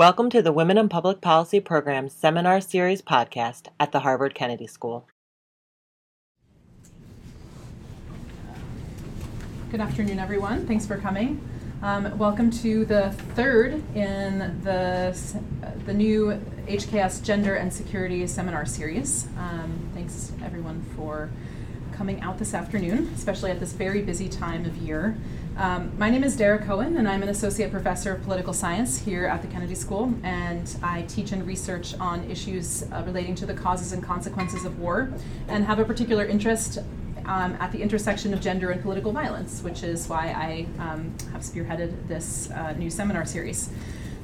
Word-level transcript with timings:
Welcome 0.00 0.30
to 0.30 0.40
the 0.40 0.50
Women 0.50 0.78
in 0.78 0.88
Public 0.88 1.20
Policy 1.20 1.60
Program's 1.60 2.14
Seminar 2.14 2.62
Series 2.62 3.02
podcast 3.02 3.66
at 3.78 3.92
the 3.92 4.00
Harvard 4.00 4.34
Kennedy 4.34 4.66
School. 4.66 5.06
Good 9.70 9.82
afternoon, 9.82 10.18
everyone. 10.18 10.66
Thanks 10.66 10.86
for 10.86 10.96
coming. 10.96 11.46
Um, 11.82 12.16
welcome 12.16 12.50
to 12.62 12.86
the 12.86 13.10
third 13.34 13.74
in 13.94 14.62
the, 14.62 15.14
the 15.84 15.92
new 15.92 16.40
HKS 16.66 17.22
Gender 17.22 17.56
and 17.56 17.70
Security 17.70 18.26
Seminar 18.26 18.64
Series. 18.64 19.26
Um, 19.36 19.90
thanks, 19.92 20.32
everyone, 20.42 20.82
for 20.96 21.28
coming 21.92 22.22
out 22.22 22.38
this 22.38 22.54
afternoon, 22.54 23.12
especially 23.14 23.50
at 23.50 23.60
this 23.60 23.74
very 23.74 24.00
busy 24.00 24.30
time 24.30 24.64
of 24.64 24.78
year. 24.78 25.18
Um, 25.60 25.92
my 25.98 26.08
name 26.08 26.24
is 26.24 26.38
Dara 26.38 26.58
Cohen, 26.58 26.96
and 26.96 27.06
I'm 27.06 27.22
an 27.22 27.28
associate 27.28 27.70
professor 27.70 28.14
of 28.14 28.22
political 28.22 28.54
science 28.54 28.98
here 28.98 29.26
at 29.26 29.42
the 29.42 29.48
Kennedy 29.48 29.74
School, 29.74 30.14
and 30.22 30.74
I 30.82 31.02
teach 31.02 31.32
and 31.32 31.46
research 31.46 31.92
on 32.00 32.24
issues 32.30 32.82
uh, 32.84 33.02
relating 33.04 33.34
to 33.34 33.44
the 33.44 33.52
causes 33.52 33.92
and 33.92 34.02
consequences 34.02 34.64
of 34.64 34.78
war, 34.78 35.12
and 35.48 35.66
have 35.66 35.78
a 35.78 35.84
particular 35.84 36.24
interest 36.24 36.78
um, 37.26 37.58
at 37.60 37.72
the 37.72 37.82
intersection 37.82 38.32
of 38.32 38.40
gender 38.40 38.70
and 38.70 38.80
political 38.80 39.12
violence, 39.12 39.60
which 39.60 39.82
is 39.82 40.08
why 40.08 40.28
I 40.28 40.66
um, 40.82 41.14
have 41.30 41.42
spearheaded 41.42 42.08
this 42.08 42.50
uh, 42.52 42.72
new 42.72 42.88
seminar 42.88 43.26
series. 43.26 43.68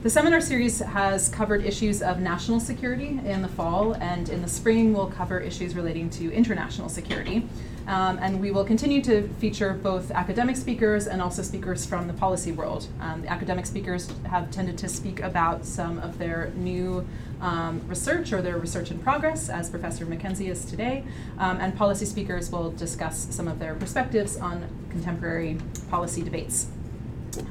The 0.05 0.09
seminar 0.09 0.41
series 0.41 0.79
has 0.79 1.29
covered 1.29 1.67
issues 1.67 2.01
of 2.01 2.19
national 2.19 2.61
security 2.61 3.21
in 3.27 3.43
the 3.43 3.49
fall, 3.49 3.93
and 3.93 4.31
in 4.31 4.41
the 4.41 4.49
spring, 4.49 4.95
we'll 4.95 5.09
cover 5.09 5.39
issues 5.39 5.75
relating 5.75 6.09
to 6.11 6.33
international 6.33 6.89
security. 6.89 7.47
Um, 7.87 8.19
and 8.21 8.41
we 8.41 8.51
will 8.51 8.65
continue 8.65 9.01
to 9.03 9.29
feature 9.39 9.73
both 9.73 10.11
academic 10.11 10.57
speakers 10.57 11.07
and 11.07 11.23
also 11.23 11.43
speakers 11.43 11.87
from 11.87 12.09
the 12.09 12.13
policy 12.13 12.51
world. 12.51 12.89
Um, 13.01 13.23
the 13.23 13.29
academic 13.29 13.65
speakers 13.65 14.13
have 14.29 14.51
tended 14.51 14.77
to 14.79 14.89
speak 14.89 15.21
about 15.21 15.65
some 15.65 15.99
of 16.01 16.19
their 16.19 16.53
new 16.57 17.07
um, 17.41 17.81
research 17.87 18.33
or 18.33 18.43
their 18.43 18.59
research 18.59 18.91
in 18.91 18.99
progress, 18.99 19.49
as 19.49 19.71
Professor 19.71 20.05
MacKenzie 20.05 20.51
is 20.51 20.65
today, 20.65 21.05
um, 21.39 21.59
and 21.61 21.77
policy 21.77 22.07
speakers 22.07 22.51
will 22.51 22.73
discuss 22.73 23.29
some 23.31 23.47
of 23.47 23.59
their 23.59 23.75
perspectives 23.75 24.37
on 24.37 24.67
contemporary 24.91 25.59
policy 25.89 26.23
debates. 26.23 26.67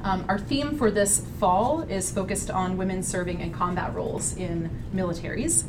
Um, 0.02 0.24
our 0.28 0.38
theme 0.38 0.76
for 0.76 0.90
this 0.90 1.24
fall 1.38 1.82
is 1.82 2.10
focused 2.10 2.50
on 2.50 2.76
women 2.76 3.02
serving 3.02 3.40
in 3.40 3.52
combat 3.52 3.94
roles 3.94 4.36
in 4.36 4.70
militaries. 4.92 5.64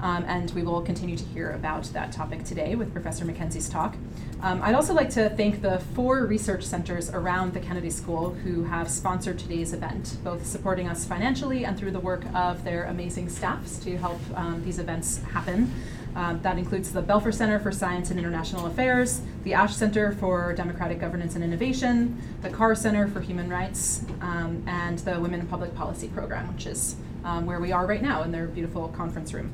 Um, 0.00 0.24
and 0.26 0.50
we 0.50 0.62
will 0.62 0.82
continue 0.82 1.16
to 1.16 1.24
hear 1.24 1.52
about 1.52 1.84
that 1.94 2.12
topic 2.12 2.44
today 2.44 2.74
with 2.74 2.92
Professor 2.92 3.24
MacKenzie's 3.24 3.68
talk. 3.68 3.96
Um, 4.42 4.60
I'd 4.62 4.74
also 4.74 4.92
like 4.92 5.08
to 5.10 5.30
thank 5.30 5.62
the 5.62 5.78
four 5.94 6.26
research 6.26 6.64
centers 6.64 7.08
around 7.10 7.54
the 7.54 7.60
Kennedy 7.60 7.90
School 7.90 8.30
who 8.34 8.64
have 8.64 8.90
sponsored 8.90 9.38
today's 9.38 9.72
event, 9.72 10.18
both 10.22 10.46
supporting 10.46 10.88
us 10.88 11.06
financially 11.06 11.64
and 11.64 11.78
through 11.78 11.92
the 11.92 12.00
work 12.00 12.24
of 12.34 12.62
their 12.62 12.84
amazing 12.84 13.30
staffs 13.30 13.78
to 13.80 13.96
help 13.96 14.20
um, 14.34 14.62
these 14.64 14.78
events 14.78 15.22
happen. 15.32 15.72
Um, 16.14 16.40
that 16.40 16.56
includes 16.56 16.92
the 16.92 17.02
Belfer 17.02 17.32
Center 17.32 17.58
for 17.58 17.70
Science 17.70 18.10
and 18.10 18.18
International 18.18 18.64
Affairs, 18.66 19.20
the 19.44 19.52
Ash 19.52 19.76
Center 19.76 20.12
for 20.12 20.54
Democratic 20.54 20.98
Governance 20.98 21.34
and 21.34 21.44
Innovation, 21.44 22.18
the 22.40 22.48
Carr 22.48 22.74
Center 22.74 23.06
for 23.06 23.20
Human 23.20 23.50
Rights, 23.50 24.02
um, 24.22 24.62
and 24.66 24.98
the 25.00 25.20
Women 25.20 25.40
in 25.40 25.46
Public 25.46 25.74
Policy 25.74 26.08
Program, 26.08 26.50
which 26.54 26.66
is 26.66 26.96
um, 27.22 27.44
where 27.44 27.60
we 27.60 27.70
are 27.70 27.86
right 27.86 28.00
now 28.00 28.22
in 28.22 28.32
their 28.32 28.46
beautiful 28.46 28.88
conference 28.88 29.34
room. 29.34 29.52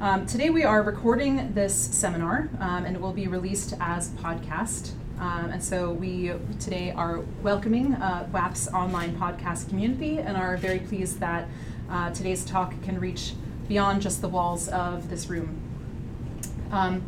Um, 0.00 0.26
today 0.26 0.50
we 0.50 0.64
are 0.64 0.82
recording 0.82 1.54
this 1.54 1.72
seminar, 1.72 2.50
um, 2.58 2.84
and 2.84 2.96
it 2.96 3.00
will 3.00 3.12
be 3.12 3.28
released 3.28 3.74
as 3.78 4.08
podcast. 4.10 4.90
Um, 5.20 5.50
and 5.52 5.62
so 5.62 5.92
we 5.92 6.32
today 6.58 6.90
are 6.90 7.20
welcoming 7.42 7.94
uh, 7.94 8.28
WAP's 8.32 8.66
online 8.68 9.16
podcast 9.16 9.68
community 9.68 10.18
and 10.18 10.36
are 10.36 10.56
very 10.56 10.80
pleased 10.80 11.20
that 11.20 11.48
uh, 11.88 12.10
today's 12.10 12.44
talk 12.44 12.74
can 12.82 12.98
reach 12.98 13.34
beyond 13.68 14.02
just 14.02 14.20
the 14.20 14.28
walls 14.28 14.66
of 14.68 15.08
this 15.10 15.28
room. 15.28 15.60
Um, 16.72 17.04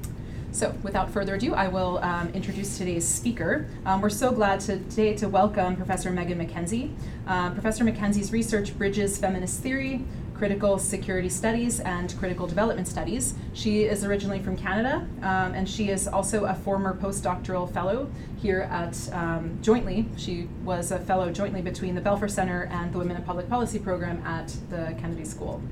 so, 0.53 0.71
without 0.83 1.11
further 1.11 1.35
ado, 1.35 1.55
I 1.55 1.69
will 1.69 1.99
um, 1.99 2.29
introduce 2.29 2.79
today's 2.79 3.07
speaker. 3.07 3.69
Um, 3.85 4.01
we're 4.01 4.09
so 4.09 4.31
glad 4.33 4.61
to, 4.61 4.79
today 4.79 5.15
to 5.17 5.29
welcome 5.29 5.77
Professor 5.77 6.11
Megan 6.11 6.39
MacKenzie. 6.39 6.95
Uh, 7.27 7.51
Professor 7.51 7.85
MacKenzie's 7.85 8.33
research 8.33 8.79
bridges 8.79 9.19
feminist 9.19 9.61
theory, 9.61 10.07
critical 10.37 10.79
security 10.79 11.29
studies, 11.29 11.81
and 11.81 12.15
critical 12.19 12.47
development 12.47 12.87
studies. 12.87 13.35
She 13.55 13.85
is 13.85 14.05
originally 14.05 14.41
from 14.41 14.57
Canada, 14.57 15.07
um, 15.23 15.55
and 15.55 15.69
she 15.69 15.89
is 15.89 16.07
also 16.07 16.45
a 16.45 16.55
former 16.55 16.95
postdoctoral 16.97 17.73
fellow 17.73 18.11
here 18.37 18.69
at 18.71 19.13
um, 19.13 19.59
jointly. 19.63 20.07
She 20.17 20.49
was 20.65 20.93
a 20.93 20.99
fellow 20.99 21.31
jointly 21.33 21.63
between 21.63 21.95
the 21.95 22.01
Belfer 22.01 22.31
Center 22.31 22.69
and 22.71 22.93
the 22.93 22.99
Women 22.99 23.17
in 23.17 23.23
Public 23.23 23.49
Policy 23.49 23.79
program 23.79 24.23
at 24.27 24.55
the 24.71 24.95
Kennedy 25.01 25.25
School. 25.25 25.63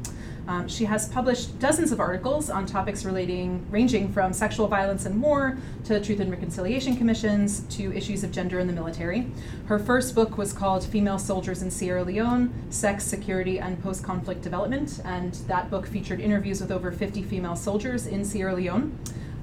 Um, 0.47 0.69
she 0.69 0.85
has 0.85 1.09
published 1.09 1.59
dozens 1.59 1.91
of 1.91 2.01
articles 2.01 2.51
on 2.51 2.67
topics 2.67 3.05
relating, 3.05 3.65
ranging 3.71 4.13
from 4.13 4.33
sexual 4.33 4.69
violence 4.69 5.07
and 5.07 5.23
war 5.23 5.57
to 5.85 6.01
truth 6.01 6.21
and 6.21 6.31
reconciliation 6.31 6.97
commissions 6.97 7.61
to 7.77 7.93
issues 7.95 8.25
of 8.25 8.31
gender 8.31 8.59
in 8.59 8.67
the 8.67 8.73
military. 8.73 9.27
Her 9.67 9.79
first 9.79 10.15
book 10.15 10.37
was 10.37 10.53
called 10.53 10.85
Female 10.85 11.19
Soldiers 11.19 11.63
in 11.63 11.71
Sierra 11.71 12.05
Leone 12.05 12.53
Sex, 12.71 13.05
Security, 13.05 13.59
and 13.59 13.83
Post 13.83 14.05
Conflict 14.05 14.43
Development, 14.43 15.01
and 15.05 15.35
that 15.47 15.71
book 15.71 15.87
featured 15.87 16.21
interviews 16.21 16.61
with 16.61 16.71
over 16.71 16.93
50 16.93 17.23
female 17.23 17.57
soldiers 17.57 18.07
in 18.07 18.25
Sierra 18.25 18.55
Leone. 18.55 18.99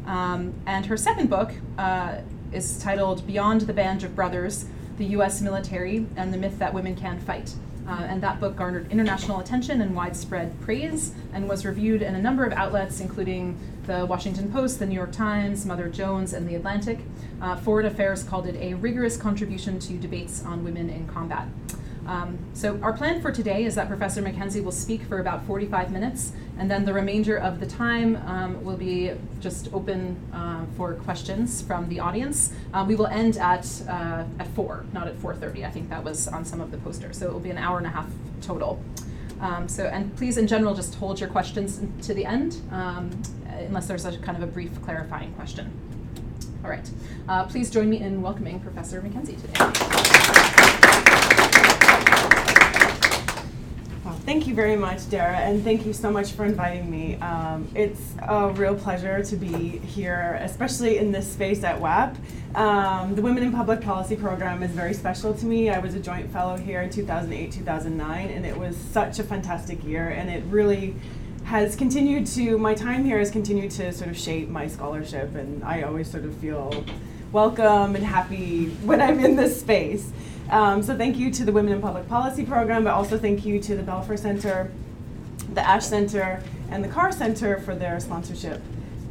Um, 0.05 0.53
and 0.65 0.85
her 0.85 0.97
second 0.97 1.29
book 1.29 1.51
uh, 1.77 2.17
is 2.51 2.79
titled 2.79 3.25
Beyond 3.25 3.61
the 3.61 3.73
Band 3.73 4.03
of 4.03 4.15
Brothers 4.15 4.65
The 4.97 5.05
U.S. 5.05 5.41
Military 5.41 6.05
and 6.15 6.33
the 6.33 6.37
Myth 6.37 6.59
That 6.59 6.73
Women 6.73 6.95
Can 6.95 7.19
Fight. 7.19 7.55
Uh, 7.91 8.05
and 8.05 8.23
that 8.23 8.39
book 8.39 8.55
garnered 8.55 8.89
international 8.89 9.41
attention 9.41 9.81
and 9.81 9.93
widespread 9.93 10.57
praise 10.61 11.13
and 11.33 11.49
was 11.49 11.65
reviewed 11.65 12.01
in 12.01 12.15
a 12.15 12.21
number 12.21 12.45
of 12.45 12.53
outlets, 12.53 13.01
including 13.01 13.59
the 13.85 14.05
Washington 14.05 14.49
Post, 14.49 14.79
the 14.79 14.85
New 14.85 14.95
York 14.95 15.11
Times, 15.11 15.65
Mother 15.65 15.89
Jones, 15.89 16.31
and 16.31 16.47
The 16.47 16.55
Atlantic. 16.55 16.99
Uh, 17.41 17.57
Foreign 17.57 17.85
Affairs 17.85 18.23
called 18.23 18.47
it 18.47 18.55
a 18.55 18.75
rigorous 18.75 19.17
contribution 19.17 19.77
to 19.79 19.97
debates 19.97 20.45
on 20.45 20.63
women 20.63 20.89
in 20.89 21.05
combat. 21.05 21.49
Um, 22.07 22.39
so 22.53 22.79
our 22.81 22.93
plan 22.93 23.21
for 23.21 23.31
today 23.31 23.63
is 23.63 23.75
that 23.75 23.87
Professor 23.87 24.21
MacKenzie 24.21 24.63
will 24.63 24.71
speak 24.71 25.03
for 25.03 25.19
about 25.19 25.45
45 25.45 25.91
minutes, 25.91 26.33
and 26.57 26.69
then 26.69 26.85
the 26.85 26.93
remainder 26.93 27.37
of 27.37 27.59
the 27.59 27.65
time 27.65 28.15
um, 28.25 28.63
will 28.63 28.77
be 28.77 29.11
just 29.39 29.71
open 29.73 30.17
uh, 30.33 30.65
for 30.75 30.95
questions 30.95 31.61
from 31.61 31.89
the 31.89 31.99
audience. 31.99 32.53
Uh, 32.73 32.83
we 32.87 32.95
will 32.95 33.07
end 33.07 33.37
at 33.37 33.67
uh, 33.87 34.23
at 34.39 34.47
four, 34.55 34.85
not 34.93 35.07
at 35.07 35.15
4:30. 35.17 35.65
I 35.65 35.69
think 35.69 35.89
that 35.89 36.03
was 36.03 36.27
on 36.27 36.43
some 36.43 36.59
of 36.59 36.71
the 36.71 36.77
posters. 36.77 37.17
So 37.17 37.27
it 37.27 37.33
will 37.33 37.39
be 37.39 37.51
an 37.51 37.57
hour 37.57 37.77
and 37.77 37.85
a 37.85 37.91
half 37.91 38.09
total. 38.41 38.83
Um, 39.39 39.67
so 39.67 39.85
and 39.85 40.15
please, 40.17 40.37
in 40.37 40.47
general, 40.47 40.73
just 40.73 40.95
hold 40.95 41.19
your 41.19 41.29
questions 41.29 41.81
to 42.05 42.13
the 42.13 42.25
end, 42.25 42.57
um, 42.71 43.09
unless 43.47 43.87
there's 43.87 44.05
a 44.05 44.17
kind 44.19 44.37
of 44.37 44.43
a 44.43 44.51
brief 44.51 44.81
clarifying 44.83 45.33
question. 45.33 45.71
All 46.63 46.69
right. 46.69 46.89
Uh, 47.27 47.45
please 47.45 47.71
join 47.71 47.89
me 47.89 48.01
in 48.01 48.21
welcoming 48.21 48.59
Professor 48.59 49.01
MacKenzie 49.01 49.39
today. 49.41 50.60
Thank 54.31 54.47
you 54.47 54.55
very 54.55 54.77
much, 54.77 55.09
Dara, 55.09 55.35
and 55.35 55.61
thank 55.61 55.85
you 55.85 55.91
so 55.91 56.09
much 56.09 56.31
for 56.31 56.45
inviting 56.45 56.89
me. 56.89 57.15
Um, 57.15 57.67
it's 57.75 58.13
a 58.21 58.47
real 58.51 58.75
pleasure 58.75 59.21
to 59.21 59.35
be 59.35 59.79
here, 59.79 60.39
especially 60.41 60.99
in 60.99 61.11
this 61.11 61.29
space 61.29 61.65
at 61.65 61.81
WAP. 61.81 62.15
Um, 62.55 63.13
the 63.13 63.21
Women 63.21 63.43
in 63.43 63.51
Public 63.51 63.81
Policy 63.81 64.15
program 64.15 64.63
is 64.63 64.71
very 64.71 64.93
special 64.93 65.33
to 65.33 65.45
me. 65.45 65.69
I 65.69 65.79
was 65.79 65.95
a 65.95 65.99
joint 65.99 66.31
fellow 66.31 66.55
here 66.55 66.81
in 66.81 66.89
2008 66.89 67.51
2009, 67.51 68.29
and 68.29 68.45
it 68.45 68.55
was 68.57 68.77
such 68.77 69.19
a 69.19 69.23
fantastic 69.25 69.83
year, 69.83 70.07
and 70.07 70.29
it 70.29 70.45
really 70.45 70.95
has 71.43 71.75
continued 71.75 72.25
to, 72.27 72.57
my 72.57 72.73
time 72.73 73.03
here 73.03 73.19
has 73.19 73.31
continued 73.31 73.71
to 73.71 73.91
sort 73.91 74.09
of 74.09 74.17
shape 74.17 74.47
my 74.47 74.65
scholarship, 74.65 75.35
and 75.35 75.61
I 75.61 75.81
always 75.81 76.09
sort 76.09 76.23
of 76.23 76.33
feel 76.37 76.85
welcome 77.33 77.97
and 77.97 78.05
happy 78.05 78.69
when 78.85 79.01
I'm 79.01 79.19
in 79.19 79.35
this 79.35 79.59
space. 79.59 80.09
Um, 80.51 80.83
so 80.83 80.97
thank 80.97 81.15
you 81.17 81.31
to 81.31 81.45
the 81.45 81.51
Women 81.53 81.71
in 81.71 81.81
Public 81.81 82.09
Policy 82.09 82.45
program, 82.45 82.83
but 82.83 82.93
also 82.93 83.17
thank 83.17 83.45
you 83.45 83.57
to 83.61 83.75
the 83.77 83.83
Belfer 83.83 84.19
Center, 84.19 84.69
the 85.53 85.65
Ash 85.65 85.85
Center, 85.85 86.43
and 86.69 86.83
the 86.83 86.89
Carr 86.89 87.13
Center 87.13 87.61
for 87.61 87.73
their 87.73 88.01
sponsorship 88.01 88.61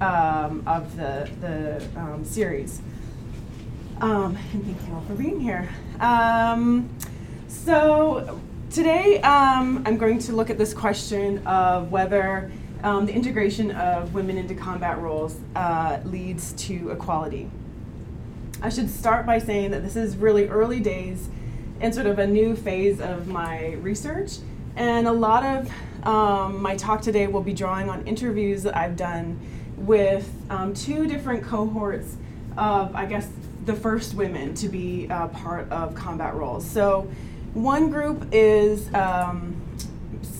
um, 0.02 0.62
of 0.66 0.94
the, 0.96 1.30
the 1.40 1.82
um, 1.98 2.26
series. 2.26 2.82
Um, 4.02 4.36
and 4.52 4.64
thank 4.64 4.86
you 4.86 4.94
all 4.94 5.00
for 5.02 5.14
being 5.14 5.40
here. 5.40 5.66
Um, 5.98 6.90
so 7.48 8.38
today 8.70 9.22
um, 9.22 9.82
I'm 9.86 9.96
going 9.96 10.18
to 10.18 10.32
look 10.32 10.50
at 10.50 10.58
this 10.58 10.74
question 10.74 11.38
of 11.46 11.90
whether 11.90 12.52
the 12.82 13.12
integration 13.12 13.70
of 13.70 14.12
women 14.12 14.36
into 14.36 14.54
combat 14.54 14.98
roles 14.98 15.38
uh, 15.56 16.00
leads 16.04 16.52
to 16.54 16.90
equality. 16.90 17.50
I 18.62 18.68
should 18.68 18.90
start 18.90 19.24
by 19.24 19.38
saying 19.38 19.70
that 19.70 19.82
this 19.82 19.96
is 19.96 20.16
really 20.16 20.48
early 20.48 20.80
days 20.80 21.28
and 21.80 21.94
sort 21.94 22.06
of 22.06 22.18
a 22.18 22.26
new 22.26 22.54
phase 22.54 23.00
of 23.00 23.26
my 23.26 23.72
research. 23.74 24.38
And 24.76 25.06
a 25.06 25.12
lot 25.12 25.44
of 25.44 26.06
um, 26.06 26.60
my 26.60 26.76
talk 26.76 27.00
today 27.00 27.26
will 27.26 27.42
be 27.42 27.54
drawing 27.54 27.88
on 27.88 28.06
interviews 28.06 28.62
that 28.64 28.76
I've 28.76 28.96
done 28.96 29.40
with 29.76 30.30
um, 30.50 30.74
two 30.74 31.06
different 31.06 31.42
cohorts 31.42 32.16
of, 32.58 32.94
I 32.94 33.06
guess, 33.06 33.28
the 33.64 33.74
first 33.74 34.14
women 34.14 34.54
to 34.54 34.68
be 34.68 35.08
uh, 35.10 35.28
part 35.28 35.70
of 35.70 35.94
combat 35.94 36.34
roles. 36.34 36.68
So, 36.68 37.10
one 37.54 37.90
group 37.90 38.28
is 38.30 38.92
um, 38.94 39.60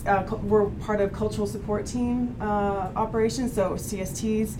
uh, 0.06 0.22
were 0.43 0.70
part 0.70 1.00
of 1.00 1.12
cultural 1.12 1.46
support 1.46 1.87
team 1.87 2.37
uh, 2.40 2.90
operations, 2.96 3.52
so 3.52 3.72
CSTs. 3.72 4.55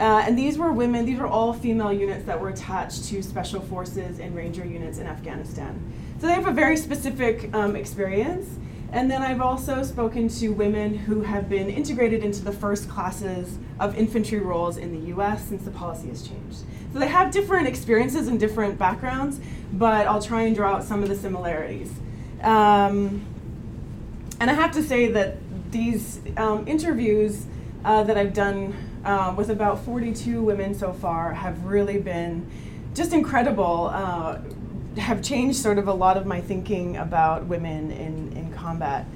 Uh, 0.00 0.24
and 0.26 0.38
these 0.38 0.56
were 0.56 0.72
women, 0.72 1.04
these 1.04 1.18
were 1.18 1.26
all 1.26 1.52
female 1.52 1.92
units 1.92 2.24
that 2.24 2.40
were 2.40 2.48
attached 2.48 3.04
to 3.04 3.22
special 3.22 3.60
forces 3.60 4.18
and 4.18 4.34
ranger 4.34 4.64
units 4.64 4.96
in 4.96 5.06
Afghanistan. 5.06 5.78
So 6.18 6.26
they 6.26 6.32
have 6.32 6.46
a 6.46 6.52
very 6.52 6.78
specific 6.78 7.54
um, 7.54 7.76
experience. 7.76 8.48
And 8.92 9.10
then 9.10 9.20
I've 9.20 9.42
also 9.42 9.82
spoken 9.82 10.28
to 10.28 10.48
women 10.48 10.94
who 10.94 11.20
have 11.20 11.50
been 11.50 11.68
integrated 11.68 12.24
into 12.24 12.42
the 12.42 12.50
first 12.50 12.88
classes 12.88 13.58
of 13.78 13.94
infantry 13.94 14.40
roles 14.40 14.78
in 14.78 14.90
the 14.90 15.12
US 15.14 15.44
since 15.46 15.64
the 15.64 15.70
policy 15.70 16.08
has 16.08 16.26
changed. 16.26 16.60
So 16.94 16.98
they 16.98 17.08
have 17.08 17.30
different 17.30 17.68
experiences 17.68 18.26
and 18.26 18.40
different 18.40 18.78
backgrounds, 18.78 19.38
but 19.74 20.06
I'll 20.06 20.22
try 20.22 20.42
and 20.42 20.56
draw 20.56 20.76
out 20.76 20.84
some 20.84 21.02
of 21.02 21.10
the 21.10 21.14
similarities. 21.14 21.92
Um, 22.42 23.24
and 24.40 24.50
I 24.50 24.54
have 24.54 24.72
to 24.72 24.82
say 24.82 25.08
that 25.12 25.36
these 25.70 26.20
um, 26.38 26.66
interviews 26.66 27.44
uh, 27.84 28.02
that 28.04 28.16
I've 28.16 28.32
done 28.32 28.74
uh, 29.04 29.34
with 29.36 29.50
about 29.50 29.84
42 29.84 30.42
women 30.42 30.74
so 30.74 30.92
far 30.92 31.32
have 31.34 31.64
really 31.64 31.98
been 31.98 32.48
just 32.94 33.12
incredible. 33.12 33.90
Uh, 33.92 34.38
have 34.98 35.22
changed 35.22 35.58
sort 35.58 35.78
of 35.78 35.88
a 35.88 35.92
lot 35.92 36.16
of 36.16 36.26
my 36.26 36.40
thinking 36.40 36.96
about 36.96 37.46
women 37.46 37.90
in, 37.92 38.32
in 38.36 38.52
combat. 38.52 39.06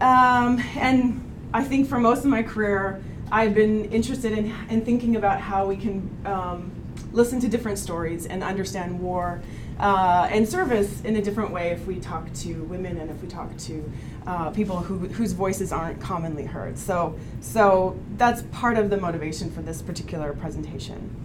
Um, 0.00 0.62
and 0.76 1.22
I 1.52 1.62
think 1.62 1.88
for 1.88 1.98
most 1.98 2.20
of 2.20 2.30
my 2.30 2.42
career, 2.42 3.02
I've 3.30 3.54
been 3.54 3.84
interested 3.92 4.32
in, 4.32 4.54
in 4.70 4.84
thinking 4.84 5.16
about 5.16 5.40
how 5.40 5.66
we 5.66 5.76
can 5.76 6.10
um, 6.24 6.72
listen 7.12 7.40
to 7.40 7.48
different 7.48 7.78
stories 7.78 8.26
and 8.26 8.42
understand 8.42 9.00
war 9.00 9.42
uh, 9.80 10.28
and 10.30 10.46
service 10.46 11.00
in 11.02 11.16
a 11.16 11.22
different 11.22 11.50
way 11.50 11.70
if 11.70 11.86
we 11.86 11.98
talk 11.98 12.30
to 12.34 12.62
women 12.64 12.98
and 12.98 13.10
if 13.10 13.20
we 13.22 13.28
talk 13.28 13.56
to 13.56 13.90
uh, 14.26 14.50
people 14.50 14.76
who, 14.76 14.98
whose 15.08 15.32
voices 15.32 15.72
aren't 15.72 15.98
commonly 16.00 16.44
heard. 16.44 16.78
So, 16.78 17.18
so 17.40 17.98
that's 18.16 18.42
part 18.52 18.76
of 18.76 18.90
the 18.90 18.98
motivation 18.98 19.50
for 19.50 19.62
this 19.62 19.80
particular 19.80 20.34
presentation. 20.34 21.16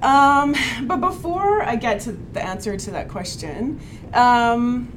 Um, 0.00 0.54
but 0.84 0.96
before 0.96 1.62
I 1.62 1.76
get 1.76 2.00
to 2.02 2.12
the 2.12 2.42
answer 2.42 2.76
to 2.76 2.90
that 2.92 3.08
question, 3.08 3.80
um, 4.14 4.92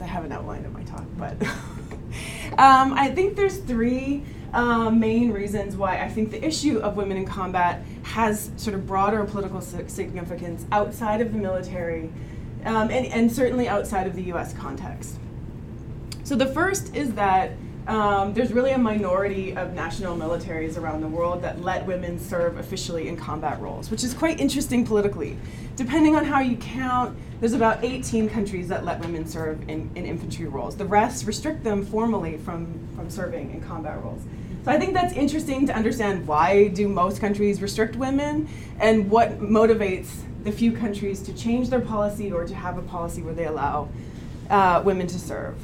I 0.00 0.04
have 0.04 0.24
an 0.24 0.32
outline 0.32 0.64
of 0.66 0.72
my 0.74 0.82
talk, 0.82 1.04
but 1.16 1.42
um, 2.58 2.92
I 2.92 3.10
think 3.14 3.34
there's 3.34 3.58
three 3.58 4.24
uh, 4.52 4.90
main 4.90 5.30
reasons 5.32 5.76
why 5.76 6.02
I 6.02 6.08
think 6.08 6.30
the 6.30 6.42
issue 6.42 6.78
of 6.78 6.96
women 6.96 7.16
in 7.16 7.26
combat 7.26 7.82
has 8.06 8.50
sort 8.56 8.74
of 8.74 8.86
broader 8.86 9.24
political 9.24 9.60
significance 9.60 10.64
outside 10.70 11.20
of 11.20 11.32
the 11.32 11.38
military 11.38 12.04
um, 12.64 12.88
and, 12.90 13.04
and 13.06 13.30
certainly 13.30 13.66
outside 13.66 14.06
of 14.06 14.14
the 14.14 14.22
US 14.32 14.54
context. 14.54 15.16
So 16.22 16.36
the 16.36 16.46
first 16.46 16.94
is 16.94 17.14
that 17.14 17.52
um, 17.88 18.32
there's 18.32 18.52
really 18.52 18.70
a 18.70 18.78
minority 18.78 19.56
of 19.56 19.74
national 19.74 20.16
militaries 20.16 20.78
around 20.78 21.00
the 21.00 21.08
world 21.08 21.42
that 21.42 21.60
let 21.62 21.84
women 21.84 22.18
serve 22.18 22.58
officially 22.58 23.08
in 23.08 23.16
combat 23.16 23.60
roles, 23.60 23.90
which 23.90 24.04
is 24.04 24.14
quite 24.14 24.38
interesting 24.40 24.86
politically. 24.86 25.36
Depending 25.74 26.14
on 26.14 26.24
how 26.24 26.40
you 26.40 26.56
count, 26.56 27.16
there's 27.40 27.52
about 27.54 27.84
18 27.84 28.28
countries 28.28 28.68
that 28.68 28.84
let 28.84 29.00
women 29.00 29.26
serve 29.26 29.68
in, 29.68 29.90
in 29.96 30.06
infantry 30.06 30.46
roles. 30.46 30.76
The 30.76 30.84
rest 30.84 31.26
restrict 31.26 31.64
them 31.64 31.84
formally 31.84 32.38
from, 32.38 32.88
from 32.94 33.10
serving 33.10 33.52
in 33.52 33.60
combat 33.60 34.02
roles. 34.02 34.22
So 34.66 34.72
I 34.72 34.80
think 34.80 34.94
that's 34.94 35.12
interesting 35.12 35.64
to 35.68 35.76
understand 35.76 36.26
why 36.26 36.66
do 36.66 36.88
most 36.88 37.20
countries 37.20 37.62
restrict 37.62 37.94
women 37.94 38.48
and 38.80 39.08
what 39.08 39.38
motivates 39.38 40.08
the 40.42 40.50
few 40.50 40.72
countries 40.72 41.22
to 41.22 41.32
change 41.32 41.70
their 41.70 41.80
policy 41.80 42.32
or 42.32 42.44
to 42.44 42.52
have 42.52 42.76
a 42.76 42.82
policy 42.82 43.22
where 43.22 43.32
they 43.32 43.44
allow 43.44 43.88
uh, 44.50 44.82
women 44.84 45.06
to 45.06 45.20
serve. 45.20 45.54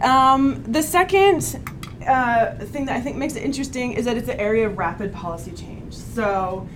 Um, 0.00 0.62
the 0.62 0.84
second 0.84 1.58
uh, 2.06 2.52
thing 2.66 2.86
that 2.86 2.94
I 2.94 3.00
think 3.00 3.16
makes 3.16 3.34
it 3.34 3.42
interesting 3.42 3.94
is 3.94 4.04
that 4.04 4.16
it's 4.16 4.28
an 4.28 4.38
area 4.38 4.68
of 4.68 4.78
rapid 4.78 5.12
policy 5.12 5.50
change. 5.50 5.92
So 5.92 6.68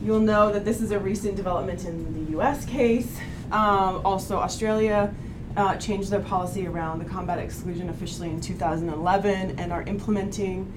you'll 0.00 0.20
know 0.20 0.50
that 0.54 0.64
this 0.64 0.80
is 0.80 0.90
a 0.90 0.98
recent 0.98 1.36
development 1.36 1.84
in 1.84 2.14
the 2.14 2.38
US 2.38 2.64
case. 2.64 3.14
Um, 3.52 4.00
also, 4.06 4.38
Australia 4.38 5.14
uh, 5.58 5.76
changed 5.76 6.10
their 6.10 6.20
policy 6.20 6.66
around 6.66 7.00
the 7.00 7.04
combat 7.04 7.38
exclusion 7.38 7.90
officially 7.90 8.30
in 8.30 8.40
2011 8.40 9.58
and 9.58 9.72
are 9.72 9.82
implementing 9.82 10.72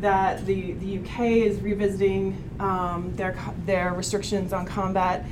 that. 0.00 0.46
The, 0.46 0.72
the 0.74 0.98
UK 0.98 1.20
is 1.48 1.60
revisiting 1.60 2.36
um, 2.60 3.12
their, 3.16 3.36
their 3.64 3.94
restrictions 3.94 4.52
on 4.52 4.64
combat 4.66 5.26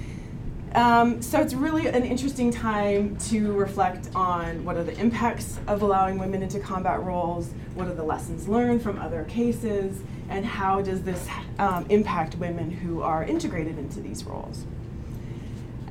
um, 0.74 1.22
so 1.22 1.40
it's 1.40 1.54
really 1.54 1.86
an 1.86 2.02
interesting 2.02 2.50
time 2.50 3.16
to 3.28 3.52
reflect 3.52 4.08
on 4.12 4.64
what 4.64 4.76
are 4.76 4.82
the 4.82 4.98
impacts 4.98 5.60
of 5.68 5.82
allowing 5.82 6.18
women 6.18 6.42
into 6.42 6.58
combat 6.58 7.00
roles, 7.00 7.52
what 7.74 7.86
are 7.86 7.94
the 7.94 8.02
lessons 8.02 8.48
learned 8.48 8.82
from 8.82 8.98
other 8.98 9.22
cases, 9.24 10.02
and 10.28 10.44
how 10.44 10.82
does 10.82 11.02
this 11.02 11.28
um, 11.60 11.86
impact 11.90 12.34
women 12.38 12.72
who 12.72 13.02
are 13.02 13.22
integrated 13.22 13.78
into 13.78 14.00
these 14.00 14.24
roles. 14.24 14.64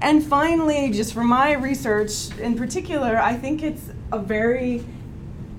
And 0.04 0.22
finally, 0.22 0.92
just 0.92 1.14
from 1.14 1.28
my 1.28 1.54
research 1.54 2.38
in 2.38 2.58
particular, 2.58 3.18
I 3.18 3.36
think 3.36 3.64
it's 3.64 3.90
a 4.12 4.20
very 4.20 4.84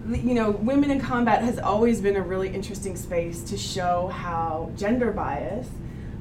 you 0.07 0.35
know, 0.35 0.51
women 0.51 0.91
in 0.91 1.01
combat 1.01 1.43
has 1.43 1.59
always 1.59 2.03
been 2.03 2.17
a 2.17 2.21
really 2.21 2.51
interesting 2.51 2.95
space 2.95 3.41
to 3.45 3.57
show 3.57 4.09
how 4.09 4.71
gender 4.77 5.11
bias 5.13 5.67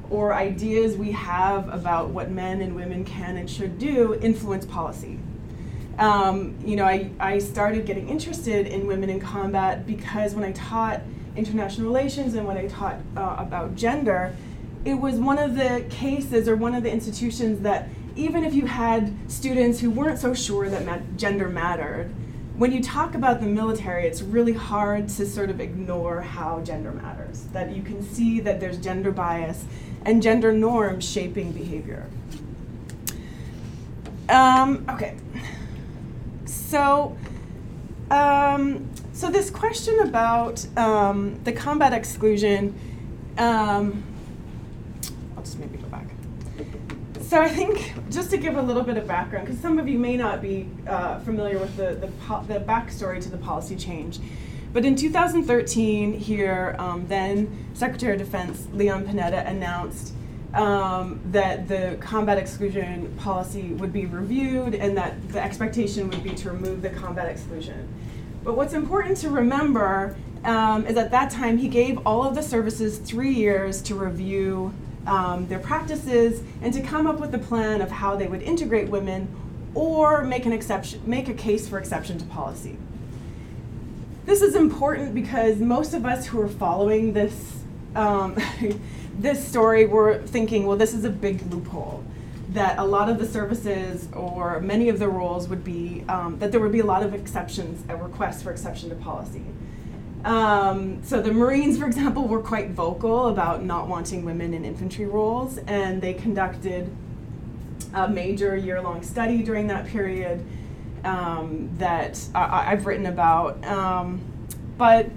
or 0.09 0.33
ideas 0.33 0.95
we 0.95 1.11
have 1.11 1.67
about 1.67 2.11
what 2.11 2.31
men 2.31 2.61
and 2.61 2.77
women 2.77 3.03
can 3.03 3.35
and 3.35 3.49
should 3.49 3.77
do 3.77 4.17
influence 4.21 4.65
policy. 4.65 5.19
Um, 5.99 6.55
you 6.63 6.77
know, 6.77 6.85
I, 6.85 7.09
I 7.19 7.39
started 7.39 7.85
getting 7.85 8.07
interested 8.07 8.67
in 8.67 8.87
women 8.87 9.09
in 9.09 9.19
combat 9.19 9.85
because 9.85 10.33
when 10.33 10.45
I 10.45 10.53
taught 10.53 11.01
international 11.35 11.87
relations 11.87 12.35
and 12.35 12.47
when 12.47 12.55
I 12.55 12.67
taught 12.67 12.99
uh, 13.17 13.35
about 13.37 13.75
gender, 13.75 14.33
it 14.85 14.93
was 14.93 15.15
one 15.15 15.39
of 15.39 15.55
the 15.55 15.85
cases 15.89 16.47
or 16.47 16.55
one 16.55 16.73
of 16.73 16.83
the 16.83 16.91
institutions 16.91 17.59
that 17.63 17.89
even 18.15 18.43
if 18.43 18.53
you 18.53 18.65
had 18.65 19.13
students 19.31 19.79
who 19.79 19.89
weren't 19.89 20.19
so 20.19 20.33
sure 20.33 20.69
that 20.69 20.85
ma- 20.85 20.99
gender 21.15 21.49
mattered, 21.49 22.13
when 22.57 22.71
you 22.71 22.81
talk 22.81 23.15
about 23.15 23.41
the 23.41 23.47
military, 23.47 24.05
it's 24.05 24.21
really 24.21 24.53
hard 24.53 25.09
to 25.09 25.25
sort 25.25 25.49
of 25.49 25.59
ignore 25.59 26.21
how 26.21 26.61
gender 26.61 26.91
matters. 26.91 27.43
That 27.53 27.75
you 27.75 27.81
can 27.81 28.03
see 28.03 28.39
that 28.41 28.59
there's 28.59 28.77
gender 28.77 29.11
bias 29.11 29.65
and 30.05 30.21
gender 30.21 30.53
norms 30.53 31.09
shaping 31.09 31.51
behavior. 31.51 32.07
Um, 34.29 34.85
okay, 34.89 35.17
so 36.45 37.17
um, 38.11 38.89
so 39.13 39.29
this 39.29 39.49
question 39.49 39.99
about 40.01 40.65
um, 40.77 41.39
the 41.43 41.51
combat 41.51 41.93
exclusion, 41.93 42.79
um, 43.37 44.03
I'll 45.35 45.43
just 45.43 45.57
maybe 45.59 45.77
go 45.77 45.87
back. 45.87 46.05
So 47.33 47.41
I 47.41 47.49
think 47.49 47.93
just 48.11 48.29
to 48.29 48.37
give 48.37 48.57
a 48.57 48.61
little 48.61 48.83
bit 48.83 48.95
of 48.95 49.07
background, 49.07 49.47
because 49.47 49.59
some 49.59 49.79
of 49.79 49.87
you 49.87 49.97
may 49.97 50.15
not 50.15 50.39
be 50.39 50.69
uh, 50.85 51.17
familiar 51.21 51.57
with 51.57 51.75
the, 51.75 51.95
the, 51.95 52.05
po- 52.27 52.43
the 52.47 52.59
backstory 52.59 53.19
to 53.23 53.27
the 53.27 53.39
policy 53.39 53.75
change. 53.75 54.19
But 54.71 54.85
in 54.85 54.95
2013, 54.95 56.13
here, 56.13 56.75
um, 56.77 57.07
then 57.07 57.65
Secretary 57.73 58.13
of 58.13 58.19
Defense 58.19 58.67
Leon 58.71 59.07
Panetta 59.07 59.47
announced 59.47 60.13
um, 60.53 61.21
that 61.31 61.67
the 61.67 61.97
combat 61.99 62.37
exclusion 62.37 63.11
policy 63.17 63.69
would 63.69 63.91
be 63.91 64.05
reviewed 64.05 64.75
and 64.75 64.95
that 64.95 65.29
the 65.29 65.41
expectation 65.41 66.11
would 66.11 66.23
be 66.23 66.35
to 66.35 66.51
remove 66.51 66.83
the 66.83 66.91
combat 66.91 67.27
exclusion. 67.27 67.91
But 68.43 68.55
what's 68.55 68.73
important 68.73 69.17
to 69.17 69.31
remember 69.31 70.15
um, 70.43 70.85
is 70.85 70.97
at 70.97 71.09
that 71.09 71.31
time 71.31 71.57
he 71.57 71.67
gave 71.67 71.97
all 72.05 72.23
of 72.23 72.35
the 72.35 72.43
services 72.43 72.99
three 72.99 73.33
years 73.33 73.81
to 73.83 73.95
review 73.95 74.71
um, 75.05 75.47
their 75.47 75.59
practices 75.59 76.41
and 76.61 76.73
to 76.73 76.81
come 76.81 77.07
up 77.07 77.19
with 77.19 77.33
a 77.35 77.39
plan 77.39 77.81
of 77.81 77.91
how 77.91 78.15
they 78.15 78.27
would 78.27 78.41
integrate 78.41 78.89
women 78.89 79.27
or 79.75 80.23
make 80.23 80.45
an 80.45 80.53
exception, 80.53 81.01
make 81.05 81.27
a 81.27 81.33
case 81.33 81.67
for 81.67 81.77
exception 81.79 82.17
to 82.17 82.25
policy. 82.25 82.77
This 84.25 84.41
is 84.41 84.55
important 84.55 85.13
because 85.13 85.57
most 85.59 85.93
of 85.93 86.05
us 86.05 86.27
who 86.27 86.39
are 86.41 86.47
following 86.47 87.13
this 87.13 87.59
um, 87.95 88.37
this 89.17 89.45
story 89.47 89.85
were 89.85 90.19
thinking, 90.19 90.65
well, 90.65 90.77
this 90.77 90.93
is 90.93 91.03
a 91.05 91.09
big 91.09 91.41
loophole. 91.51 92.03
That 92.49 92.77
a 92.77 92.83
lot 92.83 93.09
of 93.09 93.19
the 93.19 93.25
services 93.25 94.07
or 94.13 94.59
many 94.59 94.89
of 94.89 94.99
the 94.99 95.07
roles 95.07 95.47
would 95.47 95.63
be 95.63 96.03
um, 96.07 96.37
that 96.39 96.51
there 96.51 96.61
would 96.61 96.71
be 96.71 96.81
a 96.81 96.85
lot 96.85 97.03
of 97.03 97.13
exceptions, 97.13 97.83
a 97.89 97.95
request 97.95 98.43
for 98.43 98.51
exception 98.51 98.89
to 98.89 98.95
policy. 98.95 99.43
Um, 100.23 101.03
so 101.03 101.21
the 101.21 101.33
Marines, 101.33 101.77
for 101.77 101.85
example, 101.85 102.27
were 102.27 102.41
quite 102.41 102.69
vocal 102.69 103.27
about 103.27 103.63
not 103.63 103.87
wanting 103.87 104.23
women 104.23 104.53
in 104.53 104.63
infantry 104.63 105.05
roles, 105.05 105.57
and 105.59 106.01
they 106.01 106.13
conducted 106.13 106.89
a 107.93 108.07
major 108.07 108.55
year-long 108.55 109.03
study 109.03 109.43
during 109.43 109.67
that 109.67 109.85
period 109.87 110.43
um, 111.03 111.69
that 111.77 112.19
I, 112.33 112.63
have 112.63 112.85
written 112.85 113.05
about. 113.05 113.63
Um, 113.65 114.21
but 114.77 115.09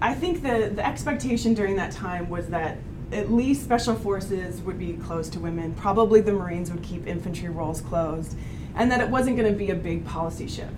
I 0.00 0.14
think 0.14 0.42
the, 0.42 0.72
the 0.74 0.84
expectation 0.84 1.54
during 1.54 1.76
that 1.76 1.92
time 1.92 2.28
was 2.28 2.48
that 2.48 2.78
at 3.12 3.30
least 3.30 3.62
special 3.62 3.94
forces 3.94 4.60
would 4.62 4.78
be 4.78 4.94
closed 4.94 5.32
to 5.34 5.40
women, 5.40 5.74
probably 5.74 6.20
the 6.20 6.32
Marines 6.32 6.70
would 6.72 6.82
keep 6.82 7.06
infantry 7.06 7.48
roles 7.48 7.80
closed, 7.80 8.36
and 8.74 8.90
that 8.90 9.00
it 9.00 9.08
wasn't 9.08 9.36
going 9.36 9.50
to 9.50 9.56
be 9.56 9.70
a 9.70 9.74
big 9.74 10.04
policy 10.04 10.48
shift. 10.48 10.72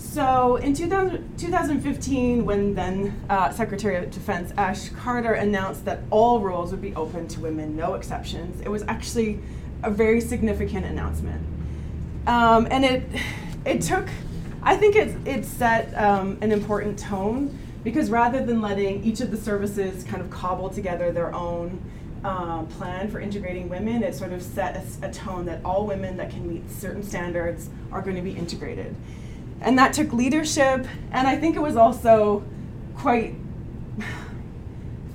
So 0.00 0.56
in 0.56 0.74
2000, 0.74 1.38
2015, 1.38 2.46
when 2.46 2.74
then 2.74 3.22
uh, 3.28 3.52
Secretary 3.52 3.96
of 3.96 4.10
Defense 4.10 4.50
Ash 4.56 4.88
Carter 4.88 5.34
announced 5.34 5.84
that 5.84 6.00
all 6.10 6.40
roles 6.40 6.70
would 6.70 6.80
be 6.80 6.94
open 6.94 7.28
to 7.28 7.40
women, 7.40 7.76
no 7.76 7.94
exceptions, 7.94 8.60
it 8.62 8.68
was 8.70 8.82
actually 8.84 9.40
a 9.82 9.90
very 9.90 10.20
significant 10.20 10.86
announcement. 10.86 11.46
Um, 12.26 12.66
and 12.70 12.84
it, 12.84 13.02
it 13.66 13.82
took, 13.82 14.08
I 14.62 14.74
think 14.76 14.96
it, 14.96 15.14
it 15.28 15.44
set 15.44 15.92
um, 15.94 16.38
an 16.40 16.50
important 16.50 16.98
tone 16.98 17.56
because 17.84 18.10
rather 18.10 18.44
than 18.44 18.62
letting 18.62 19.04
each 19.04 19.20
of 19.20 19.30
the 19.30 19.36
services 19.36 20.02
kind 20.04 20.22
of 20.22 20.30
cobble 20.30 20.70
together 20.70 21.12
their 21.12 21.32
own 21.34 21.80
uh, 22.24 22.62
plan 22.64 23.10
for 23.10 23.20
integrating 23.20 23.68
women, 23.68 24.02
it 24.02 24.14
sort 24.14 24.32
of 24.32 24.42
set 24.42 24.76
a, 24.76 25.06
a 25.06 25.12
tone 25.12 25.44
that 25.44 25.62
all 25.62 25.86
women 25.86 26.16
that 26.16 26.30
can 26.30 26.48
meet 26.48 26.68
certain 26.70 27.02
standards 27.02 27.68
are 27.92 28.00
going 28.00 28.16
to 28.16 28.22
be 28.22 28.32
integrated 28.32 28.96
and 29.60 29.78
that 29.78 29.92
took 29.92 30.12
leadership 30.12 30.86
and 31.12 31.26
i 31.26 31.36
think 31.36 31.56
it 31.56 31.60
was 31.60 31.76
also 31.76 32.42
quite 32.96 33.34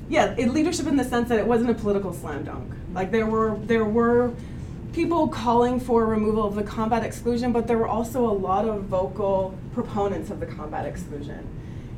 yeah 0.09 0.33
it, 0.37 0.49
leadership 0.49 0.87
in 0.87 0.97
the 0.97 1.03
sense 1.03 1.29
that 1.29 1.39
it 1.39 1.45
wasn't 1.45 1.69
a 1.69 1.73
political 1.73 2.13
slam 2.13 2.43
dunk. 2.43 2.71
Like 2.93 3.11
there 3.11 3.25
were 3.25 3.57
there 3.63 3.85
were 3.85 4.33
people 4.93 5.27
calling 5.27 5.79
for 5.79 6.05
removal 6.05 6.45
of 6.45 6.55
the 6.55 6.63
combat 6.63 7.03
exclusion 7.03 7.51
but 7.51 7.67
there 7.67 7.77
were 7.77 7.87
also 7.87 8.25
a 8.25 8.31
lot 8.31 8.65
of 8.67 8.83
vocal 8.83 9.57
proponents 9.73 10.29
of 10.29 10.39
the 10.39 10.45
combat 10.45 10.85
exclusion. 10.85 11.47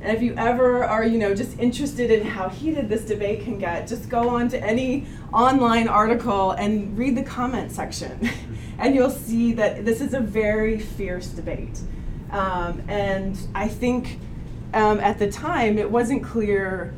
And 0.01 0.16
if 0.16 0.22
you 0.22 0.36
ever 0.36 0.84
are 0.84 1.04
you 1.04 1.18
know 1.18 1.34
just 1.34 1.58
interested 1.60 2.12
in 2.12 2.25
how 2.25 2.50
heated 2.50 2.89
this 2.89 3.06
debate 3.06 3.44
can 3.44 3.60
get 3.60 3.88
just 3.88 4.10
go 4.10 4.30
on 4.30 4.50
to 4.50 4.62
any 4.62 5.06
online 5.32 5.88
article 5.88 6.51
and 6.51 6.98
read 6.98 7.16
the 7.16 7.24
comment 7.24 7.72
section. 7.72 8.30
And 8.80 8.94
you'll 8.94 9.10
see 9.10 9.54
that 9.54 9.86
this 9.86 10.01
is 10.01 10.13
a 10.13 10.20
very 10.20 10.77
fierce 10.77 11.30
debate 11.30 11.80
um, 12.31 12.81
and 12.88 13.38
I 13.55 13.67
think 13.67 14.19
um, 14.74 15.00
at 15.00 15.19
the 15.19 15.31
time 15.31 15.77
it 15.77 15.89
wasn't 15.89 16.24
clear 16.24 16.93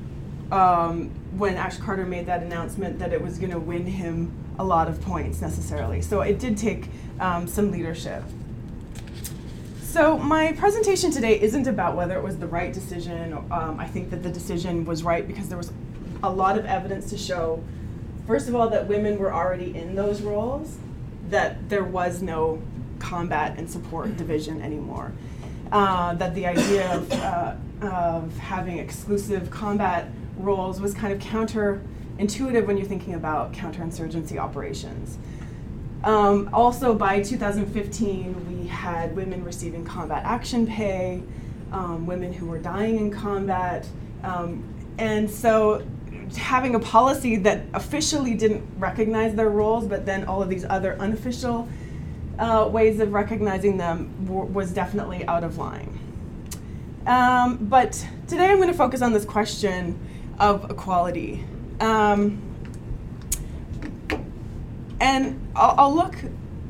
um, 0.51 1.09
when 1.37 1.55
Ash 1.55 1.77
Carter 1.77 2.05
made 2.05 2.25
that 2.25 2.41
announcement 2.41 2.99
that 2.99 3.13
it 3.13 3.21
was 3.21 3.37
going 3.37 3.51
to 3.51 3.59
win 3.59 3.85
him 3.85 4.33
a 4.57 4.63
lot 4.63 4.87
of 4.87 5.01
points 5.01 5.41
necessarily. 5.41 6.01
So 6.01 6.21
it 6.21 6.39
did 6.39 6.57
take 6.57 6.89
um, 7.19 7.47
some 7.47 7.71
leadership. 7.71 8.23
So 9.81 10.17
my 10.17 10.51
presentation 10.53 11.11
today 11.11 11.39
isn't 11.41 11.67
about 11.67 11.95
whether 11.95 12.15
it 12.15 12.23
was 12.23 12.37
the 12.37 12.47
right 12.47 12.71
decision. 12.71 13.33
Um, 13.33 13.77
I 13.79 13.87
think 13.87 14.11
that 14.11 14.21
the 14.21 14.29
decision 14.29 14.85
was 14.85 15.03
right 15.03 15.25
because 15.25 15.49
there 15.49 15.57
was 15.57 15.71
a 16.21 16.29
lot 16.29 16.59
of 16.59 16.65
evidence 16.65 17.09
to 17.09 17.17
show, 17.17 17.63
first 18.27 18.47
of 18.47 18.55
all, 18.55 18.69
that 18.69 18.87
women 18.87 19.17
were 19.17 19.33
already 19.33 19.75
in 19.75 19.95
those 19.95 20.21
roles, 20.21 20.77
that 21.29 21.69
there 21.69 21.83
was 21.83 22.21
no 22.21 22.61
combat 22.99 23.57
and 23.57 23.69
support 23.69 24.15
division 24.17 24.61
anymore. 24.61 25.11
Uh, 25.71 26.15
that 26.15 26.33
the 26.33 26.47
idea 26.47 26.91
of, 26.95 27.11
uh, 27.13 27.53
of 27.81 28.35
having 28.37 28.79
exclusive 28.79 29.51
combat 29.51 30.09
roles 30.37 30.81
was 30.81 30.93
kind 30.93 31.13
of 31.13 31.19
counterintuitive 31.19 32.65
when 32.65 32.75
you're 32.75 32.87
thinking 32.87 33.13
about 33.13 33.53
counterinsurgency 33.53 34.37
operations. 34.37 35.17
Um, 36.03 36.49
also, 36.53 36.95
by 36.95 37.21
2015, 37.21 38.61
we 38.61 38.67
had 38.67 39.15
women 39.15 39.43
receiving 39.43 39.85
combat 39.85 40.23
action 40.25 40.65
pay, 40.65 41.21
um, 41.71 42.05
women 42.05 42.33
who 42.33 42.45
were 42.45 42.57
dying 42.57 42.97
in 42.97 43.11
combat, 43.11 43.85
um, 44.23 44.63
and 44.97 45.29
so 45.29 45.83
having 46.37 46.75
a 46.75 46.79
policy 46.79 47.35
that 47.37 47.61
officially 47.73 48.33
didn't 48.33 48.63
recognize 48.77 49.35
their 49.35 49.49
roles, 49.49 49.85
but 49.85 50.05
then 50.05 50.25
all 50.25 50.41
of 50.41 50.49
these 50.49 50.65
other 50.65 50.95
unofficial 50.99 51.67
uh, 52.39 52.67
ways 52.71 52.99
of 52.99 53.13
recognizing 53.13 53.77
them 53.77 54.13
w- 54.25 54.45
was 54.45 54.71
definitely 54.71 55.25
out 55.27 55.43
of 55.43 55.57
line. 55.57 55.99
Um, 57.05 57.57
but 57.61 58.05
today 58.27 58.45
I'm 58.45 58.57
going 58.57 58.69
to 58.69 58.73
focus 58.73 59.01
on 59.01 59.13
this 59.13 59.25
question 59.25 59.99
of 60.39 60.71
equality. 60.71 61.43
Um, 61.79 62.41
and 64.99 65.47
I'll, 65.55 65.75
I'll 65.77 65.95
look, 65.95 66.15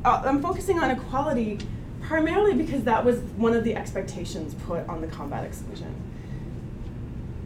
uh, 0.04 0.22
I'm 0.24 0.42
focusing 0.42 0.78
on 0.78 0.90
equality 0.90 1.58
primarily 2.02 2.54
because 2.54 2.82
that 2.84 3.04
was 3.04 3.20
one 3.36 3.54
of 3.54 3.62
the 3.62 3.76
expectations 3.76 4.54
put 4.66 4.88
on 4.88 5.00
the 5.00 5.06
combat 5.06 5.44
exclusion. 5.44 5.94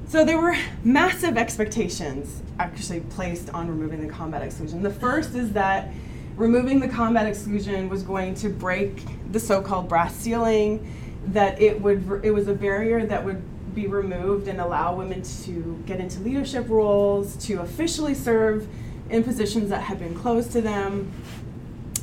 So 0.09 0.25
there 0.25 0.38
were 0.40 0.57
massive 0.85 1.37
expectations 1.37 2.43
actually 2.59 3.00
placed 3.00 3.50
on 3.50 3.69
removing 3.69 4.07
the 4.07 4.12
combat 4.12 4.43
exclusion. 4.43 4.83
The 4.83 4.90
first 4.90 5.35
is 5.35 5.52
that 5.52 5.90
removing 6.37 6.81
the 6.81 6.88
combat 6.88 7.26
exclusion 7.26 7.88
was 7.88 8.03
going 8.03 8.35
to 8.35 8.49
break 8.49 9.05
the 9.31 9.41
so-called 9.41 9.88
brass 9.88 10.14
ceiling 10.14 10.93
that 11.29 11.61
it 11.61 11.81
would 11.81 12.21
it 12.23 12.31
was 12.31 12.49
a 12.49 12.55
barrier 12.55 13.07
that 13.07 13.25
would 13.25 13.43
be 13.75 13.87
removed 13.87 14.47
and 14.47 14.61
allow 14.61 14.95
women 14.95 15.23
to 15.23 15.83
get 15.87 15.99
into 15.99 16.21
leadership 16.21 16.69
roles 16.69 17.37
to 17.37 17.61
officially 17.61 18.14
serve 18.14 18.69
in 19.11 19.25
positions 19.25 19.71
that 19.71 19.83
had 19.83 19.99
been 19.99 20.14
closed 20.14 20.53
to 20.53 20.61
them. 20.61 21.11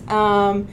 Um, 0.08 0.68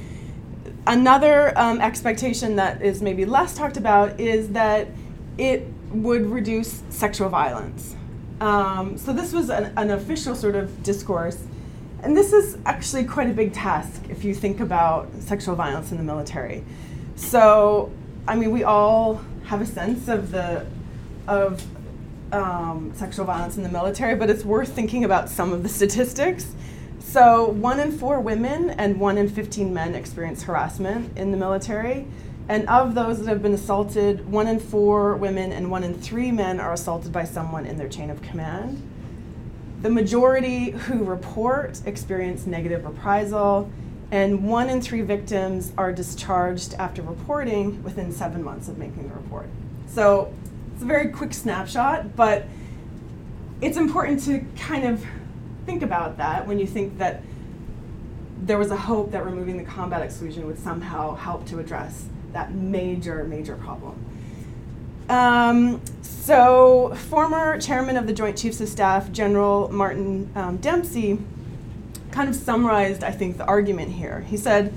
another 0.87 1.57
um, 1.57 1.81
expectation 1.81 2.57
that 2.57 2.83
is 2.83 3.01
maybe 3.01 3.25
less 3.25 3.55
talked 3.57 3.77
about 3.77 4.19
is 4.19 4.51
that 4.51 4.89
it 5.37 5.67
would 5.91 6.27
reduce 6.27 6.83
sexual 6.91 7.29
violence. 7.29 7.95
Um, 8.41 8.99
so 8.99 9.13
this 9.13 9.33
was 9.33 9.51
an, 9.51 9.73
an 9.77 9.91
official 9.91 10.35
sort 10.35 10.55
of 10.55 10.83
discourse 10.83 11.39
and 12.03 12.17
this 12.17 12.33
is 12.33 12.59
actually 12.65 13.05
quite 13.05 13.29
a 13.29 13.33
big 13.33 13.53
task 13.53 14.03
if 14.09 14.25
you 14.25 14.35
think 14.35 14.61
about 14.61 15.09
sexual 15.21 15.55
violence 15.55 15.91
in 15.91 15.99
the 15.99 16.05
military. 16.05 16.65
So, 17.17 17.91
I 18.27 18.37
mean, 18.37 18.53
we 18.53 18.63
all 18.63 19.21
have 19.45 19.61
a 19.61 19.67
sense 19.67 20.09
of 20.09 20.31
the 20.31 20.67
of 21.27 21.63
um, 22.33 22.93
sexual 22.95 23.25
violence 23.25 23.57
in 23.57 23.63
the 23.63 23.69
military, 23.69 24.15
but 24.15 24.31
it's 24.31 24.45
worth 24.45 24.73
thinking 24.73 25.05
about 25.05 25.29
some 25.29 25.53
of 25.53 25.63
the 25.63 25.69
statistics. 25.79 26.55
So, 27.01 27.49
one 27.49 27.81
in 27.81 27.97
four 27.97 28.21
women 28.21 28.71
and 28.71 29.01
one 29.01 29.19
in 29.19 29.29
15 29.29 29.73
men 29.73 29.95
experience 29.95 30.43
harassment 30.43 31.17
in 31.17 31.31
the 31.31 31.37
military. 31.37 32.07
And 32.49 32.67
of 32.69 32.95
those 32.95 33.19
that 33.19 33.29
have 33.29 33.43
been 33.43 33.53
assaulted, 33.53 34.31
one 34.31 34.47
in 34.47 34.59
four 34.59 35.17
women 35.17 35.53
and 35.53 35.71
one 35.71 35.85
in 35.85 35.95
three 35.95 36.31
men 36.31 36.61
are 36.61 36.73
assaulted 36.73 37.13
by 37.13 37.25
someone 37.25 37.67
in 37.67 37.77
their 37.77 37.89
chain 37.89 38.09
of 38.09 38.23
command. 38.23 38.83
The 39.81 39.91
majority 39.91 40.71
who 40.71 41.05
report 41.05 41.81
experience 41.87 42.47
negative 42.47 42.85
reprisal, 42.85 43.71
and 44.11 44.49
one 44.49 44.71
in 44.71 44.81
three 44.81 45.03
victims 45.03 45.73
are 45.79 45.93
discharged 45.93 46.75
after 46.75 47.03
reporting 47.03 47.83
within 47.85 48.11
seven 48.11 48.43
months 48.43 48.69
of 48.69 48.77
making 48.79 49.09
the 49.09 49.15
report. 49.15 49.47
So 49.87 50.33
it's 50.73 50.83
a 50.83 50.87
very 50.87 51.09
quick 51.09 51.33
snapshot, 51.33 52.17
but 52.17 52.47
it's 53.61 53.77
important 53.77 54.25
to 54.25 54.45
kind 54.57 54.85
of 54.85 55.05
think 55.67 55.83
about 55.83 56.17
that 56.17 56.47
when 56.47 56.59
you 56.59 56.67
think 56.67 56.99
that 56.99 57.23
there 58.41 58.59
was 58.59 58.71
a 58.71 58.77
hope 58.77 59.13
that 59.13 59.25
removing 59.25 59.59
the 59.59 59.65
combat 59.65 60.03
exclusion 60.03 60.47
would 60.47 60.59
somehow 60.59 61.15
help 61.15 61.47
to 61.47 61.59
address 61.59 62.07
that 62.33 62.53
major, 62.53 63.25
major 63.25 63.57
problem. 63.57 64.05
Um, 65.09 65.81
so, 66.03 66.95
former 67.09 67.59
chairman 67.59 67.97
of 67.97 68.07
the 68.07 68.13
Joint 68.13 68.37
Chiefs 68.37 68.61
of 68.61 68.69
Staff, 68.69 69.11
General 69.13 69.73
Martin 69.73 70.31
um, 70.35 70.59
Dempsey, 70.59 71.19
kind 72.11 72.29
of 72.29 72.35
summarized, 72.35 73.03
I 73.03 73.13
think, 73.13 73.39
the 73.39 73.47
argument 73.47 73.93
here. 73.93 74.21
He 74.29 74.37
said, 74.37 74.75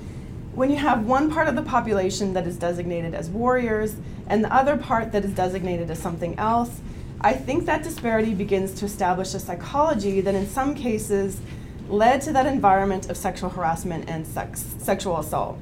when 0.54 0.70
you 0.70 0.76
have 0.76 1.06
one 1.06 1.30
part 1.30 1.48
of 1.48 1.56
the 1.56 1.62
population 1.62 2.34
that 2.34 2.46
is 2.46 2.56
designated 2.56 3.14
as 3.14 3.28
warriors 3.30 3.96
and 4.26 4.44
the 4.44 4.54
other 4.54 4.76
part 4.76 5.12
that 5.12 5.24
is 5.24 5.32
designated 5.32 5.90
as 5.90 5.98
something 5.98 6.38
else, 6.38 6.80
I 7.20 7.32
think 7.32 7.66
that 7.66 7.82
disparity 7.82 8.34
begins 8.34 8.72
to 8.74 8.84
establish 8.84 9.34
a 9.34 9.40
psychology 9.40 10.20
that 10.20 10.34
in 10.34 10.46
some 10.46 10.74
cases 10.74 11.40
led 11.88 12.20
to 12.22 12.32
that 12.32 12.46
environment 12.46 13.08
of 13.10 13.16
sexual 13.16 13.50
harassment 13.50 14.08
and 14.08 14.26
sex, 14.26 14.64
sexual 14.78 15.18
assault. 15.18 15.58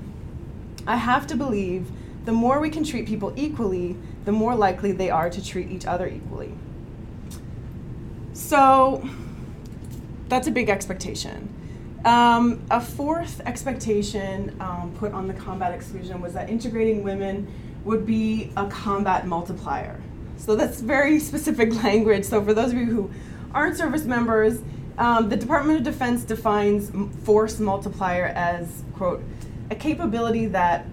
I 0.86 0.96
have 0.96 1.26
to 1.28 1.36
believe 1.36 1.90
the 2.24 2.32
more 2.32 2.60
we 2.60 2.70
can 2.70 2.84
treat 2.84 3.06
people 3.06 3.32
equally, 3.36 3.96
the 4.24 4.32
more 4.32 4.54
likely 4.54 4.92
they 4.92 5.10
are 5.10 5.30
to 5.30 5.44
treat 5.44 5.70
each 5.70 5.86
other 5.86 6.06
equally. 6.06 6.52
So 8.32 9.08
that's 10.28 10.46
a 10.46 10.50
big 10.50 10.68
expectation. 10.68 11.54
Um, 12.04 12.62
a 12.70 12.80
fourth 12.80 13.40
expectation 13.44 14.56
um, 14.60 14.94
put 14.98 15.12
on 15.12 15.26
the 15.26 15.34
combat 15.34 15.74
exclusion 15.74 16.20
was 16.20 16.32
that 16.32 16.48
integrating 16.48 17.02
women 17.02 17.46
would 17.84 18.06
be 18.06 18.52
a 18.56 18.66
combat 18.66 19.26
multiplier. 19.26 20.00
So 20.36 20.56
that's 20.56 20.80
very 20.80 21.18
specific 21.18 21.74
language. 21.82 22.24
So 22.24 22.42
for 22.42 22.54
those 22.54 22.72
of 22.72 22.78
you 22.78 22.86
who 22.86 23.10
aren't 23.52 23.76
service 23.76 24.04
members, 24.04 24.62
um, 24.96 25.28
the 25.28 25.36
Department 25.36 25.78
of 25.78 25.84
Defense 25.84 26.24
defines 26.24 26.90
force 27.24 27.58
multiplier 27.58 28.26
as, 28.26 28.82
quote, 28.94 29.22
a 29.70 29.74
capability 29.74 30.46
that 30.46 30.86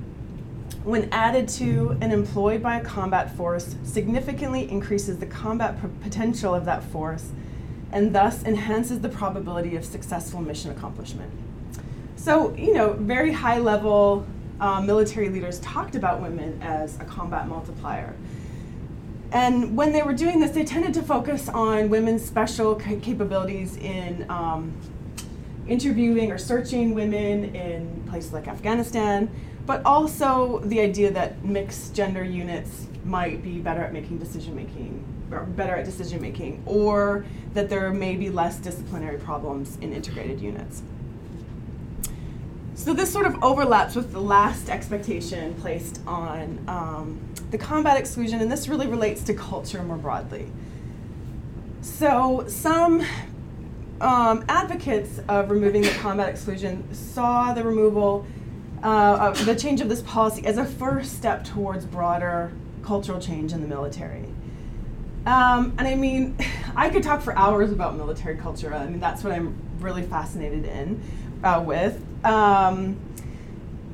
when 0.87 1.09
added 1.11 1.49
to 1.49 1.97
and 1.99 2.13
employed 2.13 2.63
by 2.63 2.77
a 2.77 2.83
combat 2.83 3.35
force, 3.35 3.75
significantly 3.83 4.71
increases 4.71 5.17
the 5.19 5.25
combat 5.25 5.77
potential 6.01 6.55
of 6.55 6.63
that 6.63 6.81
force 6.81 7.31
and 7.91 8.15
thus 8.15 8.41
enhances 8.45 9.01
the 9.01 9.09
probability 9.09 9.75
of 9.75 9.83
successful 9.83 10.39
mission 10.39 10.71
accomplishment. 10.71 11.29
So, 12.15 12.55
you 12.55 12.73
know, 12.73 12.93
very 12.93 13.33
high 13.33 13.59
level 13.59 14.25
um, 14.61 14.87
military 14.87 15.27
leaders 15.27 15.59
talked 15.59 15.95
about 15.95 16.21
women 16.21 16.57
as 16.61 16.95
a 17.01 17.03
combat 17.03 17.49
multiplier. 17.49 18.15
And 19.33 19.75
when 19.75 19.91
they 19.91 20.03
were 20.03 20.13
doing 20.13 20.39
this, 20.39 20.51
they 20.51 20.63
tended 20.63 20.93
to 20.93 21.01
focus 21.01 21.49
on 21.49 21.89
women's 21.89 22.23
special 22.23 22.75
capabilities 22.75 23.75
in 23.75 24.25
um, 24.29 24.73
interviewing 25.67 26.31
or 26.31 26.37
searching 26.37 26.93
women 26.93 27.53
in 27.53 28.05
places 28.07 28.31
like 28.31 28.47
Afghanistan, 28.47 29.29
but 29.67 29.85
also 29.85 30.59
the 30.65 30.79
idea 30.79 31.11
that 31.11 31.43
mixed 31.43 31.93
gender 31.93 32.23
units 32.23 32.87
might 33.03 33.43
be 33.43 33.59
better 33.59 33.81
at 33.81 33.93
making 33.93 34.17
decision 34.17 34.55
making, 34.55 35.03
or 35.29 35.41
better 35.41 35.75
at 35.75 35.85
decision 35.85 36.21
making, 36.21 36.63
or 36.65 37.25
that 37.53 37.69
there 37.69 37.91
may 37.91 38.15
be 38.15 38.29
less 38.29 38.57
disciplinary 38.57 39.19
problems 39.19 39.77
in 39.81 39.93
integrated 39.93 40.41
units. 40.41 40.81
So 42.75 42.93
this 42.93 43.11
sort 43.11 43.25
of 43.25 43.43
overlaps 43.43 43.95
with 43.95 44.13
the 44.13 44.21
last 44.21 44.69
expectation 44.69 45.53
placed 45.55 45.99
on 46.07 46.63
um, 46.67 47.19
the 47.51 47.57
combat 47.57 47.97
exclusion, 47.97 48.39
and 48.39 48.49
this 48.49 48.69
really 48.69 48.87
relates 48.87 49.21
to 49.23 49.33
culture 49.33 49.83
more 49.83 49.97
broadly. 49.97 50.49
So 51.81 52.45
some 52.47 53.03
um, 53.99 54.45
advocates 54.47 55.19
of 55.27 55.49
removing 55.49 55.81
the 55.81 55.95
combat 55.99 56.29
exclusion 56.29 56.87
saw 56.93 57.53
the 57.53 57.63
removal, 57.63 58.25
uh, 58.87 59.31
the 59.43 59.55
change 59.55 59.81
of 59.81 59.89
this 59.89 60.01
policy 60.01 60.45
as 60.45 60.57
a 60.57 60.63
first 60.63 61.17
step 61.17 61.43
towards 61.43 61.85
broader 61.85 62.53
cultural 62.83 63.19
change 63.19 63.51
in 63.51 63.59
the 63.59 63.67
military. 63.67 64.23
Um, 65.25 65.73
and 65.77 65.81
I 65.81 65.95
mean, 65.95 66.37
I 66.75 66.89
could 66.89 67.03
talk 67.03 67.21
for 67.21 67.37
hours 67.37 67.71
about 67.71 67.97
military 67.97 68.37
culture. 68.37 68.73
I 68.73 68.85
mean, 68.87 69.01
that's 69.01 69.23
what 69.23 69.33
I'm 69.33 69.55
really 69.79 70.03
fascinated 70.03 70.65
in 70.65 71.01
uh, 71.43 71.61
with. 71.65 72.01
Um, 72.23 72.97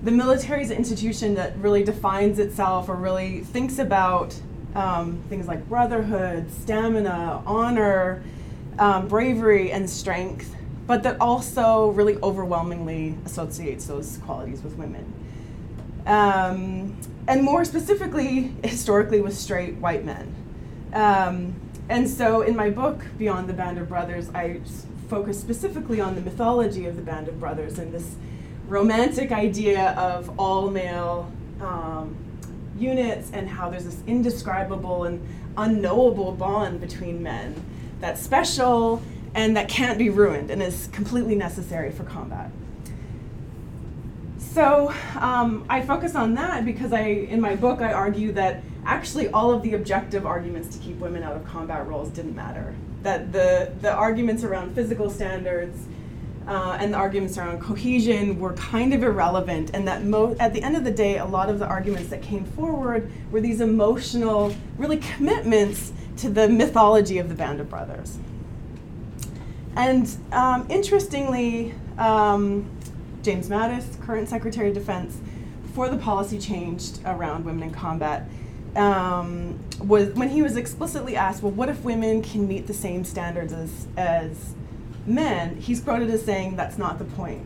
the 0.04 0.12
military 0.12 0.62
is 0.62 0.70
an 0.70 0.78
institution 0.78 1.34
that 1.36 1.58
really 1.58 1.84
defines 1.84 2.38
itself 2.38 2.88
or 2.88 2.96
really 2.96 3.40
thinks 3.40 3.80
about 3.80 4.40
um, 4.76 5.24
things 5.28 5.48
like 5.48 5.68
brotherhood, 5.68 6.52
stamina, 6.52 7.42
honor, 7.48 8.22
um, 8.78 9.08
bravery, 9.08 9.72
and 9.72 9.90
strength, 9.90 10.56
but 10.86 11.04
that 11.04 11.20
also 11.20 11.90
really 11.92 12.18
overwhelmingly 12.22 13.16
associates 13.26 13.86
those 13.86 14.18
qualities 14.26 14.62
with 14.62 14.76
women. 14.76 15.14
Um, 16.06 16.98
and 17.28 17.44
more 17.44 17.64
specifically, 17.64 18.54
historically, 18.64 19.22
with 19.22 19.38
straight 19.38 19.76
white 19.76 20.04
men. 20.04 20.36
Um, 20.94 21.56
and 21.90 22.10
so 22.10 22.42
in 22.42 22.56
my 22.56 22.70
book, 22.70 23.06
Beyond 23.18 23.48
the 23.48 23.54
Band 23.54 23.78
of 23.78 23.88
Brothers, 23.88 24.30
I 24.34 24.60
focus 25.10 25.40
specifically 25.40 26.02
on 26.02 26.16
the 26.16 26.22
mythology 26.22 26.86
of 26.86 26.96
the 26.96 27.02
Band 27.02 27.28
of 27.28 27.40
Brothers 27.40 27.80
and 27.80 27.94
this 27.94 28.16
romantic 28.68 29.32
idea 29.32 29.92
of 29.92 30.38
all 30.40 30.70
male 30.70 31.32
um, 31.62 32.16
units 32.78 33.30
and 33.32 33.48
how 33.48 33.70
there's 33.70 33.86
this 33.86 34.00
indescribable 34.08 35.04
and 35.04 35.26
unknowable 35.58 36.32
bond 36.32 36.82
between 36.82 37.22
men 37.22 37.54
that's 38.00 38.22
special 38.22 39.02
and 39.36 39.58
that 39.58 39.68
can't 39.68 39.98
be 39.98 40.10
ruined 40.10 40.52
and 40.52 40.62
is 40.62 40.88
completely 40.92 41.36
necessary 41.36 41.92
for 41.92 42.04
combat. 42.04 42.52
So 44.38 44.94
um, 45.20 45.66
I 45.68 45.82
focus 45.82 46.14
on 46.16 46.36
that 46.36 46.64
because 46.64 46.94
I, 46.94 47.02
in 47.02 47.42
my 47.42 47.56
book, 47.56 47.82
I 47.82 47.92
argue 47.92 48.32
that 48.34 48.62
actually 48.86 49.30
all 49.30 49.52
of 49.52 49.64
the 49.64 49.74
objective 49.74 50.28
arguments 50.28 50.76
to 50.76 50.84
keep 50.84 50.98
women 50.98 51.24
out 51.24 51.36
of 51.36 51.44
combat 51.46 51.88
roles 51.88 52.10
didn't 52.10 52.36
matter. 52.36 52.76
That 53.02 53.32
the, 53.32 53.74
the 53.82 53.92
arguments 53.92 54.44
around 54.44 54.76
physical 54.76 55.10
standards 55.10 55.88
uh, 56.48 56.78
and 56.80 56.94
the 56.94 56.98
arguments 56.98 57.38
around 57.38 57.62
cohesion 57.62 58.40
were 58.40 58.54
kind 58.54 58.94
of 58.94 59.02
irrelevant, 59.02 59.72
and 59.74 59.88
that 59.88 60.04
mo- 60.04 60.36
at 60.40 60.54
the 60.54 60.62
end 60.62 60.76
of 60.76 60.84
the 60.84 60.92
day, 60.92 61.18
a 61.18 61.26
lot 61.26 61.50
of 61.50 61.58
the 61.58 61.66
arguments 61.66 62.10
that 62.10 62.22
came 62.22 62.46
forward 62.46 63.10
were 63.32 63.42
these 63.42 63.62
emotional, 63.62 64.54
really 64.78 64.98
commitments 64.98 65.94
to 66.18 66.30
the 66.30 66.48
mythology 66.48 67.18
of 67.18 67.30
the 67.30 67.36
Band 67.36 67.60
of 67.60 67.70
Brothers. 67.70 68.18
And 69.76 70.10
um, 70.32 70.68
interestingly, 70.70 71.74
um, 71.98 72.70
James 73.24 73.50
Mattis, 73.50 74.00
current 74.02 74.30
Secretary 74.30 74.70
of 74.70 74.74
Defense, 74.74 75.20
before 75.64 75.90
the 75.90 75.98
policy 75.98 76.38
changed 76.38 77.00
around 77.06 77.46
women 77.46 77.64
in 77.64 77.72
combat, 77.72 78.28
um, 78.76 79.60
was 79.80 80.10
when 80.14 80.30
he 80.30 80.42
was 80.42 80.56
explicitly 80.58 81.16
asked, 81.16 81.42
"Well, 81.42 81.52
what 81.52 81.70
if 81.70 81.84
women 81.84 82.22
can 82.22 82.48
meet 82.48 82.68
the 82.68 82.74
same 82.74 83.04
standards 83.04 83.54
as 83.54 83.88
as 83.98 84.54
men?" 85.06 85.58
He's 85.58 85.80
quoted 85.80 86.10
as 86.10 86.24
saying, 86.24 86.56
"That's 86.56 86.78
not 86.78 87.00
the 87.00 87.06
point." 87.06 87.46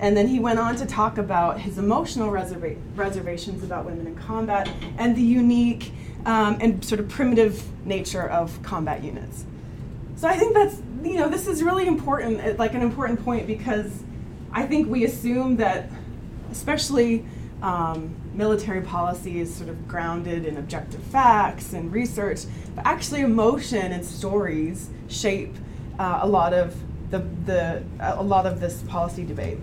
And 0.00 0.16
then 0.16 0.28
he 0.28 0.40
went 0.40 0.58
on 0.58 0.76
to 0.76 0.86
talk 0.86 1.16
about 1.16 1.60
his 1.60 1.78
emotional 1.78 2.30
reserva- 2.30 2.76
reservations 2.96 3.62
about 3.62 3.84
women 3.84 4.06
in 4.06 4.16
combat 4.16 4.68
and 4.98 5.14
the 5.14 5.22
unique 5.22 5.92
um, 6.26 6.58
and 6.60 6.84
sort 6.84 7.00
of 7.00 7.08
primitive 7.08 7.62
nature 7.86 8.28
of 8.28 8.60
combat 8.62 9.04
units. 9.04 9.44
So 10.22 10.28
I 10.28 10.38
think 10.38 10.54
that's 10.54 10.76
you 11.02 11.16
know 11.16 11.28
this 11.28 11.48
is 11.48 11.64
really 11.64 11.88
important, 11.88 12.56
like 12.56 12.74
an 12.74 12.82
important 12.82 13.24
point 13.24 13.44
because 13.44 14.04
I 14.52 14.64
think 14.64 14.88
we 14.88 15.04
assume 15.04 15.56
that, 15.56 15.90
especially 16.52 17.24
um, 17.60 18.14
military 18.32 18.82
policy 18.82 19.40
is 19.40 19.52
sort 19.52 19.68
of 19.68 19.88
grounded 19.88 20.46
in 20.46 20.58
objective 20.58 21.02
facts 21.02 21.72
and 21.72 21.92
research, 21.92 22.42
but 22.76 22.86
actually 22.86 23.22
emotion 23.22 23.90
and 23.90 24.06
stories 24.06 24.90
shape 25.08 25.56
uh, 25.98 26.20
a 26.22 26.28
lot 26.28 26.54
of 26.54 26.76
the, 27.10 27.18
the 27.44 27.82
a 27.98 28.22
lot 28.22 28.46
of 28.46 28.60
this 28.60 28.80
policy 28.82 29.24
debate. 29.24 29.58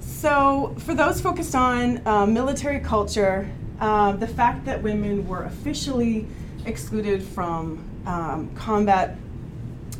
So, 0.00 0.74
for 0.78 0.94
those 0.94 1.20
focused 1.20 1.54
on 1.54 2.00
uh, 2.06 2.24
military 2.24 2.80
culture, 2.80 3.46
uh, 3.78 4.12
the 4.12 4.26
fact 4.26 4.64
that 4.64 4.82
women 4.82 5.28
were 5.28 5.42
officially 5.42 6.26
excluded 6.64 7.22
from 7.22 7.91
um, 8.06 8.54
combat 8.54 9.16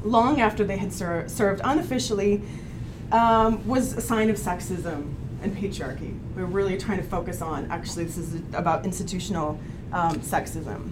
long 0.03 0.41
after 0.41 0.65
they 0.65 0.77
had 0.77 0.93
ser- 0.93 1.29
served 1.29 1.61
unofficially 1.65 2.43
um, 3.13 3.67
was 3.67 3.93
a 3.93 4.01
sign 4.01 4.31
of 4.31 4.37
sexism 4.37 5.15
and 5.43 5.57
patriarchy. 5.57 6.19
We're 6.35 6.45
really 6.45 6.79
trying 6.79 6.99
to 6.99 7.05
focus 7.05 7.43
on 7.43 7.71
actually, 7.71 8.05
this 8.05 8.19
is 8.19 8.41
about 8.55 8.85
institutional 8.85 9.59
um, 9.93 10.21
sexism. 10.21 10.91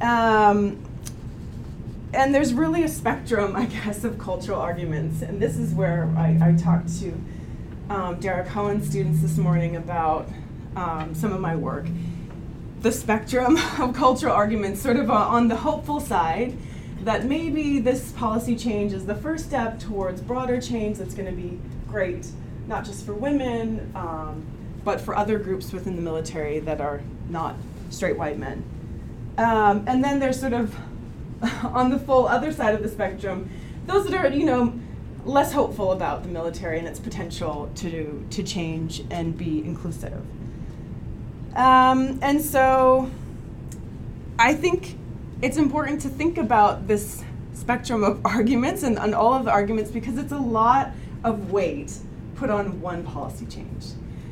Um, 0.00 0.82
and 2.12 2.34
there's 2.34 2.54
really 2.54 2.84
a 2.84 2.88
spectrum, 2.88 3.56
I 3.56 3.66
guess, 3.66 4.04
of 4.04 4.18
cultural 4.18 4.60
arguments. 4.60 5.22
And 5.22 5.40
this 5.40 5.56
is 5.56 5.74
where 5.74 6.12
I, 6.16 6.38
I 6.40 6.52
talked 6.52 6.88
to 7.00 7.12
um, 7.90 8.20
Dara 8.20 8.44
Cohen 8.46 8.82
students 8.82 9.20
this 9.20 9.36
morning 9.36 9.76
about 9.76 10.28
um, 10.76 11.14
some 11.14 11.32
of 11.32 11.40
my 11.40 11.56
work. 11.56 11.86
The 12.84 12.92
spectrum 12.92 13.56
of 13.80 13.94
cultural 13.94 14.34
arguments, 14.34 14.82
sort 14.82 14.98
of 14.98 15.08
uh, 15.08 15.14
on 15.14 15.48
the 15.48 15.56
hopeful 15.56 16.00
side, 16.00 16.54
that 17.00 17.24
maybe 17.24 17.78
this 17.78 18.12
policy 18.12 18.56
change 18.56 18.92
is 18.92 19.06
the 19.06 19.14
first 19.14 19.46
step 19.46 19.78
towards 19.78 20.20
broader 20.20 20.60
change 20.60 20.98
that's 20.98 21.14
going 21.14 21.24
to 21.24 21.34
be 21.34 21.58
great, 21.88 22.26
not 22.66 22.84
just 22.84 23.06
for 23.06 23.14
women, 23.14 23.90
um, 23.94 24.44
but 24.84 25.00
for 25.00 25.16
other 25.16 25.38
groups 25.38 25.72
within 25.72 25.96
the 25.96 26.02
military 26.02 26.58
that 26.58 26.82
are 26.82 27.00
not 27.30 27.56
straight 27.88 28.18
white 28.18 28.38
men. 28.38 28.62
Um, 29.38 29.86
and 29.88 30.04
then 30.04 30.18
there's 30.18 30.38
sort 30.38 30.52
of 30.52 30.76
on 31.64 31.88
the 31.88 31.98
full 31.98 32.28
other 32.28 32.52
side 32.52 32.74
of 32.74 32.82
the 32.82 32.90
spectrum, 32.90 33.48
those 33.86 34.04
that 34.10 34.14
are, 34.14 34.28
you 34.28 34.44
know, 34.44 34.78
less 35.24 35.54
hopeful 35.54 35.92
about 35.92 36.22
the 36.22 36.28
military 36.28 36.80
and 36.80 36.86
its 36.86 37.00
potential 37.00 37.70
to, 37.76 38.26
to 38.28 38.42
change 38.42 39.04
and 39.10 39.38
be 39.38 39.64
inclusive. 39.64 40.22
Um, 41.54 42.18
and 42.22 42.40
so 42.40 43.10
I 44.38 44.54
think 44.54 44.96
it's 45.40 45.56
important 45.56 46.00
to 46.02 46.08
think 46.08 46.38
about 46.38 46.88
this 46.88 47.22
spectrum 47.52 48.02
of 48.02 48.20
arguments 48.24 48.82
and, 48.82 48.98
and 48.98 49.14
all 49.14 49.34
of 49.34 49.44
the 49.44 49.50
arguments 49.50 49.90
because 49.90 50.18
it's 50.18 50.32
a 50.32 50.38
lot 50.38 50.90
of 51.22 51.52
weight 51.52 51.92
put 52.34 52.50
on 52.50 52.80
one 52.80 53.04
policy 53.04 53.46
change. 53.46 53.86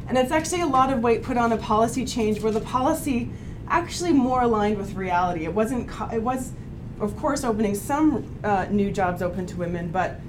And 0.09 0.19
it's 0.19 0.33
actually 0.33 0.63
a 0.63 0.67
lot 0.67 0.93
of 0.93 1.01
weight 1.01 1.23
put 1.23 1.37
on 1.37 1.53
a 1.53 1.57
policy 1.57 2.05
change 2.05 2.41
where 2.41 2.53
the 2.53 2.61
policy 2.61 3.31
actually 3.69 4.13
more 4.13 4.43
aligned 4.43 4.77
with 4.77 4.95
reality. 4.95 5.45
It 5.45 5.55
wasn't, 5.55 5.89
it 6.13 6.23
was, 6.23 6.53
of 7.01 7.17
course, 7.17 7.45
opening 7.45 7.75
some 7.75 8.39
uh, 8.43 8.67
new 8.69 8.91
jobs 8.91 9.23
open 9.23 9.47
to 9.47 9.57
women, 9.57 9.91
but 9.91 10.21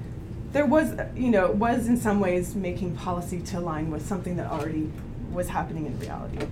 there 0.52 0.64
was, 0.64 0.94
you 1.16 1.30
know, 1.30 1.50
was 1.50 1.88
in 1.88 1.96
some 1.96 2.20
ways 2.20 2.54
making 2.54 2.94
policy 2.94 3.40
to 3.40 3.58
align 3.58 3.90
with 3.90 4.06
something 4.06 4.36
that 4.36 4.50
already 4.50 4.90
was 5.32 5.48
happening 5.48 5.86
in 5.86 5.98
reality. 5.98 6.46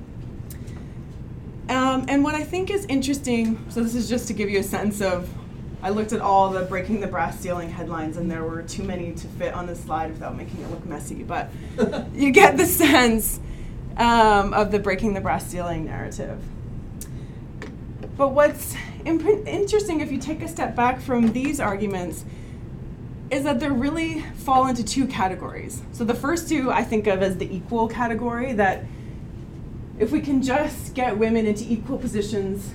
Um, 1.72 2.04
and 2.08 2.22
what 2.22 2.34
I 2.34 2.44
think 2.44 2.70
is 2.70 2.84
interesting, 2.84 3.64
so 3.70 3.82
this 3.82 3.94
is 3.94 4.06
just 4.06 4.28
to 4.28 4.34
give 4.34 4.50
you 4.50 4.58
a 4.58 4.62
sense 4.62 5.00
of, 5.00 5.26
I 5.82 5.88
looked 5.88 6.12
at 6.12 6.20
all 6.20 6.50
the 6.50 6.62
breaking 6.64 7.00
the 7.00 7.06
brass 7.06 7.40
ceiling 7.40 7.70
headlines, 7.70 8.18
and 8.18 8.30
there 8.30 8.44
were 8.44 8.62
too 8.62 8.82
many 8.82 9.12
to 9.12 9.26
fit 9.26 9.54
on 9.54 9.66
the 9.66 9.74
slide 9.74 10.10
without 10.10 10.36
making 10.36 10.60
it 10.60 10.70
look 10.70 10.84
messy. 10.84 11.22
But 11.22 11.50
you 12.14 12.30
get 12.30 12.58
the 12.58 12.66
sense 12.66 13.40
um, 13.96 14.52
of 14.52 14.70
the 14.70 14.78
breaking 14.78 15.14
the 15.14 15.22
brass 15.22 15.46
ceiling 15.46 15.86
narrative. 15.86 16.42
But 18.18 18.28
what's 18.28 18.76
imp- 19.06 19.46
interesting, 19.46 20.02
if 20.02 20.12
you 20.12 20.18
take 20.18 20.42
a 20.42 20.48
step 20.48 20.76
back 20.76 21.00
from 21.00 21.32
these 21.32 21.58
arguments, 21.58 22.26
is 23.30 23.44
that 23.44 23.60
they 23.60 23.70
really 23.70 24.20
fall 24.20 24.66
into 24.66 24.84
two 24.84 25.06
categories. 25.06 25.80
So 25.92 26.04
the 26.04 26.14
first 26.14 26.50
two 26.50 26.70
I 26.70 26.84
think 26.84 27.06
of 27.06 27.22
as 27.22 27.38
the 27.38 27.50
equal 27.50 27.88
category 27.88 28.52
that 28.52 28.84
if 29.98 30.10
we 30.10 30.20
can 30.20 30.42
just 30.42 30.94
get 30.94 31.18
women 31.18 31.46
into 31.46 31.64
equal 31.70 31.98
positions 31.98 32.72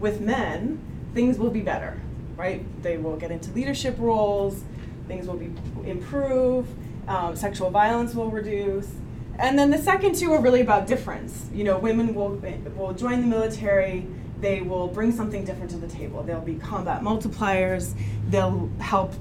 with 0.00 0.20
men, 0.20 0.80
things 1.14 1.38
will 1.38 1.50
be 1.50 1.60
better, 1.60 2.00
right? 2.36 2.64
They 2.82 2.98
will 2.98 3.16
get 3.16 3.30
into 3.30 3.50
leadership 3.52 3.96
roles, 3.98 4.62
things 5.06 5.26
will 5.26 5.36
be 5.36 5.52
improve, 5.84 6.66
um, 7.08 7.34
sexual 7.34 7.70
violence 7.70 8.14
will 8.14 8.30
reduce. 8.30 8.92
And 9.38 9.58
then 9.58 9.70
the 9.70 9.78
second 9.78 10.16
two 10.16 10.32
are 10.32 10.40
really 10.40 10.60
about 10.60 10.86
difference. 10.86 11.48
You 11.52 11.64
know, 11.64 11.78
women 11.78 12.14
will 12.14 12.30
will 12.76 12.92
join 12.92 13.20
the 13.20 13.26
military. 13.26 14.06
They 14.40 14.60
will 14.60 14.88
bring 14.88 15.12
something 15.12 15.44
different 15.44 15.70
to 15.70 15.76
the 15.76 15.88
table. 15.88 16.22
They'll 16.22 16.40
be 16.40 16.56
combat 16.56 17.02
multipliers. 17.02 17.94
They'll 18.28 18.68
help 18.80 19.14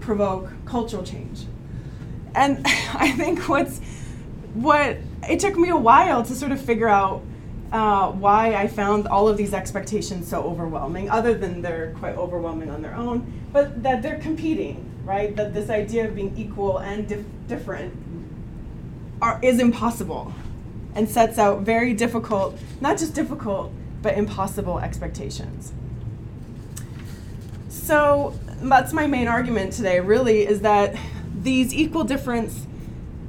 provoke 0.00 0.50
cultural 0.66 1.02
change. 1.02 1.46
And 2.34 2.60
I 2.66 3.12
think 3.12 3.48
what's 3.48 3.80
what 4.54 4.96
it 5.28 5.40
took 5.40 5.56
me 5.56 5.68
a 5.68 5.76
while 5.76 6.22
to 6.22 6.34
sort 6.34 6.52
of 6.52 6.60
figure 6.60 6.88
out 6.88 7.22
uh, 7.72 8.10
why 8.12 8.54
I 8.54 8.68
found 8.68 9.08
all 9.08 9.26
of 9.28 9.36
these 9.36 9.52
expectations 9.52 10.28
so 10.28 10.42
overwhelming, 10.42 11.10
other 11.10 11.34
than 11.34 11.60
they're 11.60 11.92
quite 11.98 12.16
overwhelming 12.16 12.70
on 12.70 12.82
their 12.82 12.94
own, 12.94 13.32
but 13.52 13.82
that 13.82 14.00
they're 14.00 14.20
competing, 14.20 14.88
right? 15.04 15.34
That 15.34 15.54
this 15.54 15.70
idea 15.70 16.06
of 16.06 16.14
being 16.14 16.36
equal 16.36 16.78
and 16.78 17.08
dif- 17.08 17.26
different 17.48 17.92
are, 19.20 19.40
is 19.42 19.58
impossible 19.58 20.32
and 20.94 21.08
sets 21.08 21.38
out 21.38 21.62
very 21.62 21.92
difficult, 21.94 22.56
not 22.80 22.96
just 22.96 23.14
difficult, 23.14 23.72
but 24.02 24.16
impossible 24.16 24.78
expectations. 24.78 25.72
So 27.68 28.38
that's 28.62 28.92
my 28.92 29.08
main 29.08 29.26
argument 29.26 29.72
today, 29.72 29.98
really, 29.98 30.46
is 30.46 30.60
that 30.60 30.94
these 31.42 31.74
equal 31.74 32.04
difference 32.04 32.66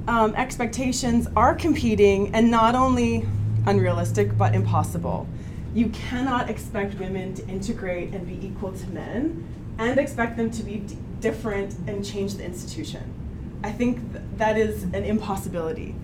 um, 0.08 0.36
expectations 0.36 1.28
are 1.36 1.56
competing 1.56 2.34
and 2.36 2.50
not 2.52 2.76
only 2.76 3.28
unrealistic 3.66 4.38
but 4.38 4.54
impossible. 4.54 5.28
You 5.74 5.90
cannot 5.90 6.50
expect 6.50 7.00
women 7.00 7.34
to 7.36 7.48
integrate 7.48 8.14
and 8.14 8.26
be 8.28 8.46
equal 8.46 8.72
to 8.72 8.88
men 8.90 9.48
and 9.78 10.00
expect 10.00 10.38
them 10.38 10.52
to 10.52 10.64
be 10.64 10.78
d- 10.78 10.98
different 11.20 11.76
and 11.88 12.06
change 12.06 12.36
the 12.36 12.46
institution. 12.46 13.14
I 13.64 13.72
think 13.72 14.12
th- 14.14 14.24
that 14.38 14.58
is 14.58 14.84
an 14.84 15.04
impossibility. 15.04 15.96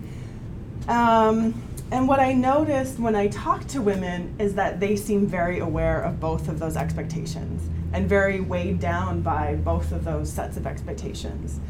Um, 0.88 1.62
and 1.90 2.08
what 2.08 2.20
I 2.20 2.32
noticed 2.32 2.98
when 2.98 3.14
I 3.14 3.28
talked 3.28 3.68
to 3.70 3.80
women 3.80 4.34
is 4.38 4.54
that 4.54 4.80
they 4.80 4.96
seem 4.96 5.26
very 5.26 5.60
aware 5.60 6.00
of 6.00 6.18
both 6.18 6.48
of 6.48 6.58
those 6.58 6.76
expectations 6.76 7.68
and 7.92 8.08
very 8.08 8.40
weighed 8.40 8.80
down 8.80 9.22
by 9.22 9.54
both 9.56 9.92
of 9.92 10.04
those 10.04 10.32
sets 10.32 10.56
of 10.56 10.66
expectations. 10.66 11.60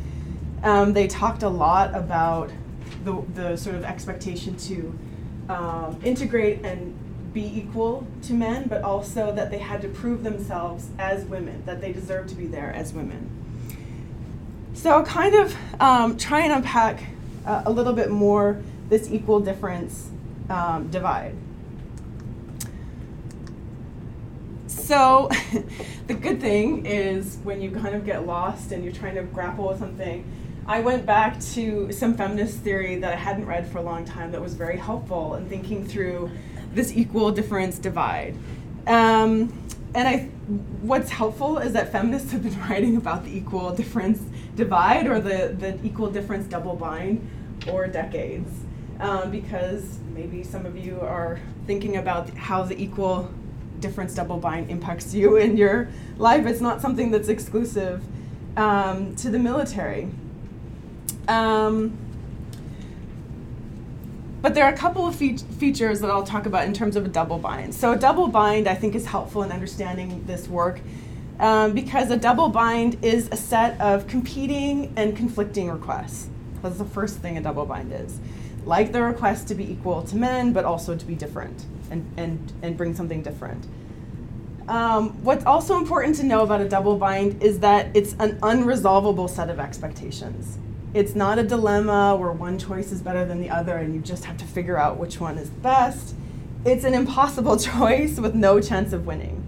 Um, 0.62 0.92
they 0.92 1.08
talked 1.08 1.42
a 1.42 1.48
lot 1.48 1.94
about 1.94 2.50
the, 3.04 3.22
the 3.34 3.56
sort 3.56 3.76
of 3.76 3.84
expectation 3.84 4.56
to 4.56 4.98
um, 5.48 6.00
integrate 6.04 6.64
and 6.64 6.96
be 7.32 7.44
equal 7.58 8.06
to 8.22 8.34
men, 8.34 8.68
but 8.68 8.82
also 8.82 9.32
that 9.34 9.50
they 9.50 9.58
had 9.58 9.82
to 9.82 9.88
prove 9.88 10.22
themselves 10.22 10.88
as 10.98 11.24
women, 11.24 11.62
that 11.64 11.80
they 11.80 11.92
deserve 11.92 12.26
to 12.28 12.34
be 12.34 12.46
there 12.46 12.72
as 12.72 12.92
women. 12.92 13.30
So 14.74 15.02
kind 15.02 15.34
of 15.34 15.56
um, 15.80 16.16
try 16.16 16.40
and 16.40 16.52
unpack 16.52 17.04
uh, 17.46 17.62
a 17.66 17.70
little 17.70 17.92
bit 17.92 18.10
more 18.10 18.60
this 18.88 19.10
equal 19.10 19.40
difference 19.40 20.10
um, 20.48 20.88
divide. 20.90 21.34
So 24.66 25.30
the 26.06 26.14
good 26.14 26.40
thing 26.40 26.86
is 26.86 27.38
when 27.44 27.60
you 27.62 27.70
kind 27.70 27.94
of 27.94 28.04
get 28.04 28.26
lost 28.26 28.72
and 28.72 28.84
you're 28.84 28.92
trying 28.92 29.14
to 29.14 29.22
grapple 29.22 29.68
with 29.68 29.78
something, 29.78 30.24
I 30.66 30.80
went 30.80 31.04
back 31.04 31.40
to 31.54 31.90
some 31.90 32.16
feminist 32.16 32.58
theory 32.58 32.96
that 32.96 33.12
I 33.12 33.16
hadn't 33.16 33.46
read 33.46 33.66
for 33.66 33.78
a 33.78 33.82
long 33.82 34.04
time 34.04 34.30
that 34.30 34.40
was 34.40 34.54
very 34.54 34.76
helpful 34.76 35.34
in 35.34 35.48
thinking 35.48 35.84
through 35.84 36.30
this 36.72 36.92
equal 36.92 37.32
difference 37.32 37.78
divide. 37.78 38.36
Um, 38.86 39.52
and 39.94 40.08
I, 40.08 40.18
what's 40.80 41.10
helpful 41.10 41.58
is 41.58 41.72
that 41.72 41.90
feminists 41.90 42.30
have 42.30 42.44
been 42.44 42.58
writing 42.68 42.96
about 42.96 43.24
the 43.24 43.36
equal 43.36 43.74
difference 43.74 44.20
divide 44.54 45.08
or 45.08 45.20
the, 45.20 45.54
the 45.58 45.84
equal 45.84 46.10
difference 46.10 46.46
double 46.46 46.76
bind 46.76 47.28
for 47.60 47.88
decades. 47.88 48.50
Um, 49.00 49.32
because 49.32 49.98
maybe 50.14 50.44
some 50.44 50.64
of 50.64 50.76
you 50.76 51.00
are 51.00 51.40
thinking 51.66 51.96
about 51.96 52.30
how 52.30 52.62
the 52.62 52.80
equal 52.80 53.28
difference 53.80 54.14
double 54.14 54.36
bind 54.36 54.70
impacts 54.70 55.12
you 55.12 55.36
in 55.38 55.56
your 55.56 55.88
life. 56.18 56.46
It's 56.46 56.60
not 56.60 56.80
something 56.80 57.10
that's 57.10 57.28
exclusive 57.28 58.04
um, 58.56 59.16
to 59.16 59.28
the 59.28 59.40
military. 59.40 60.08
Um, 61.28 61.96
but 64.42 64.54
there 64.54 64.64
are 64.64 64.72
a 64.72 64.76
couple 64.76 65.06
of 65.06 65.14
fe- 65.14 65.36
features 65.36 66.00
that 66.00 66.10
I'll 66.10 66.24
talk 66.24 66.46
about 66.46 66.66
in 66.66 66.74
terms 66.74 66.96
of 66.96 67.04
a 67.06 67.08
double 67.08 67.38
bind. 67.38 67.74
So, 67.74 67.92
a 67.92 67.96
double 67.96 68.26
bind, 68.26 68.68
I 68.68 68.74
think, 68.74 68.94
is 68.94 69.06
helpful 69.06 69.42
in 69.44 69.52
understanding 69.52 70.24
this 70.26 70.48
work 70.48 70.80
um, 71.38 71.72
because 71.72 72.10
a 72.10 72.16
double 72.16 72.48
bind 72.48 73.04
is 73.04 73.28
a 73.30 73.36
set 73.36 73.80
of 73.80 74.06
competing 74.08 74.92
and 74.96 75.16
conflicting 75.16 75.70
requests. 75.70 76.28
That's 76.62 76.78
the 76.78 76.84
first 76.84 77.18
thing 77.18 77.38
a 77.38 77.40
double 77.40 77.66
bind 77.66 77.92
is. 77.92 78.18
Like 78.64 78.92
the 78.92 79.02
request 79.02 79.48
to 79.48 79.54
be 79.54 79.70
equal 79.70 80.02
to 80.02 80.16
men, 80.16 80.52
but 80.52 80.64
also 80.64 80.96
to 80.96 81.04
be 81.04 81.14
different 81.14 81.64
and, 81.90 82.12
and, 82.16 82.52
and 82.62 82.76
bring 82.76 82.94
something 82.94 83.22
different. 83.22 83.66
Um, 84.68 85.22
what's 85.24 85.44
also 85.44 85.76
important 85.76 86.16
to 86.16 86.24
know 86.24 86.42
about 86.42 86.60
a 86.60 86.68
double 86.68 86.96
bind 86.96 87.42
is 87.42 87.60
that 87.60 87.88
it's 87.94 88.12
an 88.14 88.38
unresolvable 88.40 89.28
set 89.28 89.50
of 89.50 89.58
expectations. 89.58 90.58
It's 90.94 91.14
not 91.14 91.38
a 91.38 91.42
dilemma 91.42 92.16
where 92.16 92.32
one 92.32 92.58
choice 92.58 92.92
is 92.92 93.00
better 93.00 93.24
than 93.24 93.40
the 93.40 93.48
other 93.48 93.76
and 93.76 93.94
you 93.94 94.00
just 94.00 94.24
have 94.24 94.36
to 94.38 94.44
figure 94.44 94.76
out 94.76 94.98
which 94.98 95.18
one 95.18 95.38
is 95.38 95.48
best. 95.48 96.14
It's 96.64 96.84
an 96.84 96.94
impossible 96.94 97.56
choice 97.72 98.18
with 98.18 98.34
no 98.34 98.60
chance 98.60 98.92
of 98.92 99.06
winning. 99.06 99.46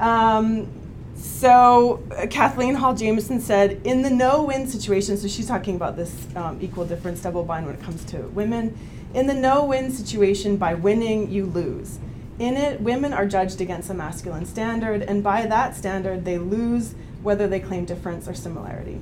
Um, 0.00 0.68
so 1.14 2.02
uh, 2.16 2.26
Kathleen 2.26 2.74
Hall 2.74 2.94
Jamieson 2.94 3.40
said, 3.40 3.80
in 3.84 4.02
the 4.02 4.10
no-win 4.10 4.66
situation, 4.66 5.16
so 5.16 5.28
she's 5.28 5.46
talking 5.46 5.76
about 5.76 5.96
this 5.96 6.26
um, 6.34 6.58
equal 6.60 6.84
difference 6.86 7.22
double 7.22 7.44
bind 7.44 7.66
when 7.66 7.74
it 7.74 7.82
comes 7.82 8.04
to 8.06 8.18
women. 8.28 8.76
In 9.14 9.26
the 9.26 9.34
no-win 9.34 9.92
situation, 9.92 10.56
by 10.56 10.72
winning, 10.72 11.30
you 11.30 11.44
lose. 11.44 11.98
In 12.38 12.56
it, 12.56 12.80
women 12.80 13.12
are 13.12 13.26
judged 13.26 13.60
against 13.60 13.90
a 13.90 13.94
masculine 13.94 14.46
standard, 14.46 15.02
and 15.02 15.22
by 15.22 15.44
that 15.46 15.76
standard, 15.76 16.24
they 16.24 16.38
lose 16.38 16.94
whether 17.22 17.46
they 17.46 17.60
claim 17.60 17.84
difference 17.84 18.26
or 18.26 18.34
similarity. 18.34 18.98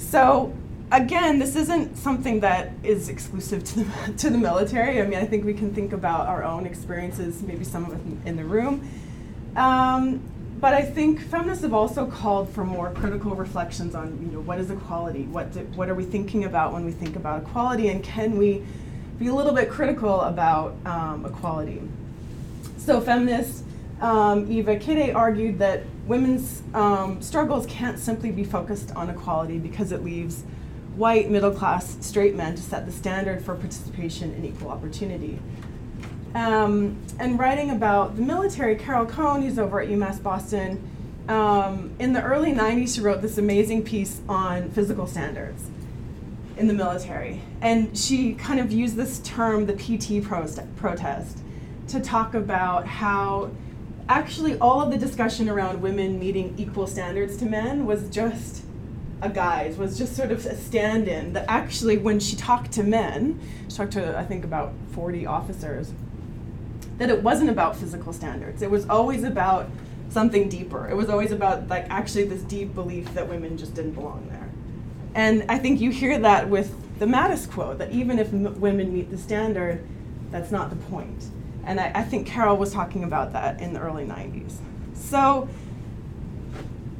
So 0.00 0.52
again, 0.90 1.38
this 1.38 1.54
isn't 1.54 1.96
something 1.96 2.40
that 2.40 2.72
is 2.82 3.08
exclusive 3.08 3.62
to 3.64 3.84
the, 3.84 4.12
to 4.18 4.30
the 4.30 4.38
military. 4.38 5.00
I 5.00 5.06
mean, 5.06 5.18
I 5.18 5.24
think 5.24 5.44
we 5.44 5.54
can 5.54 5.72
think 5.72 5.92
about 5.92 6.26
our 6.26 6.42
own 6.42 6.66
experiences, 6.66 7.42
maybe 7.42 7.64
some 7.64 7.84
of 7.84 7.92
us 7.92 8.00
in, 8.24 8.36
the 8.36 8.44
room. 8.44 8.88
Um, 9.56 10.20
but 10.58 10.74
I 10.74 10.82
think 10.82 11.20
feminists 11.20 11.62
have 11.62 11.74
also 11.74 12.06
called 12.06 12.50
for 12.50 12.64
more 12.64 12.92
critical 12.92 13.34
reflections 13.34 13.94
on, 13.94 14.18
you 14.20 14.32
know, 14.32 14.40
what 14.40 14.58
is 14.58 14.70
equality? 14.70 15.22
What, 15.24 15.52
do, 15.52 15.60
what 15.74 15.88
are 15.88 15.94
we 15.94 16.04
thinking 16.04 16.44
about 16.44 16.72
when 16.72 16.84
we 16.84 16.92
think 16.92 17.16
about 17.16 17.42
equality? 17.42 17.88
And 17.88 18.02
can 18.02 18.36
we 18.36 18.64
be 19.18 19.28
a 19.28 19.34
little 19.34 19.54
bit 19.54 19.70
critical 19.70 20.22
about 20.22 20.74
um, 20.84 21.24
equality? 21.24 21.82
So 22.78 23.00
feminists, 23.00 23.62
um, 24.00 24.50
Eva 24.50 24.76
Kide 24.76 25.14
argued 25.14 25.58
that 25.58 25.84
women's 26.10 26.64
um, 26.74 27.22
struggles 27.22 27.64
can't 27.66 27.96
simply 27.96 28.32
be 28.32 28.42
focused 28.42 28.90
on 28.96 29.08
equality 29.08 29.58
because 29.58 29.92
it 29.92 30.02
leaves 30.02 30.42
white, 30.96 31.30
middle 31.30 31.52
class, 31.52 31.96
straight 32.00 32.34
men 32.34 32.56
to 32.56 32.60
set 32.60 32.84
the 32.84 32.90
standard 32.90 33.44
for 33.44 33.54
participation 33.54 34.34
in 34.34 34.44
equal 34.44 34.70
opportunity. 34.70 35.38
Um, 36.34 36.96
and 37.20 37.38
writing 37.38 37.70
about 37.70 38.16
the 38.16 38.22
military, 38.22 38.74
Carol 38.74 39.06
Cohn, 39.06 39.42
who's 39.42 39.56
over 39.56 39.80
at 39.80 39.88
UMass 39.88 40.20
Boston, 40.20 40.82
um, 41.28 41.94
in 42.00 42.12
the 42.12 42.22
early 42.24 42.52
90s, 42.52 42.96
she 42.96 43.00
wrote 43.00 43.22
this 43.22 43.38
amazing 43.38 43.84
piece 43.84 44.20
on 44.28 44.68
physical 44.70 45.06
standards 45.06 45.70
in 46.56 46.66
the 46.66 46.74
military. 46.74 47.40
And 47.60 47.96
she 47.96 48.34
kind 48.34 48.58
of 48.58 48.72
used 48.72 48.96
this 48.96 49.20
term, 49.20 49.66
the 49.66 49.74
PT 49.74 50.26
protest, 50.26 51.38
to 51.86 52.00
talk 52.00 52.34
about 52.34 52.84
how 52.88 53.52
actually 54.10 54.58
all 54.58 54.82
of 54.82 54.90
the 54.90 54.98
discussion 54.98 55.48
around 55.48 55.80
women 55.80 56.18
meeting 56.18 56.52
equal 56.58 56.86
standards 56.86 57.36
to 57.36 57.46
men 57.46 57.86
was 57.86 58.10
just 58.10 58.64
a 59.22 59.28
guise, 59.28 59.76
was 59.76 59.96
just 59.96 60.16
sort 60.16 60.32
of 60.32 60.44
a 60.44 60.56
stand 60.56 61.06
in. 61.06 61.32
That 61.32 61.44
actually, 61.48 61.96
when 61.96 62.18
she 62.18 62.34
talked 62.34 62.72
to 62.72 62.82
men, 62.82 63.38
she 63.68 63.76
talked 63.76 63.92
to, 63.92 64.18
I 64.18 64.24
think, 64.24 64.44
about 64.44 64.72
40 64.92 65.26
officers, 65.26 65.92
that 66.98 67.08
it 67.08 67.22
wasn't 67.22 67.50
about 67.50 67.76
physical 67.76 68.12
standards. 68.12 68.62
It 68.62 68.70
was 68.70 68.88
always 68.88 69.22
about 69.22 69.70
something 70.08 70.48
deeper. 70.48 70.88
It 70.88 70.96
was 70.96 71.08
always 71.08 71.30
about, 71.30 71.68
like, 71.68 71.88
actually 71.88 72.24
this 72.24 72.42
deep 72.42 72.74
belief 72.74 73.14
that 73.14 73.28
women 73.28 73.56
just 73.56 73.74
didn't 73.74 73.92
belong 73.92 74.26
there. 74.28 74.48
And 75.14 75.44
I 75.48 75.58
think 75.58 75.80
you 75.80 75.90
hear 75.90 76.18
that 76.18 76.48
with 76.48 76.74
the 76.98 77.06
Mattis 77.06 77.48
quote 77.48 77.78
that 77.78 77.92
even 77.92 78.18
if 78.18 78.32
m- 78.32 78.60
women 78.60 78.92
meet 78.92 79.10
the 79.10 79.18
standard, 79.18 79.86
that's 80.32 80.50
not 80.50 80.70
the 80.70 80.76
point. 80.76 81.30
And 81.70 81.78
I, 81.78 81.92
I 81.94 82.02
think 82.02 82.26
Carol 82.26 82.56
was 82.56 82.72
talking 82.72 83.04
about 83.04 83.32
that 83.32 83.60
in 83.60 83.72
the 83.72 83.78
early 83.78 84.04
90s. 84.04 84.56
So 84.92 85.48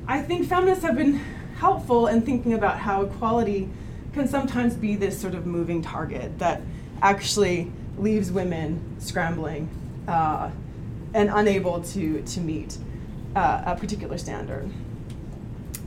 I 0.07 0.23
think 0.23 0.49
feminists 0.49 0.85
have 0.85 0.97
been 0.97 1.15
helpful 1.59 2.07
in 2.07 2.23
thinking 2.23 2.53
about 2.53 2.79
how 2.79 3.03
equality 3.03 3.69
can 4.13 4.29
sometimes 4.29 4.77
be 4.77 4.95
this 4.95 5.21
sort 5.21 5.35
of 5.35 5.45
moving 5.45 5.83
target 5.83 6.39
that 6.39 6.63
actually 7.03 7.73
leaves 7.99 8.31
women 8.31 8.95
scrambling 9.01 9.69
uh, 10.07 10.53
and 11.15 11.31
unable 11.31 11.83
to, 11.83 12.23
to 12.23 12.41
meet 12.41 12.79
uh, 13.35 13.65
a 13.67 13.75
particular 13.75 14.19
standard. 14.19 14.71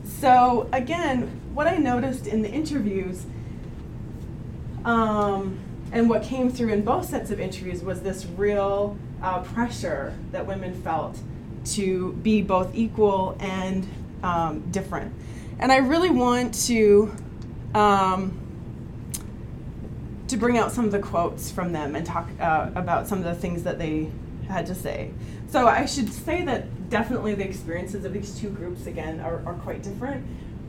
So, 0.03 0.67
again, 0.73 1.27
what 1.53 1.67
I 1.67 1.77
noticed 1.77 2.27
in 2.27 2.41
the 2.41 2.49
interviews 2.49 3.25
um, 4.83 5.57
and 5.93 6.09
what 6.09 6.23
came 6.23 6.49
through 6.49 6.73
in 6.73 6.81
both 6.83 7.07
sets 7.07 7.29
of 7.29 7.39
interviews 7.39 7.83
was 7.83 8.01
this 8.01 8.25
real 8.35 8.97
uh, 9.21 9.41
pressure 9.41 10.13
that 10.31 10.45
women 10.45 10.73
felt 10.81 11.17
to 11.65 12.13
be 12.13 12.41
both 12.41 12.73
equal 12.75 13.37
and 13.39 13.87
um, 14.23 14.61
different. 14.71 15.13
And 15.59 15.71
I 15.71 15.77
really 15.77 16.09
want 16.09 16.55
to 16.65 17.15
um, 17.75 18.39
to 20.27 20.35
bring 20.35 20.57
out 20.57 20.71
some 20.71 20.85
of 20.85 20.91
the 20.91 20.99
quotes 20.99 21.51
from 21.51 21.73
them 21.73 21.95
and 21.95 22.03
talk 22.03 22.27
uh, 22.39 22.71
about 22.73 23.07
some 23.07 23.19
of 23.19 23.25
the 23.25 23.35
things 23.35 23.61
that 23.63 23.77
they 23.77 24.09
had 24.47 24.65
to 24.65 24.75
say. 24.75 25.11
So 25.47 25.67
I 25.67 25.85
should 25.85 26.11
say 26.11 26.43
that 26.45 26.89
definitely 26.89 27.35
the 27.35 27.45
experiences 27.45 28.03
of 28.03 28.13
these 28.13 28.39
two 28.39 28.49
groups 28.49 28.87
again 28.87 29.19
are, 29.19 29.43
are 29.45 29.53
quite 29.53 29.83
different, 29.83 30.25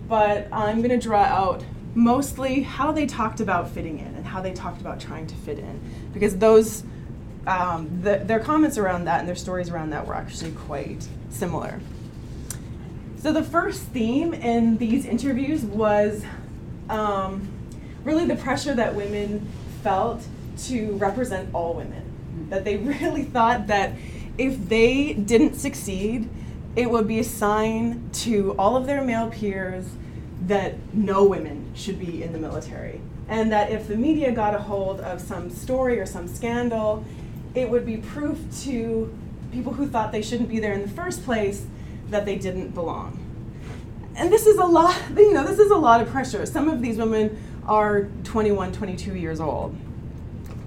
but 0.06 0.48
I'm 0.52 0.82
going 0.82 0.90
to 0.90 0.98
draw 0.98 1.22
out 1.22 1.64
mostly 1.94 2.62
how 2.62 2.92
they 2.92 3.06
talked 3.06 3.40
about 3.40 3.70
fitting 3.70 3.98
in 3.98 4.14
and 4.14 4.26
how 4.26 4.40
they 4.40 4.52
talked 4.52 4.80
about 4.80 5.00
trying 5.00 5.26
to 5.26 5.34
fit 5.36 5.58
in 5.58 5.80
because 6.12 6.36
those 6.38 6.82
um, 7.46 8.00
the, 8.02 8.18
their 8.24 8.40
comments 8.40 8.78
around 8.78 9.04
that 9.04 9.20
and 9.20 9.28
their 9.28 9.36
stories 9.36 9.68
around 9.68 9.90
that 9.90 10.06
were 10.06 10.14
actually 10.14 10.52
quite 10.52 11.06
similar. 11.28 11.80
So 13.18 13.32
the 13.32 13.42
first 13.42 13.82
theme 13.82 14.34
in 14.34 14.78
these 14.78 15.04
interviews 15.04 15.62
was 15.62 16.24
um, 16.88 17.48
really 18.02 18.24
the 18.26 18.36
pressure 18.36 18.74
that 18.74 18.94
women 18.94 19.46
felt 19.82 20.26
to 20.64 20.92
represent 20.96 21.54
all 21.54 21.74
women. 21.74 22.02
That 22.50 22.64
they 22.64 22.76
really 23.02 23.24
thought 23.24 23.66
that 23.66 23.92
if 24.38 24.68
they 24.68 25.12
didn't 25.12 25.54
succeed, 25.54 26.28
it 26.76 26.90
would 26.90 27.06
be 27.06 27.20
a 27.20 27.24
sign 27.24 28.08
to 28.12 28.54
all 28.58 28.76
of 28.76 28.86
their 28.86 29.02
male 29.02 29.30
peers 29.30 29.86
that 30.46 30.74
no 30.94 31.24
women 31.24 31.72
should 31.74 31.98
be 31.98 32.22
in 32.22 32.32
the 32.32 32.38
military. 32.38 33.00
And 33.28 33.50
that 33.52 33.70
if 33.70 33.88
the 33.88 33.96
media 33.96 34.32
got 34.32 34.54
a 34.54 34.58
hold 34.58 35.00
of 35.00 35.20
some 35.20 35.50
story 35.50 35.98
or 35.98 36.06
some 36.06 36.28
scandal, 36.28 37.04
it 37.54 37.68
would 37.68 37.86
be 37.86 37.96
proof 37.96 38.38
to 38.64 39.16
people 39.52 39.72
who 39.72 39.88
thought 39.88 40.12
they 40.12 40.22
shouldn't 40.22 40.48
be 40.48 40.58
there 40.58 40.72
in 40.72 40.82
the 40.82 40.88
first 40.88 41.24
place 41.24 41.64
that 42.10 42.26
they 42.26 42.36
didn't 42.36 42.70
belong. 42.70 43.20
And 44.16 44.32
this 44.32 44.46
is 44.46 44.58
a 44.58 44.64
lot, 44.64 45.00
you 45.16 45.32
know, 45.32 45.44
this 45.44 45.58
is 45.58 45.70
a 45.70 45.76
lot 45.76 46.00
of 46.00 46.08
pressure. 46.10 46.44
Some 46.46 46.68
of 46.68 46.82
these 46.82 46.98
women 46.98 47.42
are 47.66 48.08
21, 48.24 48.72
22 48.72 49.14
years 49.14 49.40
old, 49.40 49.74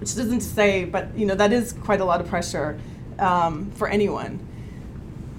which 0.00 0.14
doesn't 0.16 0.40
say, 0.40 0.84
but 0.84 1.16
you 1.16 1.26
know, 1.26 1.34
that 1.34 1.52
is 1.52 1.72
quite 1.72 2.00
a 2.00 2.04
lot 2.04 2.20
of 2.20 2.28
pressure 2.28 2.78
um, 3.18 3.70
for 3.72 3.88
anyone. 3.88 4.44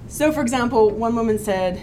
So, 0.08 0.32
for 0.32 0.40
example, 0.40 0.90
one 0.90 1.14
woman 1.14 1.38
said, 1.38 1.80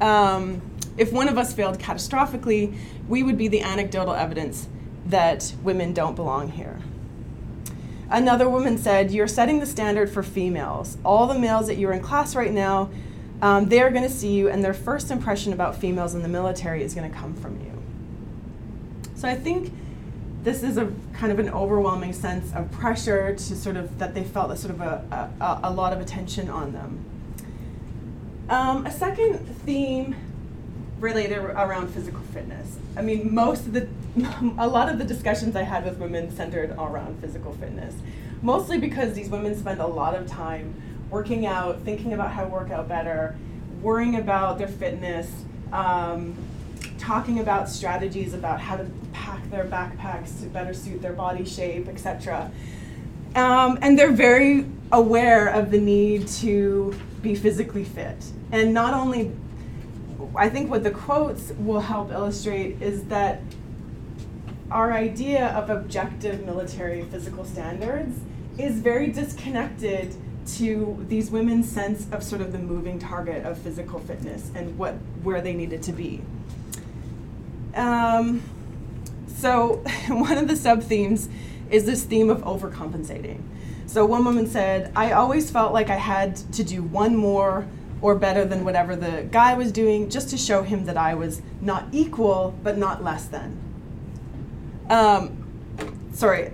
um, 0.00 0.62
if 0.96 1.12
one 1.12 1.28
of 1.28 1.38
us 1.38 1.52
failed 1.52 1.78
catastrophically, 1.78 2.76
we 3.08 3.22
would 3.22 3.38
be 3.38 3.48
the 3.48 3.62
anecdotal 3.62 4.14
evidence 4.14 4.68
that 5.06 5.54
women 5.62 5.92
don't 5.92 6.14
belong 6.14 6.52
here. 6.52 6.78
Another 8.10 8.48
woman 8.48 8.76
said, 8.76 9.10
You're 9.10 9.28
setting 9.28 9.60
the 9.60 9.66
standard 9.66 10.10
for 10.10 10.22
females. 10.22 10.98
All 11.04 11.26
the 11.26 11.38
males 11.38 11.68
that 11.68 11.76
you're 11.76 11.92
in 11.92 12.00
class 12.00 12.34
right 12.34 12.52
now, 12.52 12.90
um, 13.40 13.68
they're 13.68 13.90
going 13.90 14.02
to 14.02 14.10
see 14.10 14.34
you, 14.34 14.48
and 14.48 14.64
their 14.64 14.74
first 14.74 15.10
impression 15.10 15.52
about 15.52 15.76
females 15.76 16.14
in 16.14 16.22
the 16.22 16.28
military 16.28 16.82
is 16.82 16.94
going 16.94 17.10
to 17.10 17.16
come 17.16 17.34
from 17.34 17.60
you. 17.60 17.70
So 19.14 19.28
I 19.28 19.36
think 19.36 19.72
this 20.42 20.62
is 20.62 20.76
a 20.76 20.90
kind 21.12 21.30
of 21.30 21.38
an 21.38 21.50
overwhelming 21.50 22.12
sense 22.12 22.52
of 22.54 22.70
pressure 22.72 23.34
to 23.34 23.56
sort 23.56 23.76
of 23.76 23.98
that 23.98 24.14
they 24.14 24.24
felt 24.24 24.50
a 24.50 24.56
sort 24.56 24.74
of 24.74 24.80
a, 24.80 25.30
a, 25.40 25.60
a 25.64 25.70
lot 25.70 25.92
of 25.92 26.00
attention 26.00 26.48
on 26.48 26.72
them. 26.72 27.04
Um, 28.48 28.86
a 28.86 28.90
second 28.90 29.38
theme 29.64 30.16
related 31.00 31.38
around 31.38 31.88
physical 31.88 32.20
fitness. 32.32 32.78
I 32.96 33.02
mean, 33.02 33.34
most 33.34 33.66
of 33.66 33.72
the, 33.72 33.88
a 34.58 34.68
lot 34.68 34.88
of 34.88 34.98
the 34.98 35.04
discussions 35.04 35.56
I 35.56 35.62
had 35.62 35.84
with 35.84 35.98
women 35.98 36.34
centered 36.34 36.70
around 36.72 37.20
physical 37.20 37.52
fitness, 37.54 37.94
mostly 38.42 38.78
because 38.78 39.14
these 39.14 39.28
women 39.28 39.56
spend 39.56 39.80
a 39.80 39.86
lot 39.86 40.14
of 40.14 40.26
time 40.26 40.74
working 41.10 41.46
out, 41.46 41.80
thinking 41.80 42.12
about 42.12 42.30
how 42.30 42.44
to 42.44 42.48
work 42.48 42.70
out 42.70 42.88
better, 42.88 43.36
worrying 43.82 44.16
about 44.16 44.58
their 44.58 44.68
fitness, 44.68 45.28
um, 45.72 46.36
talking 46.98 47.40
about 47.40 47.68
strategies 47.68 48.34
about 48.34 48.60
how 48.60 48.76
to 48.76 48.86
pack 49.12 49.50
their 49.50 49.64
backpacks 49.64 50.40
to 50.40 50.46
better 50.46 50.74
suit 50.74 51.00
their 51.00 51.12
body 51.12 51.44
shape, 51.44 51.88
etc. 51.88 52.50
Um, 53.34 53.78
and 53.80 53.98
they're 53.98 54.12
very 54.12 54.66
aware 54.92 55.48
of 55.48 55.70
the 55.70 55.78
need 55.78 56.28
to 56.28 56.94
be 57.22 57.34
physically 57.34 57.84
fit. 57.84 58.16
And 58.52 58.74
not 58.74 58.92
only 58.92 59.32
I 60.36 60.48
think 60.48 60.70
what 60.70 60.84
the 60.84 60.90
quotes 60.90 61.52
will 61.58 61.80
help 61.80 62.12
illustrate 62.12 62.80
is 62.80 63.04
that 63.04 63.42
our 64.70 64.92
idea 64.92 65.48
of 65.48 65.68
objective 65.70 66.44
military 66.46 67.02
physical 67.02 67.44
standards 67.44 68.18
is 68.58 68.80
very 68.80 69.08
disconnected 69.08 70.14
to 70.46 71.04
these 71.08 71.30
women's 71.30 71.68
sense 71.68 72.06
of 72.12 72.22
sort 72.22 72.40
of 72.40 72.52
the 72.52 72.58
moving 72.58 72.98
target 72.98 73.44
of 73.44 73.58
physical 73.58 73.98
fitness 73.98 74.50
and 74.54 74.78
what 74.78 74.94
where 75.22 75.40
they 75.40 75.52
needed 75.52 75.82
to 75.82 75.92
be. 75.92 76.22
Um, 77.74 78.42
so 79.26 79.76
one 80.08 80.38
of 80.38 80.48
the 80.48 80.56
sub 80.56 80.82
themes 80.82 81.28
is 81.70 81.84
this 81.84 82.04
theme 82.04 82.30
of 82.30 82.42
overcompensating. 82.42 83.40
So 83.86 84.04
one 84.06 84.24
woman 84.24 84.46
said, 84.46 84.92
"I 84.94 85.12
always 85.12 85.50
felt 85.50 85.72
like 85.72 85.90
I 85.90 85.96
had 85.96 86.36
to 86.52 86.62
do 86.62 86.82
one 86.82 87.16
more 87.16 87.66
or 88.02 88.14
better 88.14 88.44
than 88.44 88.64
whatever 88.64 88.96
the 88.96 89.26
guy 89.30 89.54
was 89.54 89.70
doing 89.72 90.08
just 90.08 90.30
to 90.30 90.38
show 90.38 90.62
him 90.62 90.84
that 90.86 90.96
I 90.96 91.14
was 91.14 91.42
not 91.60 91.86
equal 91.92 92.54
but 92.62 92.78
not 92.78 93.04
less 93.04 93.26
than. 93.26 93.58
Um, 94.88 96.08
sorry. 96.12 96.52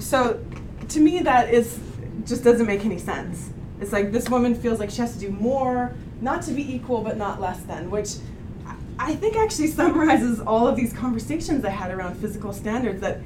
So 0.00 0.44
to 0.88 1.00
me, 1.00 1.20
that 1.20 1.52
is 1.52 1.78
just 2.24 2.44
doesn't 2.44 2.66
make 2.66 2.84
any 2.84 2.98
sense. 2.98 3.50
It's 3.80 3.92
like 3.92 4.12
this 4.12 4.28
woman 4.28 4.54
feels 4.54 4.80
like 4.80 4.90
she 4.90 5.00
has 5.00 5.12
to 5.14 5.18
do 5.18 5.30
more, 5.30 5.94
not 6.20 6.42
to 6.42 6.52
be 6.52 6.74
equal 6.74 7.02
but 7.02 7.16
not 7.16 7.40
less 7.40 7.60
than, 7.60 7.90
which 7.90 8.16
I 8.98 9.14
think 9.14 9.36
actually 9.36 9.68
summarizes 9.68 10.40
all 10.40 10.66
of 10.66 10.76
these 10.76 10.92
conversations 10.92 11.64
I 11.64 11.70
had 11.70 11.90
around 11.90 12.16
physical 12.16 12.52
standards 12.52 13.00
that 13.00 13.20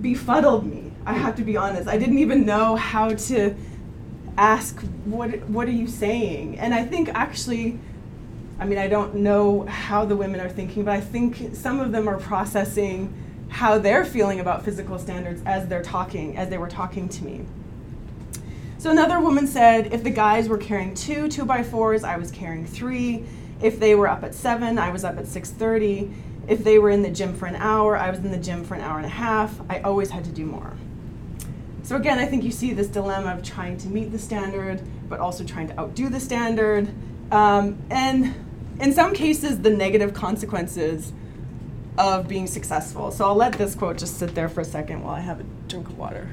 befuddled 0.00 0.66
me. 0.66 0.92
I 1.06 1.14
have 1.14 1.36
to 1.36 1.42
be 1.42 1.56
honest. 1.56 1.88
I 1.88 1.96
didn't 1.96 2.18
even 2.18 2.44
know 2.44 2.76
how 2.76 3.08
to 3.10 3.54
ask 4.40 4.80
what 5.04 5.38
what 5.50 5.68
are 5.68 5.72
you 5.72 5.86
saying? 5.86 6.58
And 6.58 6.74
i 6.74 6.82
think 6.82 7.10
actually 7.10 7.78
i 8.58 8.64
mean 8.64 8.78
i 8.78 8.88
don't 8.88 9.14
know 9.14 9.66
how 9.66 10.04
the 10.06 10.16
women 10.16 10.40
are 10.40 10.48
thinking 10.48 10.82
but 10.84 10.92
i 10.92 11.00
think 11.00 11.54
some 11.54 11.78
of 11.78 11.92
them 11.92 12.08
are 12.08 12.18
processing 12.18 13.12
how 13.50 13.78
they're 13.78 14.04
feeling 14.04 14.40
about 14.40 14.64
physical 14.64 14.98
standards 14.98 15.42
as 15.44 15.68
they're 15.68 15.82
talking 15.82 16.36
as 16.36 16.48
they 16.48 16.56
were 16.56 16.68
talking 16.68 17.08
to 17.08 17.24
me. 17.24 17.44
So 18.78 18.90
another 18.90 19.20
woman 19.20 19.46
said 19.46 19.92
if 19.92 20.02
the 20.04 20.10
guys 20.10 20.48
were 20.48 20.58
carrying 20.58 20.94
two 20.94 21.28
two 21.28 21.44
by 21.44 21.62
fours 21.62 22.02
i 22.02 22.16
was 22.16 22.30
carrying 22.30 22.66
three. 22.66 23.24
If 23.60 23.78
they 23.78 23.94
were 23.94 24.08
up 24.08 24.22
at 24.24 24.34
seven 24.34 24.78
i 24.78 24.90
was 24.90 25.04
up 25.04 25.18
at 25.18 25.26
6.30 25.26 26.10
if 26.48 26.64
they 26.64 26.78
were 26.78 26.88
in 26.88 27.02
the 27.02 27.10
gym 27.10 27.34
for 27.34 27.44
an 27.44 27.56
hour 27.56 27.94
i 27.94 28.08
was 28.08 28.20
in 28.20 28.30
the 28.30 28.38
gym 28.38 28.64
for 28.64 28.74
an 28.74 28.80
hour 28.80 28.96
and 28.96 29.06
a 29.06 29.16
half. 29.26 29.60
I 29.68 29.80
always 29.80 30.08
had 30.08 30.24
to 30.24 30.32
do 30.32 30.46
more 30.46 30.72
so 31.90 31.96
again, 31.96 32.20
I 32.20 32.26
think 32.26 32.44
you 32.44 32.52
see 32.52 32.72
this 32.72 32.86
dilemma 32.86 33.30
of 33.30 33.42
trying 33.42 33.76
to 33.78 33.88
meet 33.88 34.12
the 34.12 34.18
standard, 34.20 34.80
but 35.08 35.18
also 35.18 35.42
trying 35.42 35.66
to 35.66 35.76
outdo 35.80 36.08
the 36.08 36.20
standard. 36.20 36.88
Um, 37.32 37.82
and 37.90 38.32
in 38.78 38.92
some 38.92 39.12
cases, 39.12 39.62
the 39.62 39.70
negative 39.70 40.14
consequences 40.14 41.12
of 41.98 42.28
being 42.28 42.46
successful. 42.46 43.10
So 43.10 43.24
I'll 43.24 43.34
let 43.34 43.54
this 43.54 43.74
quote 43.74 43.98
just 43.98 44.20
sit 44.20 44.36
there 44.36 44.48
for 44.48 44.60
a 44.60 44.64
second 44.64 45.02
while 45.02 45.16
I 45.16 45.18
have 45.18 45.40
a 45.40 45.44
drink 45.66 45.88
of 45.88 45.98
water. 45.98 46.28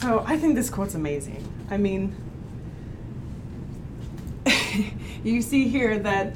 So 0.00 0.24
I 0.26 0.38
think 0.38 0.54
this 0.54 0.70
quote's 0.70 0.94
amazing. 0.94 1.46
I 1.68 1.76
mean, 1.76 2.16
you 5.24 5.42
see 5.42 5.68
here 5.68 5.98
that 5.98 6.34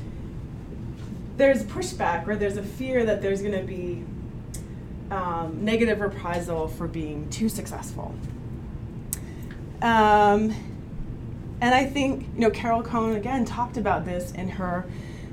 there's 1.36 1.62
pushback 1.64 2.26
or 2.26 2.36
there's 2.36 2.56
a 2.56 2.62
fear 2.62 3.04
that 3.04 3.22
there's 3.22 3.40
going 3.40 3.58
to 3.58 3.62
be 3.62 4.04
um, 5.10 5.64
negative 5.64 6.00
reprisal 6.00 6.68
for 6.68 6.88
being 6.88 7.28
too 7.30 7.48
successful. 7.48 8.14
Um, 9.80 10.54
and 11.60 11.74
I 11.74 11.86
think, 11.86 12.26
you 12.34 12.40
know, 12.40 12.50
Carol 12.50 12.82
Cohn 12.82 13.14
again 13.16 13.44
talked 13.44 13.76
about 13.76 14.04
this 14.04 14.32
in 14.32 14.48
her 14.50 14.84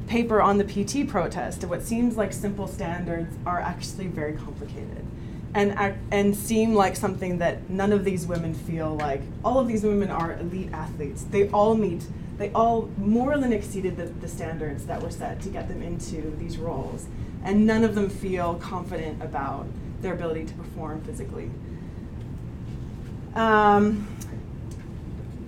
paper 0.07 0.41
on 0.41 0.57
the 0.57 0.63
PT 0.63 1.07
protest, 1.07 1.63
what 1.65 1.81
seems 1.81 2.15
like 2.15 2.31
simple 2.31 2.67
standards 2.67 3.35
are 3.45 3.59
actually 3.59 4.07
very 4.07 4.33
complicated 4.33 5.05
and, 5.53 5.95
and 6.11 6.35
seem 6.35 6.75
like 6.75 6.95
something 6.95 7.37
that 7.37 7.69
none 7.69 7.93
of 7.93 8.03
these 8.03 8.27
women 8.27 8.53
feel 8.53 8.93
like. 8.95 9.21
All 9.43 9.57
of 9.57 9.67
these 9.67 9.83
women 9.83 10.11
are 10.11 10.33
elite 10.33 10.69
athletes. 10.73 11.23
They 11.23 11.49
all 11.49 11.75
meet, 11.75 12.05
they 12.37 12.51
all 12.51 12.89
more 12.97 13.37
than 13.37 13.53
exceeded 13.53 13.95
the, 13.97 14.05
the 14.05 14.27
standards 14.27 14.85
that 14.85 15.01
were 15.01 15.11
set 15.11 15.41
to 15.41 15.49
get 15.49 15.67
them 15.67 15.81
into 15.81 16.35
these 16.37 16.57
roles. 16.57 17.07
And 17.43 17.65
none 17.65 17.83
of 17.83 17.95
them 17.95 18.09
feel 18.09 18.55
confident 18.55 19.21
about 19.21 19.67
their 20.01 20.13
ability 20.13 20.45
to 20.45 20.53
perform 20.53 21.01
physically. 21.01 21.49
Um, 23.35 24.07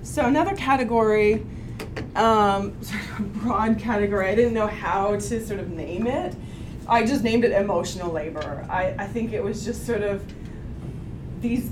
so 0.04 0.26
another 0.26 0.56
category, 0.56 1.46
um, 2.16 2.82
sort 2.84 3.02
of 3.20 3.34
broad 3.42 3.80
category, 3.80 4.30
I 4.30 4.36
didn't 4.36 4.54
know 4.54 4.68
how 4.68 5.16
to 5.16 5.46
sort 5.46 5.60
of 5.60 5.72
name 5.72 6.08
it. 6.08 6.36
I 6.88 7.06
just 7.06 7.24
named 7.24 7.44
it 7.44 7.52
emotional 7.52 8.12
labor. 8.12 8.66
I, 8.70 8.96
I 8.98 9.08
think 9.08 9.34
it 9.34 9.44
was 9.44 9.66
just 9.66 9.86
sort 9.86 10.04
of 10.04 10.24
these 11.42 11.70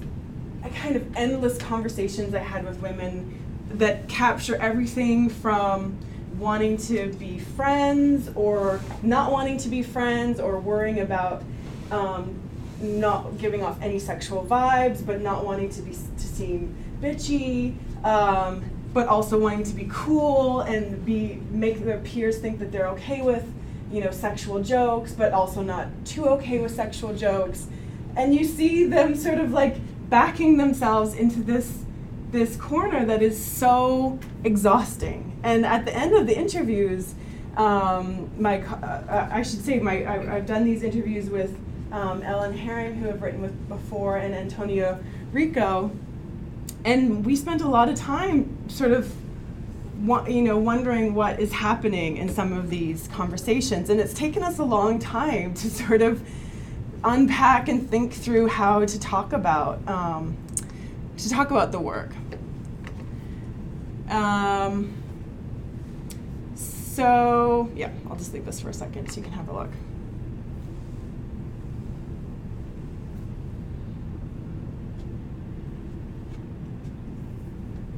kind 0.76 0.96
of 0.96 1.16
endless 1.16 1.58
conversations 1.58 2.36
I 2.36 2.40
had 2.40 2.66
with 2.66 2.82
women 2.82 3.40
that 3.78 4.08
capture 4.08 4.56
everything 4.58 5.30
from 5.30 5.98
wanting 6.38 6.78
to 6.78 7.14
be 7.14 7.40
friends 7.40 8.30
or 8.36 8.82
not 9.02 9.32
wanting 9.32 9.58
to 9.58 9.70
be 9.70 9.82
friends 9.82 10.40
or 10.40 10.60
worrying 10.60 11.00
about 11.00 11.44
um, 11.92 12.36
not 12.82 13.38
giving 13.38 13.64
off 13.64 13.82
any 13.82 14.00
sexual 14.00 14.46
vibes 14.46 15.06
but 15.06 15.22
not 15.22 15.46
wanting 15.46 15.70
to 15.70 15.82
be 15.82 15.92
to 15.92 16.28
seem 16.28 16.76
bitchy 17.02 17.76
um, 18.04 18.64
but 18.94 19.08
also 19.08 19.40
wanting 19.40 19.64
to 19.64 19.74
be 19.74 19.88
cool 19.92 20.62
and 20.62 21.06
be 21.06 21.42
make 21.52 21.84
their 21.86 22.00
peers 22.00 22.38
think 22.40 22.60
that 22.60 22.72
they're 22.72 22.88
okay 22.88 23.22
with 23.22 23.46
you 23.92 24.04
know 24.04 24.12
sexual 24.12 24.62
jokes 24.62 25.14
but 25.14 25.32
also 25.32 25.62
not 25.62 25.88
too 26.06 26.26
okay 26.26 26.60
with 26.60 26.74
sexual 26.74 27.14
jokes. 27.16 27.68
And 28.16 28.34
you 28.34 28.46
see 28.46 28.86
them 28.86 29.16
sort 29.16 29.40
of 29.40 29.52
like 29.52 29.76
backing 30.10 30.58
themselves 30.58 31.14
into 31.14 31.42
this 31.42 31.85
this 32.32 32.56
corner 32.56 33.06
that 33.06 33.22
is 33.22 33.44
so 33.44 34.20
exhausting. 34.44 35.40
And 35.44 35.66
at 35.66 35.86
the 35.86 35.96
end 35.96 36.16
of 36.16 36.28
the 36.28 36.38
interviews 36.38 37.16
um, 37.58 38.30
my 38.38 38.62
uh, 38.62 39.30
I 39.32 39.42
should 39.42 39.64
say 39.64 39.80
my 39.80 40.06
I, 40.06 40.36
have 40.36 40.46
done 40.46 40.66
these 40.66 40.84
interviews 40.84 41.30
with 41.30 41.58
um, 41.92 42.22
Ellen 42.22 42.58
Haring 42.58 42.98
who 42.98 43.10
I've 43.10 43.22
written 43.22 43.42
with 43.42 43.70
before 43.70 44.18
and 44.18 44.34
Antonio 44.34 45.02
Rico. 45.32 45.92
And 46.84 47.26
we 47.26 47.36
spent 47.36 47.62
a 47.62 47.68
lot 47.68 47.90
of 47.90 47.96
time 47.96 48.58
sort 48.70 48.92
of 48.92 49.14
you 50.28 50.42
know 50.42 50.58
wondering 50.58 51.16
what 51.16 51.40
is 51.40 51.54
happening 51.54 52.18
in 52.18 52.28
some 52.30 52.52
of 52.52 52.70
these 52.70 53.08
conversations. 53.08 53.90
And 53.90 54.00
it's 54.00 54.14
taken 54.14 54.44
us 54.44 54.60
a 54.60 54.66
long 54.66 55.00
time 55.00 55.54
to 55.56 55.70
sort 55.70 56.02
of 56.02 56.28
unpack 57.04 57.70
and 57.70 57.90
think 57.90 58.14
through 58.14 58.48
how 58.48 58.84
to 58.84 59.00
talk 59.00 59.32
about 59.32 59.88
um, 59.88 60.36
to 61.18 61.30
talk 61.30 61.52
about 61.52 61.72
the 61.72 61.80
work. 61.80 62.12
Um, 64.10 64.94
so 66.96 67.70
yeah 67.76 67.90
i'll 68.10 68.16
just 68.16 68.34
leave 68.34 68.46
this 68.46 68.62
for 68.62 68.70
a 68.70 68.74
second 68.74 69.10
so 69.12 69.18
you 69.18 69.24
can 69.24 69.34
have 69.34 69.50
a 69.50 69.54
look. 69.54 69.70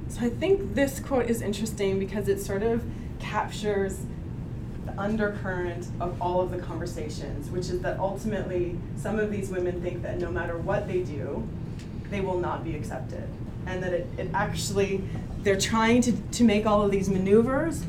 So 0.09 0.25
I 0.25 0.29
think 0.29 0.73
this 0.73 0.99
quote 0.99 1.29
is 1.29 1.43
interesting 1.43 1.99
because 1.99 2.27
it 2.27 2.41
sort 2.41 2.63
of 2.63 2.83
captures 3.19 3.99
the 4.87 4.99
undercurrent 4.99 5.89
of 5.99 6.19
all 6.19 6.41
of 6.41 6.49
the 6.49 6.57
conversations, 6.57 7.51
which 7.51 7.69
is 7.69 7.81
that 7.81 7.99
ultimately 7.99 8.79
some 8.95 9.19
of 9.19 9.31
these 9.31 9.51
women 9.51 9.79
think 9.79 10.01
that 10.01 10.17
no 10.17 10.31
matter 10.31 10.57
what 10.57 10.87
they 10.87 11.03
do, 11.03 11.47
they 12.09 12.21
will 12.21 12.39
not 12.39 12.63
be 12.63 12.75
accepted. 12.75 13.27
And 13.65 13.83
that 13.83 13.93
it, 13.93 14.07
it 14.17 14.29
actually, 14.33 15.03
they're 15.39 15.59
trying 15.59 16.01
to, 16.03 16.11
to 16.13 16.43
make 16.43 16.65
all 16.65 16.81
of 16.81 16.91
these 16.91 17.09
maneuvers, 17.09 17.83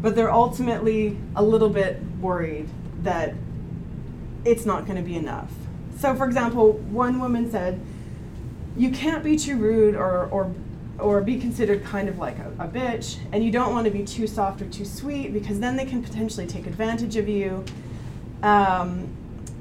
but 0.00 0.14
they're 0.14 0.32
ultimately 0.32 1.16
a 1.34 1.42
little 1.42 1.70
bit 1.70 2.00
worried 2.20 2.68
that 3.02 3.34
it's 4.44 4.66
not 4.66 4.86
going 4.86 4.96
to 4.96 5.02
be 5.02 5.16
enough. 5.16 5.52
So, 5.98 6.14
for 6.14 6.26
example, 6.26 6.72
one 6.72 7.18
woman 7.18 7.50
said, 7.50 7.80
You 8.76 8.90
can't 8.90 9.24
be 9.24 9.36
too 9.36 9.56
rude 9.56 9.94
or, 9.94 10.26
or 10.26 10.54
or 10.98 11.20
be 11.20 11.38
considered 11.38 11.84
kind 11.84 12.08
of 12.08 12.18
like 12.18 12.38
a, 12.38 12.52
a 12.58 12.68
bitch, 12.68 13.18
and 13.32 13.44
you 13.44 13.50
don't 13.50 13.72
want 13.72 13.84
to 13.84 13.90
be 13.90 14.04
too 14.04 14.26
soft 14.26 14.62
or 14.62 14.66
too 14.66 14.84
sweet 14.84 15.32
because 15.32 15.58
then 15.60 15.76
they 15.76 15.84
can 15.84 16.02
potentially 16.02 16.46
take 16.46 16.66
advantage 16.66 17.16
of 17.16 17.28
you. 17.28 17.64
Um, 18.42 19.08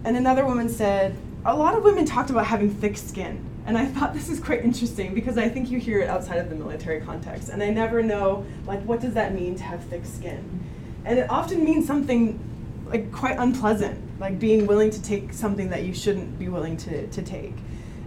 and 0.04 0.18
another 0.18 0.46
woman 0.46 0.70
said, 0.70 1.16
a 1.46 1.56
lot 1.56 1.76
of 1.76 1.84
women 1.84 2.06
talked 2.06 2.30
about 2.30 2.46
having 2.46 2.70
thick 2.74 2.98
skin. 2.98 3.44
And 3.66 3.78
I 3.78 3.86
thought 3.86 4.14
this 4.16 4.30
is 4.30 4.40
quite 4.40 4.64
interesting 4.64 5.14
because 5.14 5.38
I 5.38 5.50
think 5.50 5.72
you 5.72 5.80
hear 5.80 6.00
it 6.00 6.10
outside 6.10 6.38
of 6.38 6.50
the 6.50 6.56
military 6.56 7.02
context. 7.02 7.50
And 7.50 7.62
I 7.62 7.70
never 7.70 8.02
know, 8.02 8.46
like, 8.66 8.82
what 8.84 9.02
does 9.02 9.14
that 9.14 9.34
mean 9.34 9.56
to 9.56 9.64
have 9.64 9.84
thick 9.86 10.06
skin? 10.06 10.64
And 11.06 11.20
it 11.20 11.30
often 11.30 11.64
means 11.64 11.86
something 11.86 12.40
like 12.86 13.12
quite 13.12 13.38
unpleasant, 13.38 14.00
like 14.20 14.40
being 14.40 14.68
willing 14.68 14.92
to 14.92 15.02
take 15.02 15.34
something 15.34 15.70
that 15.70 15.84
you 15.84 15.94
shouldn't 15.94 16.38
be 16.38 16.48
willing 16.48 16.78
to, 16.78 17.08
to 17.08 17.22
take. 17.22 17.56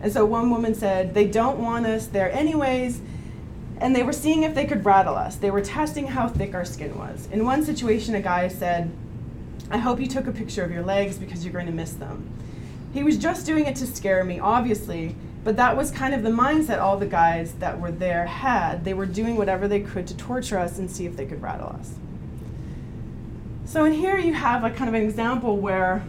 And 0.03 0.13
so 0.13 0.25
one 0.25 0.51
woman 0.51 0.75
said, 0.75 1.15
they 1.15 1.27
don't 1.27 1.59
want 1.59 1.87
us 1.87 2.07
there 2.07 2.31
anyways, 2.31 3.01
and 3.79 3.95
they 3.95 4.03
were 4.03 4.13
seeing 4.13 4.43
if 4.43 4.55
they 4.55 4.65
could 4.65 4.85
rattle 4.85 5.15
us. 5.15 5.37
They 5.37 5.51
were 5.51 5.61
testing 5.61 6.07
how 6.07 6.29
thick 6.29 6.55
our 6.55 6.65
skin 6.65 6.97
was. 6.97 7.29
In 7.33 7.45
one 7.45 7.65
situation, 7.65 8.15
a 8.15 8.21
guy 8.21 8.49
said, 8.49 8.91
I 9.71 9.79
hope 9.79 10.01
you 10.01 10.07
took 10.07 10.27
a 10.27 10.33
picture 10.33 10.63
of 10.63 10.71
your 10.71 10.83
legs 10.83 11.19
because 11.19 11.45
you're 11.45 11.53
going 11.53 11.67
to 11.67 11.73
miss 11.73 11.93
them. 11.93 12.31
He 12.95 13.03
was 13.03 13.19
just 13.19 13.45
doing 13.45 13.67
it 13.67 13.77
to 13.77 13.87
scare 13.87 14.23
me, 14.25 14.39
obviously, 14.39 15.17
but 15.47 15.55
that 15.59 15.77
was 15.77 15.93
kind 15.93 16.13
of 16.13 16.25
the 16.25 16.29
mindset 16.29 16.81
all 16.81 16.97
the 16.97 17.07
guys 17.07 17.53
that 17.61 17.79
were 17.79 17.93
there 17.93 18.27
had. 18.27 18.85
They 18.85 18.95
were 18.95 19.07
doing 19.07 19.37
whatever 19.37 19.69
they 19.69 19.79
could 19.79 20.05
to 20.09 20.17
torture 20.17 20.59
us 20.59 20.81
and 20.81 20.91
see 20.91 21.07
if 21.07 21.17
they 21.17 21.25
could 21.25 21.41
rattle 21.41 21.69
us. 21.69 21.95
So 23.65 23.85
in 23.85 23.93
here 23.93 24.19
you 24.19 24.35
have 24.35 24.65
a 24.65 24.71
kind 24.71 24.89
of 24.89 24.95
an 24.95 25.03
example 25.03 25.57
where 25.57 26.05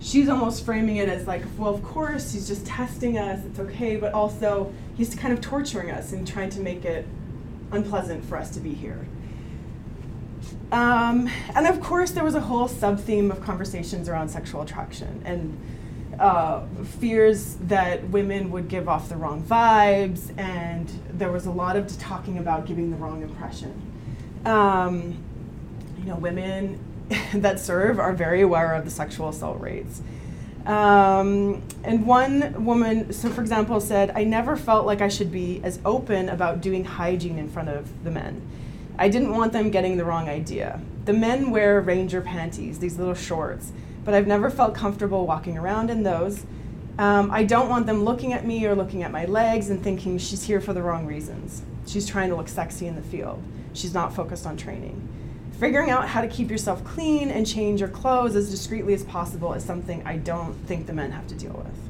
she's 0.00 0.30
almost 0.30 0.64
framing 0.64 0.96
it 0.96 1.08
as 1.10 1.26
like, 1.26 1.42
well, 1.58 1.74
of 1.74 1.82
course, 1.82 2.32
he's 2.32 2.48
just 2.48 2.64
testing 2.64 3.18
us, 3.18 3.44
it's 3.44 3.58
okay, 3.58 3.96
but 3.96 4.14
also 4.14 4.72
he's 4.96 5.14
kind 5.14 5.34
of 5.34 5.42
torturing 5.42 5.90
us 5.90 6.12
and 6.12 6.26
trying 6.26 6.48
to 6.48 6.60
make 6.60 6.86
it 6.86 7.06
unpleasant 7.72 8.24
for 8.24 8.38
us 8.38 8.48
to 8.52 8.60
be 8.60 8.72
here. 8.72 9.06
Um, 10.72 11.28
and 11.54 11.66
of 11.66 11.78
course, 11.82 12.12
there 12.12 12.24
was 12.24 12.34
a 12.34 12.40
whole 12.40 12.68
sub 12.68 13.00
theme 13.00 13.30
of 13.30 13.42
conversations 13.42 14.08
around 14.08 14.30
sexual 14.30 14.62
attraction 14.62 15.20
and 15.26 15.60
uh, 16.18 16.62
fears 16.98 17.54
that 17.62 18.08
women 18.10 18.50
would 18.50 18.68
give 18.68 18.88
off 18.88 19.08
the 19.08 19.16
wrong 19.16 19.42
vibes, 19.42 20.36
and 20.38 20.88
there 21.12 21.30
was 21.30 21.46
a 21.46 21.50
lot 21.50 21.76
of 21.76 21.96
talking 21.98 22.38
about 22.38 22.66
giving 22.66 22.90
the 22.90 22.96
wrong 22.96 23.22
impression. 23.22 23.80
Um, 24.44 25.18
you 25.98 26.04
know, 26.04 26.16
women 26.16 26.78
that 27.34 27.60
serve 27.60 27.98
are 27.98 28.12
very 28.12 28.42
aware 28.42 28.74
of 28.74 28.84
the 28.84 28.90
sexual 28.90 29.28
assault 29.28 29.60
rates. 29.60 30.02
Um, 30.66 31.62
and 31.82 32.06
one 32.06 32.64
woman, 32.64 33.12
so 33.12 33.28
for 33.28 33.42
example, 33.42 33.80
said, 33.80 34.12
I 34.14 34.24
never 34.24 34.56
felt 34.56 34.86
like 34.86 35.02
I 35.02 35.08
should 35.08 35.30
be 35.30 35.60
as 35.62 35.78
open 35.84 36.30
about 36.30 36.62
doing 36.62 36.84
hygiene 36.84 37.38
in 37.38 37.50
front 37.50 37.68
of 37.68 38.04
the 38.04 38.10
men. 38.10 38.40
I 38.98 39.08
didn't 39.08 39.32
want 39.32 39.52
them 39.52 39.70
getting 39.70 39.96
the 39.96 40.04
wrong 40.04 40.28
idea. 40.28 40.80
The 41.04 41.12
men 41.12 41.50
wear 41.50 41.80
ranger 41.80 42.22
panties, 42.22 42.78
these 42.78 42.96
little 42.96 43.14
shorts, 43.14 43.72
but 44.04 44.14
I've 44.14 44.26
never 44.26 44.50
felt 44.50 44.74
comfortable 44.74 45.26
walking 45.26 45.56
around 45.58 45.90
in 45.90 46.02
those. 46.02 46.44
Um, 46.98 47.30
I 47.30 47.42
don't 47.44 47.68
want 47.68 47.86
them 47.86 48.04
looking 48.04 48.32
at 48.32 48.46
me 48.46 48.64
or 48.66 48.74
looking 48.74 49.02
at 49.02 49.10
my 49.10 49.24
legs 49.24 49.70
and 49.70 49.82
thinking 49.82 50.18
she's 50.18 50.44
here 50.44 50.60
for 50.60 50.72
the 50.72 50.82
wrong 50.82 51.06
reasons. 51.06 51.62
She's 51.86 52.06
trying 52.06 52.30
to 52.30 52.36
look 52.36 52.48
sexy 52.48 52.86
in 52.86 52.94
the 52.94 53.02
field. 53.02 53.42
She's 53.72 53.92
not 53.92 54.14
focused 54.14 54.46
on 54.46 54.56
training. 54.56 55.08
Figuring 55.58 55.90
out 55.90 56.08
how 56.08 56.20
to 56.20 56.28
keep 56.28 56.50
yourself 56.50 56.84
clean 56.84 57.30
and 57.30 57.46
change 57.46 57.80
your 57.80 57.88
clothes 57.88 58.36
as 58.36 58.50
discreetly 58.50 58.94
as 58.94 59.04
possible 59.04 59.52
is 59.54 59.64
something 59.64 60.02
I 60.06 60.16
don't 60.16 60.54
think 60.66 60.86
the 60.86 60.92
men 60.92 61.12
have 61.12 61.26
to 61.28 61.34
deal 61.34 61.52
with. 61.52 61.84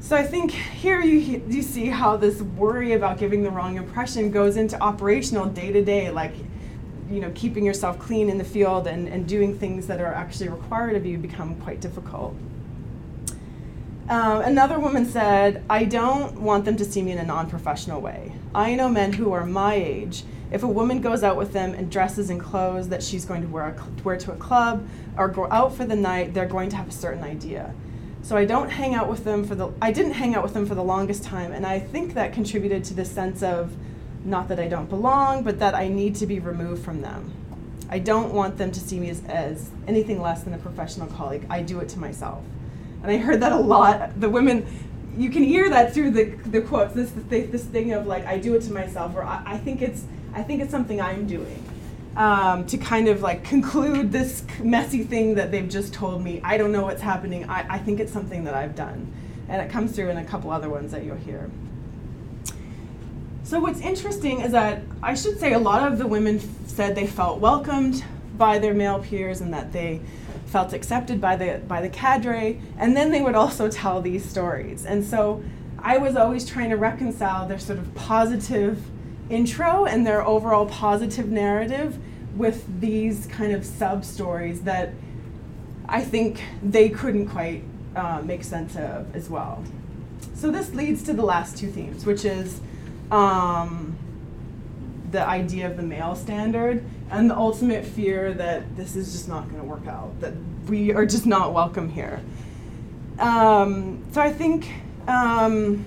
So 0.00 0.16
I 0.16 0.24
think 0.24 0.50
here 0.50 1.00
you, 1.00 1.42
you 1.48 1.62
see 1.62 1.86
how 1.86 2.16
this 2.16 2.42
worry 2.42 2.92
about 2.92 3.18
giving 3.18 3.42
the 3.42 3.50
wrong 3.50 3.76
impression 3.76 4.30
goes 4.30 4.56
into 4.56 4.78
operational 4.82 5.46
day 5.46 5.72
to 5.72 5.84
day, 5.84 6.10
like 6.10 6.34
you 7.10 7.20
know, 7.20 7.32
keeping 7.34 7.64
yourself 7.64 7.98
clean 7.98 8.28
in 8.28 8.38
the 8.38 8.44
field 8.44 8.86
and, 8.86 9.08
and 9.08 9.26
doing 9.26 9.58
things 9.58 9.86
that 9.86 10.00
are 10.00 10.12
actually 10.14 10.48
required 10.48 10.96
of 10.96 11.04
you 11.04 11.18
become 11.18 11.54
quite 11.56 11.80
difficult. 11.80 12.34
Um, 14.08 14.42
another 14.42 14.78
woman 14.78 15.06
said, 15.06 15.64
I 15.70 15.84
don't 15.84 16.40
want 16.40 16.64
them 16.64 16.76
to 16.76 16.84
see 16.84 17.02
me 17.02 17.12
in 17.12 17.18
a 17.18 17.24
non 17.24 17.48
professional 17.48 18.00
way. 18.00 18.32
I 18.54 18.74
know 18.74 18.88
men 18.88 19.12
who 19.12 19.32
are 19.32 19.46
my 19.46 19.74
age 19.74 20.24
if 20.52 20.62
a 20.62 20.68
woman 20.68 21.00
goes 21.00 21.22
out 21.22 21.38
with 21.38 21.54
them 21.54 21.72
and 21.72 21.90
dresses 21.90 22.28
in 22.28 22.38
clothes 22.38 22.90
that 22.90 23.02
she's 23.02 23.24
going 23.24 23.40
to 23.40 23.48
wear, 23.48 23.68
a, 23.68 24.02
wear 24.04 24.18
to 24.18 24.32
a 24.32 24.36
club 24.36 24.86
or 25.16 25.28
go 25.28 25.50
out 25.50 25.74
for 25.74 25.86
the 25.86 25.96
night, 25.96 26.34
they're 26.34 26.46
going 26.46 26.68
to 26.68 26.76
have 26.76 26.88
a 26.88 26.92
certain 26.92 27.24
idea. 27.24 27.74
So 28.22 28.36
I 28.36 28.44
don't 28.44 28.68
hang 28.68 28.94
out 28.94 29.08
with 29.08 29.24
them 29.24 29.44
for 29.44 29.54
the 29.54 29.72
I 29.80 29.90
didn't 29.90 30.12
hang 30.12 30.34
out 30.34 30.44
with 30.44 30.52
them 30.52 30.66
for 30.66 30.74
the 30.74 30.84
longest 30.84 31.24
time 31.24 31.52
and 31.52 31.66
I 31.66 31.80
think 31.80 32.14
that 32.14 32.34
contributed 32.34 32.84
to 32.84 32.94
the 32.94 33.04
sense 33.04 33.42
of 33.42 33.74
not 34.24 34.48
that 34.48 34.60
I 34.60 34.68
don't 34.68 34.88
belong, 34.88 35.42
but 35.42 35.58
that 35.58 35.74
I 35.74 35.88
need 35.88 36.14
to 36.16 36.26
be 36.26 36.38
removed 36.38 36.84
from 36.84 37.02
them. 37.02 37.32
I 37.88 37.98
don't 37.98 38.32
want 38.32 38.56
them 38.56 38.72
to 38.72 38.80
see 38.80 38.98
me 38.98 39.10
as, 39.10 39.22
as 39.26 39.70
anything 39.86 40.22
less 40.22 40.42
than 40.44 40.54
a 40.54 40.58
professional 40.58 41.08
colleague. 41.08 41.46
I 41.50 41.62
do 41.62 41.80
it 41.80 41.88
to 41.90 41.98
myself. 41.98 42.42
And 43.02 43.10
I 43.10 43.18
heard 43.18 43.40
that 43.40 43.52
a 43.52 43.58
lot. 43.58 44.18
The 44.20 44.30
women, 44.30 44.66
you 45.16 45.28
can 45.28 45.42
hear 45.42 45.68
that 45.68 45.92
through 45.92 46.12
the, 46.12 46.24
the 46.24 46.62
quotes. 46.62 46.94
This, 46.94 47.10
this 47.28 47.64
thing 47.64 47.92
of 47.92 48.06
like, 48.06 48.24
I 48.24 48.38
do 48.38 48.54
it 48.54 48.62
to 48.62 48.72
myself, 48.72 49.14
or 49.14 49.24
I, 49.24 49.42
I 49.44 49.58
think 49.58 49.82
it's, 49.82 50.04
I 50.32 50.42
think 50.42 50.62
it's 50.62 50.70
something 50.70 51.00
I'm 51.00 51.26
doing. 51.26 51.62
Um, 52.16 52.66
to 52.66 52.76
kind 52.76 53.08
of 53.08 53.22
like 53.22 53.42
conclude 53.42 54.12
this 54.12 54.44
messy 54.62 55.02
thing 55.02 55.34
that 55.34 55.50
they've 55.50 55.68
just 55.68 55.94
told 55.94 56.22
me. 56.22 56.40
I 56.44 56.58
don't 56.58 56.70
know 56.70 56.82
what's 56.82 57.00
happening. 57.00 57.48
I, 57.48 57.76
I 57.76 57.78
think 57.78 58.00
it's 58.00 58.12
something 58.12 58.44
that 58.44 58.54
I've 58.54 58.76
done. 58.76 59.12
And 59.48 59.60
it 59.60 59.70
comes 59.70 59.92
through 59.92 60.10
in 60.10 60.18
a 60.18 60.24
couple 60.24 60.50
other 60.50 60.68
ones 60.68 60.92
that 60.92 61.04
you'll 61.04 61.16
hear. 61.16 61.50
So 63.52 63.60
what's 63.60 63.82
interesting 63.82 64.40
is 64.40 64.52
that 64.52 64.80
I 65.02 65.12
should 65.12 65.38
say 65.38 65.52
a 65.52 65.58
lot 65.58 65.86
of 65.86 65.98
the 65.98 66.06
women 66.06 66.40
said 66.66 66.94
they 66.94 67.06
felt 67.06 67.38
welcomed 67.38 68.02
by 68.38 68.58
their 68.58 68.72
male 68.72 69.00
peers 69.00 69.42
and 69.42 69.52
that 69.52 69.74
they 69.74 70.00
felt 70.46 70.72
accepted 70.72 71.20
by 71.20 71.36
the 71.36 71.60
by 71.68 71.82
the 71.82 71.90
cadre 71.90 72.58
and 72.78 72.96
then 72.96 73.10
they 73.10 73.20
would 73.20 73.34
also 73.34 73.68
tell 73.68 74.00
these 74.00 74.24
stories. 74.24 74.86
And 74.86 75.04
so 75.04 75.44
I 75.78 75.98
was 75.98 76.16
always 76.16 76.48
trying 76.48 76.70
to 76.70 76.78
reconcile 76.78 77.46
their 77.46 77.58
sort 77.58 77.78
of 77.78 77.94
positive 77.94 78.78
intro 79.28 79.84
and 79.84 80.06
their 80.06 80.26
overall 80.26 80.64
positive 80.64 81.28
narrative 81.28 81.98
with 82.34 82.80
these 82.80 83.26
kind 83.26 83.52
of 83.52 83.66
sub 83.66 84.02
stories 84.02 84.62
that 84.62 84.94
I 85.90 86.00
think 86.00 86.42
they 86.62 86.88
couldn't 86.88 87.28
quite 87.28 87.64
uh, 87.94 88.22
make 88.24 88.44
sense 88.44 88.76
of 88.76 89.14
as 89.14 89.28
well. 89.28 89.62
So 90.34 90.50
this 90.50 90.72
leads 90.72 91.02
to 91.02 91.12
the 91.12 91.22
last 91.22 91.58
two 91.58 91.70
themes, 91.70 92.06
which 92.06 92.24
is 92.24 92.62
um, 93.12 93.96
the 95.10 95.24
idea 95.24 95.66
of 95.66 95.76
the 95.76 95.82
male 95.82 96.16
standard 96.16 96.82
and 97.10 97.28
the 97.30 97.36
ultimate 97.36 97.84
fear 97.84 98.32
that 98.32 98.74
this 98.74 98.96
is 98.96 99.12
just 99.12 99.28
not 99.28 99.44
going 99.50 99.60
to 99.60 99.64
work 99.64 99.86
out, 99.86 100.18
that 100.20 100.32
we 100.66 100.92
are 100.94 101.04
just 101.04 101.26
not 101.26 101.52
welcome 101.52 101.90
here. 101.90 102.20
Um, 103.18 104.02
so 104.12 104.22
I 104.22 104.32
think 104.32 104.72
um, 105.06 105.84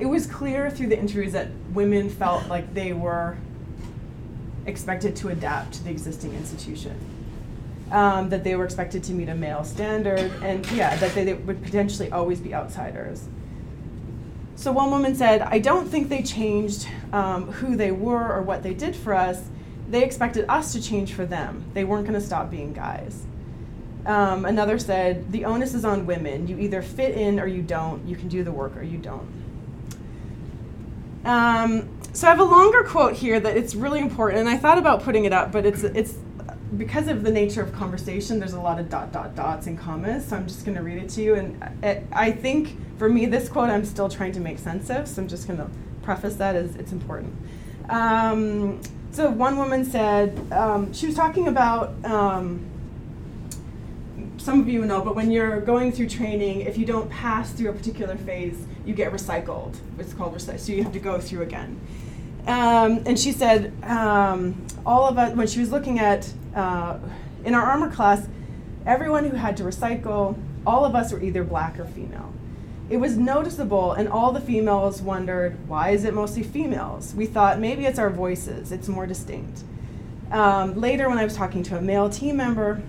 it 0.00 0.06
was 0.06 0.26
clear 0.26 0.70
through 0.70 0.86
the 0.86 0.98
interviews 0.98 1.32
that 1.32 1.48
women 1.74 2.08
felt 2.08 2.48
like 2.48 2.72
they 2.72 2.94
were 2.94 3.36
expected 4.64 5.14
to 5.16 5.28
adapt 5.28 5.74
to 5.74 5.84
the 5.84 5.90
existing 5.90 6.32
institution. 6.34 6.98
Um, 7.90 8.30
that 8.30 8.42
they 8.42 8.56
were 8.56 8.64
expected 8.64 9.04
to 9.04 9.12
meet 9.12 9.28
a 9.28 9.34
male 9.34 9.62
standard, 9.62 10.32
and 10.42 10.68
yeah, 10.72 10.96
that 10.96 11.14
they, 11.14 11.24
they 11.24 11.34
would 11.34 11.62
potentially 11.62 12.10
always 12.10 12.40
be 12.40 12.54
outsiders. 12.54 13.28
So 14.56 14.72
one 14.72 14.90
woman 14.90 15.14
said, 15.14 15.42
I 15.42 15.58
don't 15.58 15.88
think 15.88 16.08
they 16.08 16.22
changed 16.22 16.86
um, 17.12 17.50
who 17.52 17.76
they 17.76 17.90
were 17.90 18.32
or 18.32 18.42
what 18.42 18.62
they 18.62 18.74
did 18.74 18.94
for 18.94 19.14
us. 19.14 19.42
They 19.90 20.02
expected 20.04 20.46
us 20.48 20.72
to 20.72 20.82
change 20.82 21.12
for 21.12 21.26
them. 21.26 21.64
They 21.74 21.84
weren't 21.84 22.06
going 22.06 22.18
to 22.18 22.24
stop 22.24 22.50
being 22.50 22.72
guys. 22.72 23.22
Um, 24.06 24.44
another 24.44 24.78
said, 24.78 25.32
the 25.32 25.44
onus 25.44 25.74
is 25.74 25.84
on 25.84 26.06
women. 26.06 26.46
You 26.46 26.58
either 26.58 26.82
fit 26.82 27.14
in 27.14 27.40
or 27.40 27.46
you 27.46 27.62
don't. 27.62 28.06
You 28.06 28.16
can 28.16 28.28
do 28.28 28.44
the 28.44 28.52
work 28.52 28.76
or 28.76 28.82
you 28.82 28.98
don't. 28.98 29.28
Um, 31.24 31.88
so 32.12 32.26
I 32.28 32.30
have 32.30 32.40
a 32.40 32.44
longer 32.44 32.84
quote 32.84 33.14
here 33.14 33.40
that 33.40 33.56
it's 33.56 33.74
really 33.74 34.00
important, 34.00 34.40
and 34.40 34.48
I 34.48 34.56
thought 34.56 34.78
about 34.78 35.02
putting 35.02 35.24
it 35.24 35.32
up, 35.32 35.50
but 35.50 35.64
it's 35.64 35.82
it's 35.82 36.14
because 36.76 37.08
of 37.08 37.22
the 37.22 37.30
nature 37.30 37.62
of 37.62 37.72
conversation. 37.72 38.38
There's 38.38 38.52
a 38.52 38.60
lot 38.60 38.78
of 38.78 38.88
dot 38.88 39.12
dot 39.12 39.34
dots 39.34 39.66
and 39.66 39.78
commas, 39.78 40.26
so 40.26 40.36
I'm 40.36 40.46
just 40.46 40.64
going 40.64 40.76
to 40.76 40.82
read 40.82 40.98
it 40.98 41.08
to 41.10 41.22
you. 41.22 41.34
And 41.34 41.62
it, 41.82 42.06
I 42.12 42.30
think 42.30 42.76
for 42.98 43.08
me, 43.08 43.26
this 43.26 43.48
quote 43.48 43.70
I'm 43.70 43.84
still 43.84 44.08
trying 44.08 44.32
to 44.32 44.40
make 44.40 44.58
sense 44.58 44.90
of, 44.90 45.08
so 45.08 45.22
I'm 45.22 45.28
just 45.28 45.46
going 45.46 45.58
to 45.58 45.68
preface 46.02 46.36
that 46.36 46.54
as 46.54 46.76
it's 46.76 46.92
important. 46.92 47.34
Um, 47.88 48.80
so 49.12 49.30
one 49.30 49.56
woman 49.56 49.84
said 49.84 50.52
um, 50.52 50.92
she 50.92 51.06
was 51.06 51.14
talking 51.14 51.48
about. 51.48 51.92
Um, 52.04 52.70
some 54.36 54.60
of 54.60 54.68
you 54.68 54.84
know, 54.84 55.00
but 55.00 55.14
when 55.16 55.30
you're 55.30 55.60
going 55.62 55.90
through 55.90 56.06
training, 56.08 56.60
if 56.62 56.76
you 56.76 56.84
don't 56.84 57.08
pass 57.08 57.50
through 57.52 57.70
a 57.70 57.72
particular 57.72 58.14
phase, 58.14 58.66
you 58.84 58.92
get 58.92 59.10
recycled. 59.10 59.74
It's 59.98 60.12
called 60.12 60.34
recycle, 60.34 60.58
so 60.58 60.72
you 60.72 60.82
have 60.82 60.92
to 60.92 60.98
go 60.98 61.18
through 61.18 61.42
again. 61.42 61.80
Um, 62.46 63.02
and 63.06 63.18
she 63.18 63.32
said, 63.32 63.72
um, 63.84 64.66
all 64.84 65.08
of 65.08 65.16
us, 65.16 65.34
when 65.34 65.46
she 65.46 65.60
was 65.60 65.70
looking 65.70 65.98
at, 65.98 66.30
uh, 66.54 66.98
in 67.44 67.54
our 67.54 67.62
armor 67.62 67.90
class, 67.90 68.28
everyone 68.86 69.24
who 69.24 69.36
had 69.36 69.56
to 69.58 69.64
recycle, 69.64 70.38
all 70.66 70.84
of 70.84 70.94
us 70.94 71.12
were 71.12 71.22
either 71.22 71.44
black 71.44 71.78
or 71.78 71.84
female. 71.84 72.32
It 72.90 72.98
was 72.98 73.16
noticeable, 73.16 73.92
and 73.92 74.08
all 74.08 74.32
the 74.32 74.40
females 74.40 75.00
wondered, 75.00 75.68
why 75.68 75.90
is 75.90 76.04
it 76.04 76.12
mostly 76.12 76.42
females? 76.42 77.14
We 77.14 77.26
thought 77.26 77.58
maybe 77.58 77.86
it's 77.86 77.98
our 77.98 78.10
voices, 78.10 78.72
it's 78.72 78.88
more 78.88 79.06
distinct. 79.06 79.62
Um, 80.30 80.78
later, 80.78 81.08
when 81.08 81.18
I 81.18 81.24
was 81.24 81.34
talking 81.34 81.62
to 81.64 81.78
a 81.78 81.80
male 81.80 82.10
team 82.10 82.36
member, 82.36 82.82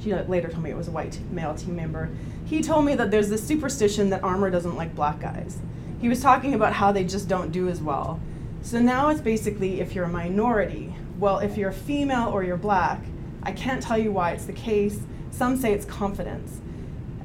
she 0.00 0.14
later 0.14 0.48
told 0.48 0.62
me 0.62 0.70
it 0.70 0.76
was 0.76 0.88
a 0.88 0.92
white 0.92 1.18
male 1.30 1.54
team 1.54 1.76
member. 1.76 2.08
He 2.44 2.62
told 2.62 2.84
me 2.84 2.94
that 2.94 3.10
there's 3.10 3.28
this 3.28 3.46
superstition 3.46 4.10
that 4.10 4.22
armor 4.22 4.50
doesn't 4.50 4.76
like 4.76 4.94
black 4.94 5.20
guys. 5.20 5.58
He 6.00 6.08
was 6.08 6.20
talking 6.20 6.54
about 6.54 6.72
how 6.72 6.92
they 6.92 7.04
just 7.04 7.28
don't 7.28 7.52
do 7.52 7.68
as 7.68 7.80
well. 7.80 8.20
So 8.62 8.80
now 8.80 9.08
it's 9.08 9.20
basically 9.20 9.80
if 9.80 9.94
you're 9.94 10.06
a 10.06 10.08
minority. 10.08 10.94
Well, 11.20 11.38
if 11.40 11.58
you're 11.58 11.70
female 11.70 12.30
or 12.30 12.42
you're 12.42 12.56
black, 12.56 13.04
I 13.42 13.52
can't 13.52 13.82
tell 13.82 13.98
you 13.98 14.10
why 14.10 14.32
it's 14.32 14.46
the 14.46 14.54
case. 14.54 14.98
Some 15.30 15.58
say 15.58 15.74
it's 15.74 15.84
confidence. 15.84 16.60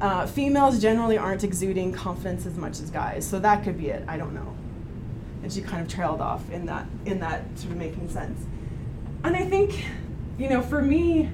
Uh, 0.02 0.28
females 0.28 0.82
generally 0.82 1.18
aren't 1.18 1.46
exuding 1.46 1.94
confidence 1.94 2.46
as 2.46 2.58
much 2.58 2.82
as 2.82 2.90
guys, 2.90 3.26
so 3.26 3.40
that 3.40 3.64
could 3.64 3.78
be 3.78 3.88
it. 3.88 4.04
I 4.06 4.18
don't 4.18 4.34
know. 4.34 4.54
And 5.44 5.52
she 5.52 5.62
kind 5.62 5.82
of 5.82 5.88
trailed 5.88 6.20
off 6.20 6.50
in 6.52 6.66
that 6.66 6.86
in 7.06 7.22
that 7.22 7.44
sort 7.58 7.72
of 7.72 7.78
making 7.78 8.10
sense. 8.10 8.46
And 9.24 9.34
I 9.34 9.46
think, 9.46 9.86
you 10.38 10.50
know, 10.50 10.62
for 10.62 10.82
me, 10.82 11.30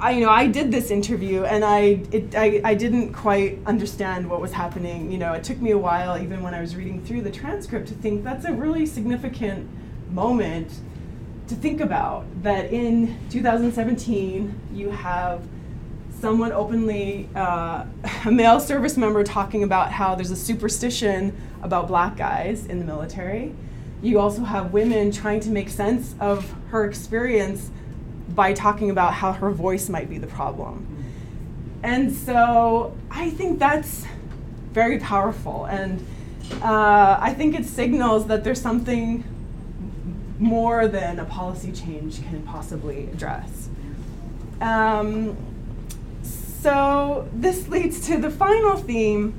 I, 0.00 0.12
you 0.12 0.20
know, 0.20 0.30
I 0.30 0.46
did 0.46 0.70
this 0.70 0.92
interview 0.92 1.42
and 1.44 1.64
I, 1.64 2.02
it, 2.12 2.34
I, 2.36 2.60
I 2.64 2.74
didn't 2.74 3.12
quite 3.12 3.58
understand 3.66 4.30
what 4.30 4.40
was 4.40 4.52
happening. 4.52 5.10
You 5.10 5.18
know, 5.18 5.32
it 5.32 5.42
took 5.42 5.60
me 5.60 5.72
a 5.72 5.78
while, 5.78 6.16
even 6.16 6.42
when 6.42 6.54
I 6.54 6.60
was 6.60 6.76
reading 6.76 7.04
through 7.04 7.22
the 7.22 7.30
transcript, 7.30 7.88
to 7.88 7.94
think 7.94 8.22
that's 8.22 8.44
a 8.44 8.52
really 8.52 8.86
significant 8.86 9.68
moment 10.12 10.72
to 11.48 11.54
think 11.54 11.80
about. 11.80 12.24
That 12.42 12.72
in 12.72 13.18
2017, 13.30 14.58
you 14.72 14.90
have 14.90 15.42
someone 16.20 16.52
openly, 16.52 17.28
uh, 17.34 17.84
a 18.24 18.30
male 18.30 18.60
service 18.60 18.96
member, 18.96 19.24
talking 19.24 19.62
about 19.62 19.92
how 19.92 20.14
there's 20.14 20.30
a 20.30 20.36
superstition 20.36 21.36
about 21.62 21.88
black 21.88 22.16
guys 22.16 22.66
in 22.66 22.78
the 22.78 22.84
military. 22.84 23.54
You 24.02 24.18
also 24.18 24.44
have 24.44 24.72
women 24.72 25.10
trying 25.12 25.40
to 25.40 25.50
make 25.50 25.68
sense 25.68 26.14
of 26.20 26.54
her 26.68 26.84
experience 26.84 27.70
by 28.30 28.52
talking 28.52 28.90
about 28.90 29.12
how 29.14 29.32
her 29.32 29.50
voice 29.50 29.88
might 29.88 30.08
be 30.08 30.18
the 30.18 30.26
problem. 30.26 30.86
And 31.82 32.12
so 32.12 32.96
I 33.10 33.30
think 33.30 33.58
that's 33.58 34.06
very 34.72 34.98
powerful. 34.98 35.66
And 35.66 36.06
uh, 36.62 37.18
I 37.20 37.34
think 37.34 37.58
it 37.58 37.66
signals 37.66 38.26
that 38.28 38.44
there's 38.44 38.60
something 38.60 39.24
more 40.40 40.88
than 40.88 41.18
a 41.18 41.24
policy 41.24 41.70
change 41.70 42.22
can 42.22 42.42
possibly 42.42 43.04
address. 43.04 43.68
Um, 44.60 45.36
so 46.22 47.28
this 47.32 47.68
leads 47.68 48.06
to 48.08 48.18
the 48.18 48.30
final 48.30 48.76
theme. 48.76 49.34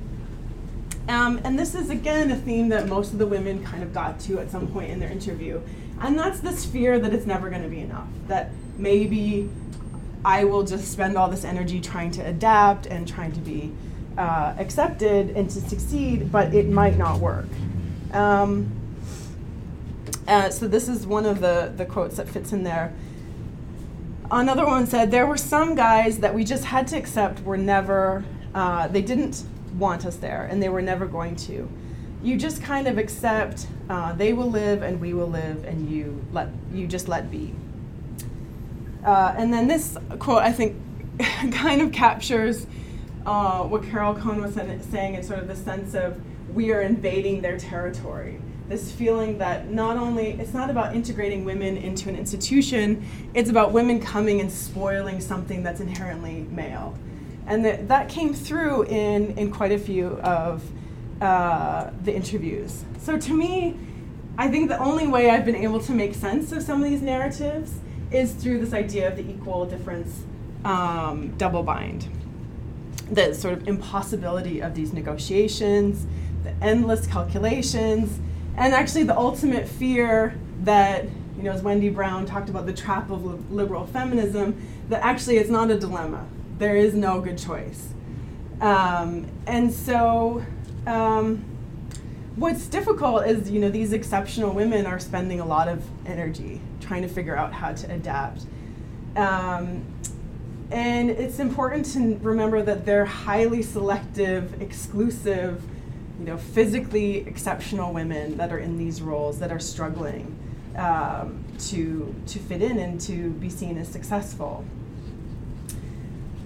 Um, 1.10 1.42
and 1.44 1.58
this 1.58 1.76
is 1.76 1.90
again 1.90 2.32
a 2.32 2.36
theme 2.36 2.70
that 2.70 2.88
most 2.88 3.12
of 3.12 3.20
the 3.20 3.28
women 3.28 3.64
kind 3.64 3.84
of 3.84 3.94
got 3.94 4.20
to 4.22 4.40
at 4.40 4.52
some 4.52 4.68
point 4.68 4.92
in 4.92 5.00
their 5.00 5.10
interview. 5.10 5.60
And 6.00 6.18
that's 6.18 6.40
this 6.40 6.66
fear 6.66 7.00
that 7.00 7.14
it's 7.14 7.26
never 7.26 7.50
going 7.50 7.64
to 7.64 7.70
be 7.70 7.80
enough. 7.80 8.08
That 8.28 8.52
maybe 8.78 9.50
I 10.24 10.44
will 10.46 10.64
just 10.64 10.92
spend 10.92 11.18
all 11.18 11.30
this 11.30 11.44
energy 11.44 11.82
trying 11.82 12.12
to 12.12 12.22
adapt 12.22 12.86
and 12.86 13.08
trying 13.08 13.32
to 13.34 13.40
be 13.40 13.72
uh, 14.18 14.54
accepted 14.58 15.32
and 15.32 15.50
to 15.50 15.62
succeed, 15.62 16.32
but 16.32 16.54
it 16.54 16.70
might 16.70 16.98
not 16.98 17.20
work. 17.20 17.48
Um, 18.14 18.81
uh, 20.28 20.50
so 20.50 20.68
this 20.68 20.88
is 20.88 21.06
one 21.06 21.26
of 21.26 21.42
the, 21.42 21.74
the 21.76 21.86
quotes 21.86 22.18
that 22.18 22.30
fits 22.30 22.52
in 22.54 22.64
there. 22.64 22.94
Another 24.30 24.66
one 24.66 24.88
said, 24.88 25.12
There 25.12 25.26
were 25.26 25.38
some 25.38 25.76
guys 25.76 26.20
that 26.20 26.34
we 26.34 26.44
just 26.44 26.66
had 26.66 26.88
to 26.88 26.98
accept 26.98 27.44
were 27.44 27.58
never, 27.58 28.24
uh, 28.56 28.88
they 28.88 29.02
didn't 29.02 29.44
want 29.78 30.06
us 30.06 30.16
there, 30.18 30.48
and 30.50 30.62
they 30.62 30.70
were 30.70 30.82
never 30.82 31.06
going 31.06 31.36
to. 31.36 31.70
You 32.24 32.38
just 32.38 32.62
kind 32.62 32.88
of 32.88 32.98
accept 32.98 33.68
uh, 33.90 34.14
they 34.14 34.32
will 34.32 34.50
live 34.50 34.84
and 34.84 35.02
we 35.02 35.14
will 35.14 35.30
live, 35.30 35.66
and 35.66 35.90
you 35.90 36.24
let 36.32 36.50
you 36.72 36.88
just 36.88 37.08
let 37.08 37.32
be. 37.32 37.54
Uh, 39.04 39.34
and 39.36 39.52
then 39.52 39.68
this 39.68 39.98
quote, 40.20 40.44
I 40.44 40.52
think, 40.52 40.76
kind 41.52 41.82
of 41.82 41.92
captures 41.92 42.68
uh, 43.26 43.64
what 43.64 43.84
Carol 43.84 44.16
Cohn 44.16 44.42
was 44.42 44.54
saying 44.54 45.16
in 45.16 45.24
sort 45.24 45.40
of 45.40 45.48
the 45.48 45.56
sense 45.56 45.94
of 45.94 46.22
we 46.54 46.72
are 46.72 46.82
invading 46.82 47.42
their 47.42 47.58
territory. 47.58 48.40
This 48.72 48.90
feeling 48.90 49.38
that 49.40 49.70
not 49.70 49.98
only, 49.98 50.30
it's 50.40 50.54
not 50.54 50.70
about 50.70 50.96
integrating 50.96 51.44
women 51.44 51.76
into 51.76 52.08
an 52.08 52.16
institution, 52.16 53.06
it's 53.34 53.50
about 53.50 53.74
women 53.74 54.00
coming 54.00 54.40
and 54.40 54.50
spoiling 54.50 55.20
something 55.20 55.62
that's 55.62 55.82
inherently 55.82 56.48
male. 56.50 56.98
And 57.48 57.66
that, 57.66 57.90
that 57.90 58.08
came 58.08 58.34
through 58.34 58.84
in, 58.84 59.38
in 59.38 59.52
quite 59.52 59.74
a 59.74 59.78
few 59.78 60.12
of 60.22 60.64
uh, 61.20 61.90
the 62.06 62.16
interviews. 62.16 62.86
So 62.98 63.18
to 63.18 63.34
me, 63.34 63.78
I 64.38 64.48
think 64.48 64.70
the 64.70 64.80
only 64.80 65.06
way 65.06 65.32
I've 65.32 65.44
been 65.44 65.58
able 65.58 65.82
to 65.82 65.92
make 65.92 66.16
sense 66.16 66.54
of 66.54 66.64
some 66.64 66.82
of 66.82 66.90
these 66.90 67.02
narratives 67.02 67.74
is 68.10 68.32
through 68.32 68.60
this 68.60 68.72
idea 68.74 69.10
of 69.10 69.18
the 69.18 69.30
equal 69.30 69.66
difference 69.66 70.24
um, 70.64 71.36
double 71.38 71.64
bind. 71.64 72.08
The 73.12 73.36
sort 73.36 73.54
of 73.54 73.68
impossibility 73.68 74.62
of 74.62 74.76
these 74.76 74.94
negotiations, 74.94 76.08
the 76.46 76.54
endless 76.64 77.06
calculations, 77.06 78.18
and 78.58 78.74
actually 78.74 79.04
the 79.04 79.18
ultimate 79.18 79.68
fear 79.68 80.36
that, 80.62 81.06
you 81.38 81.44
know, 81.44 81.52
as 81.52 81.62
Wendy 81.62 81.90
Brown 81.90 82.26
talked 82.26 82.50
about 82.50 82.66
the 82.66 82.74
trap 82.74 83.10
of 83.10 83.52
liberal 83.52 83.88
feminism, 83.88 84.62
that 84.90 85.04
actually 85.04 85.38
it's 85.38 85.50
not 85.50 85.72
a 85.72 85.80
dilemma. 85.80 86.26
There 86.58 86.76
is 86.76 86.94
no 86.94 87.22
good 87.22 87.38
choice. 87.38 87.90
Um, 88.60 89.28
and 89.48 89.74
so, 89.74 90.46
um, 90.86 91.44
what's 92.36 92.68
difficult 92.68 93.26
is, 93.26 93.50
you 93.50 93.60
know, 93.60 93.70
these 93.70 93.94
exceptional 93.94 94.54
women 94.54 94.86
are 94.86 95.00
spending 95.00 95.40
a 95.40 95.46
lot 95.46 95.68
of 95.68 95.84
energy 96.06 96.62
trying 96.80 97.02
to 97.02 97.08
figure 97.08 97.36
out 97.36 97.54
how 97.54 97.74
to 97.74 97.92
adapt. 97.92 98.46
Um, 99.16 99.86
and 100.72 101.10
it's 101.10 101.40
important 101.40 101.86
to 101.88 102.18
remember 102.22 102.62
that 102.62 102.86
they're 102.86 103.06
highly 103.06 103.62
selective, 103.62 104.62
exclusive, 104.62 105.62
you 106.22 106.28
know, 106.28 106.38
physically 106.38 107.18
exceptional 107.28 107.92
women 107.92 108.38
that 108.38 108.54
are 108.54 108.60
in 108.60 108.78
these 108.78 109.02
roles 109.02 109.40
that 109.40 109.52
are 109.52 109.60
struggling 109.60 110.38
um, 110.78 111.44
to, 111.58 112.14
to 112.28 112.38
fit 112.38 112.62
in 112.62 112.78
and 112.78 113.02
to 113.02 113.32
be 113.32 113.50
seen 113.50 113.76
as 113.80 113.88
successful. 113.88 114.64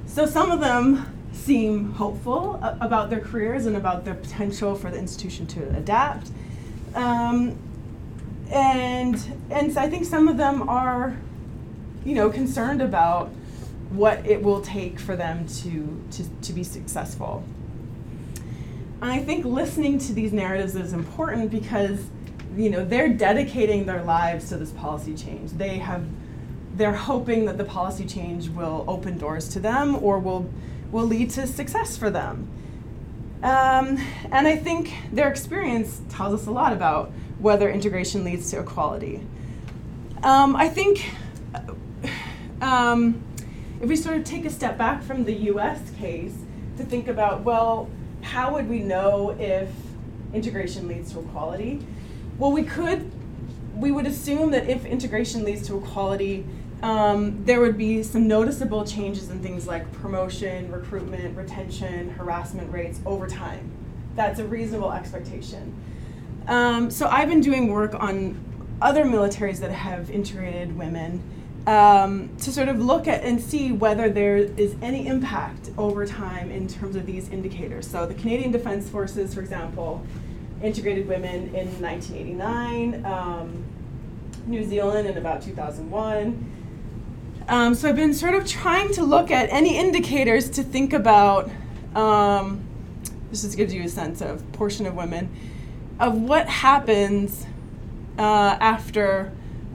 So 0.07 0.25
some 0.25 0.49
of 0.49 0.61
them 0.61 1.13
seem 1.33 1.91
hopeful 1.91 2.57
about 2.79 3.09
their 3.09 3.19
careers 3.19 3.65
and 3.65 3.75
about 3.75 4.05
their 4.05 4.15
potential 4.15 4.75
for 4.75 4.89
the 4.89 4.97
institution 4.97 5.45
to 5.47 5.67
adapt. 5.75 6.29
Um, 6.93 7.57
and 8.49 9.21
and 9.49 9.73
so 9.73 9.81
I 9.81 9.89
think 9.89 10.05
some 10.05 10.29
of 10.29 10.37
them 10.37 10.69
are, 10.69 11.17
you 12.05 12.15
know, 12.15 12.29
concerned 12.29 12.81
about 12.81 13.27
what 13.89 14.25
it 14.25 14.41
will 14.41 14.61
take 14.61 14.99
for 14.99 15.17
them 15.17 15.45
to, 15.47 16.01
to, 16.11 16.29
to 16.43 16.53
be 16.53 16.63
successful. 16.63 17.43
And 19.01 19.11
I 19.11 19.19
think 19.19 19.45
listening 19.45 19.99
to 19.99 20.13
these 20.13 20.33
narratives 20.33 20.75
is 20.75 20.93
important 20.93 21.51
because 21.51 21.99
you 22.55 22.69
know 22.69 22.85
they're 22.85 23.09
dedicating 23.09 23.85
their 23.85 24.03
lives 24.03 24.49
to 24.49 24.57
this 24.57 24.71
policy 24.71 25.15
change. 25.15 25.51
They 25.51 25.77
have 25.77 26.05
they're 26.75 26.95
hoping 26.95 27.45
that 27.45 27.57
the 27.57 27.63
policy 27.63 28.05
change 28.05 28.49
will 28.49 28.83
open 28.87 29.17
doors 29.17 29.49
to 29.49 29.59
them 29.59 29.95
or 30.03 30.19
will 30.19 30.49
will 30.91 31.05
lead 31.05 31.29
to 31.31 31.47
success 31.47 31.97
for 31.97 32.09
them. 32.09 32.47
Um, 33.43 33.99
and 34.31 34.47
I 34.47 34.55
think 34.55 34.93
their 35.11 35.29
experience 35.29 36.01
tells 36.09 36.41
us 36.41 36.47
a 36.47 36.51
lot 36.51 36.73
about 36.73 37.11
whether 37.39 37.69
integration 37.69 38.23
leads 38.23 38.49
to 38.51 38.59
equality. 38.59 39.21
Um, 40.23 40.55
I 40.55 40.69
think 40.69 41.11
um, 42.61 43.21
if 43.81 43.89
we 43.89 43.95
sort 43.95 44.17
of 44.17 44.23
take 44.23 44.45
a 44.45 44.49
step 44.49 44.77
back 44.77 45.03
from 45.03 45.25
the 45.25 45.33
US 45.51 45.79
case 45.99 46.33
to 46.77 46.83
think 46.83 47.07
about, 47.07 47.43
well, 47.43 47.89
how 48.25 48.51
would 48.53 48.67
we 48.67 48.79
know 48.79 49.35
if 49.39 49.69
integration 50.33 50.87
leads 50.87 51.13
to 51.13 51.19
equality? 51.19 51.85
Well, 52.39 52.51
we 52.51 52.63
could, 52.63 53.11
we 53.75 53.91
would 53.91 54.07
assume 54.07 54.49
that 54.51 54.67
if 54.67 54.83
integration 54.83 55.45
leads 55.45 55.67
to 55.67 55.77
equality, 55.77 56.43
um, 56.81 57.45
there 57.45 57.61
would 57.61 57.77
be 57.77 58.01
some 58.01 58.27
noticeable 58.27 58.83
changes 58.83 59.29
in 59.29 59.41
things 59.41 59.67
like 59.67 59.89
promotion, 59.93 60.71
recruitment, 60.71 61.37
retention, 61.37 62.09
harassment 62.09 62.71
rates 62.73 62.99
over 63.05 63.27
time. 63.27 63.71
That's 64.15 64.39
a 64.39 64.45
reasonable 64.45 64.91
expectation. 64.91 65.73
Um, 66.47 66.89
so 66.89 67.07
I've 67.07 67.29
been 67.29 67.41
doing 67.41 67.71
work 67.71 67.93
on 67.93 68.43
other 68.81 69.05
militaries 69.05 69.59
that 69.59 69.71
have 69.71 70.09
integrated 70.09 70.75
women 70.75 71.21
um, 71.67 72.29
to 72.37 72.51
sort 72.51 72.69
of 72.69 72.79
look 72.79 73.07
at 73.07 73.23
and 73.23 73.41
see 73.41 73.71
whether 73.71 74.09
there 74.09 74.37
is 74.37 74.75
any 74.81 75.07
impact 75.07 75.71
over 75.77 76.05
time 76.05 76.51
in 76.51 76.67
terms 76.67 76.95
of 76.95 77.05
these 77.05 77.29
indicators. 77.29 77.87
So 77.87 78.05
the 78.05 78.13
Canadian 78.13 78.51
Defense 78.51 78.89
Forces, 78.89 79.33
for 79.33 79.41
example, 79.41 80.05
integrated 80.61 81.07
women 81.07 81.55
in 81.55 81.67
1989, 81.81 83.05
um, 83.05 83.63
New 84.45 84.63
Zealand 84.63 85.07
in 85.07 85.17
about 85.17 85.41
2001. 85.41 86.51
Um, 87.47 87.75
so 87.75 87.89
I've 87.89 87.95
been 87.95 88.13
sort 88.13 88.35
of 88.35 88.47
trying 88.47 88.91
to 88.93 89.03
look 89.03 89.31
at 89.31 89.49
any 89.51 89.77
indicators 89.77 90.49
to 90.51 90.63
think 90.63 90.93
about. 90.93 91.49
Um, 91.95 92.63
this 93.29 93.41
just 93.41 93.57
gives 93.57 93.73
you 93.73 93.83
a 93.83 93.89
sense 93.89 94.21
of 94.21 94.51
portion 94.53 94.85
of 94.85 94.95
women 94.95 95.29
of 95.99 96.19
what 96.19 96.47
happens 96.47 97.45
uh, 98.17 98.57
after 98.59 99.31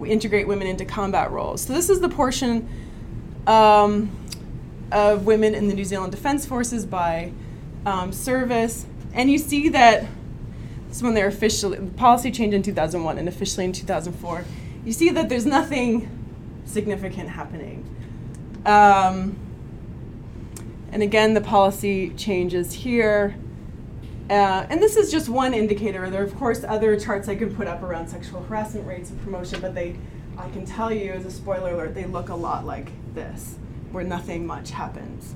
integrate 0.07 0.47
women 0.47 0.67
into 0.67 0.85
combat 0.85 1.31
roles. 1.31 1.63
So 1.63 1.73
this 1.73 1.91
is 1.91 2.01
the 2.01 2.09
portion 2.09 2.69
um, 3.47 4.11
of 4.93 5.27
women 5.27 5.55
in 5.55 5.69
the 5.69 5.75
New 5.75 5.85
Zealand 5.85 6.13
Defence 6.13 6.47
Forces 6.47 6.87
by 6.87 7.33
um, 7.87 8.13
service, 8.13 8.87
and 9.13 9.31
you 9.31 9.39
see 9.39 9.69
that 9.71 10.07
this 10.89 10.97
is 10.97 11.03
when 11.03 11.15
they're 11.15 11.29
officially 11.29 11.79
policy 11.97 12.31
changed 12.31 12.55
in 12.55 12.63
2001 12.63 13.19
and 13.19 13.29
officially 13.29 13.65
in 13.65 13.73
2004. 13.73 14.45
You 14.85 14.93
see 14.93 15.11
that 15.11 15.29
there's 15.29 15.47
nothing 15.47 16.09
significant 16.65 17.29
happening. 17.29 17.85
Um, 18.67 19.37
and 20.93 21.03
again, 21.03 21.35
the 21.35 21.41
policy 21.41 22.11
changes 22.11 22.73
here. 22.73 23.37
Uh, 24.31 24.65
and 24.71 24.81
this 24.81 24.97
is 24.97 25.11
just 25.11 25.29
one 25.29 25.53
indicator. 25.53 26.09
There 26.09 26.23
are, 26.23 26.25
of 26.25 26.37
course, 26.37 26.65
other 26.65 26.99
charts 26.99 27.29
I 27.29 27.35
could 27.35 27.57
put 27.57 27.67
up 27.67 27.83
around 27.83 28.09
sexual 28.09 28.43
harassment 28.45 28.87
rates 28.87 29.11
and 29.11 29.21
promotion, 29.23 29.61
but 29.61 29.75
they, 29.75 29.97
I 30.39 30.49
can 30.51 30.65
tell 30.65 30.93
you 30.93 31.13
as 31.13 31.27
a 31.27 31.31
spoiler 31.31 31.75
alert, 31.75 31.95
they 31.95 32.07
look 32.07 32.29
a 32.29 32.35
lot 32.35 32.65
like 32.65 32.91
this, 33.15 33.59
where 33.91 34.05
nothing 34.05 34.47
much 34.47 34.71
happens. 34.71 35.35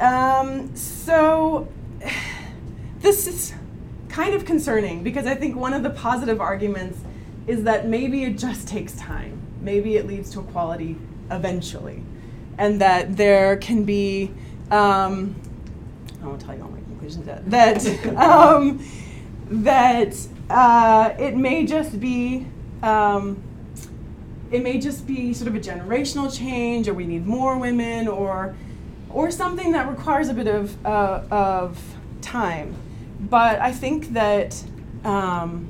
Um, 0.00 0.74
so 0.76 1.66
this 3.00 3.26
is 3.26 3.52
kind 4.08 4.34
of 4.34 4.44
concerning 4.44 5.02
because 5.02 5.26
I 5.26 5.34
think 5.34 5.56
one 5.56 5.74
of 5.74 5.82
the 5.82 5.90
positive 5.90 6.40
arguments 6.40 7.00
is 7.48 7.64
that 7.64 7.88
maybe 7.88 8.22
it 8.24 8.38
just 8.38 8.68
takes 8.68 8.92
time 8.92 9.38
maybe 9.60 9.96
it 9.96 10.06
leads 10.06 10.30
to 10.30 10.40
equality 10.40 10.96
eventually. 11.30 12.02
And 12.56 12.80
that 12.80 13.16
there 13.16 13.56
can 13.56 13.84
be, 13.84 14.32
um, 14.70 15.36
I 16.22 16.26
won't 16.26 16.40
tell 16.40 16.56
you 16.56 16.62
all 16.62 16.68
that, 17.16 17.86
um, 18.16 18.84
that 19.50 20.16
uh, 20.50 21.14
it 21.18 21.36
may 21.36 21.66
just 21.66 21.98
be, 22.00 22.46
um, 22.82 23.42
it 24.50 24.62
may 24.62 24.78
just 24.78 25.06
be 25.06 25.32
sort 25.34 25.48
of 25.48 25.54
a 25.54 25.60
generational 25.60 26.34
change, 26.34 26.88
or 26.88 26.94
we 26.94 27.06
need 27.06 27.26
more 27.26 27.58
women, 27.58 28.08
or, 28.08 28.56
or 29.10 29.30
something 29.30 29.72
that 29.72 29.88
requires 29.88 30.28
a 30.28 30.34
bit 30.34 30.46
of, 30.46 30.86
uh, 30.86 31.22
of 31.30 31.78
time. 32.20 32.74
But 33.20 33.60
I 33.60 33.72
think 33.72 34.12
that 34.12 34.62
um, 35.04 35.68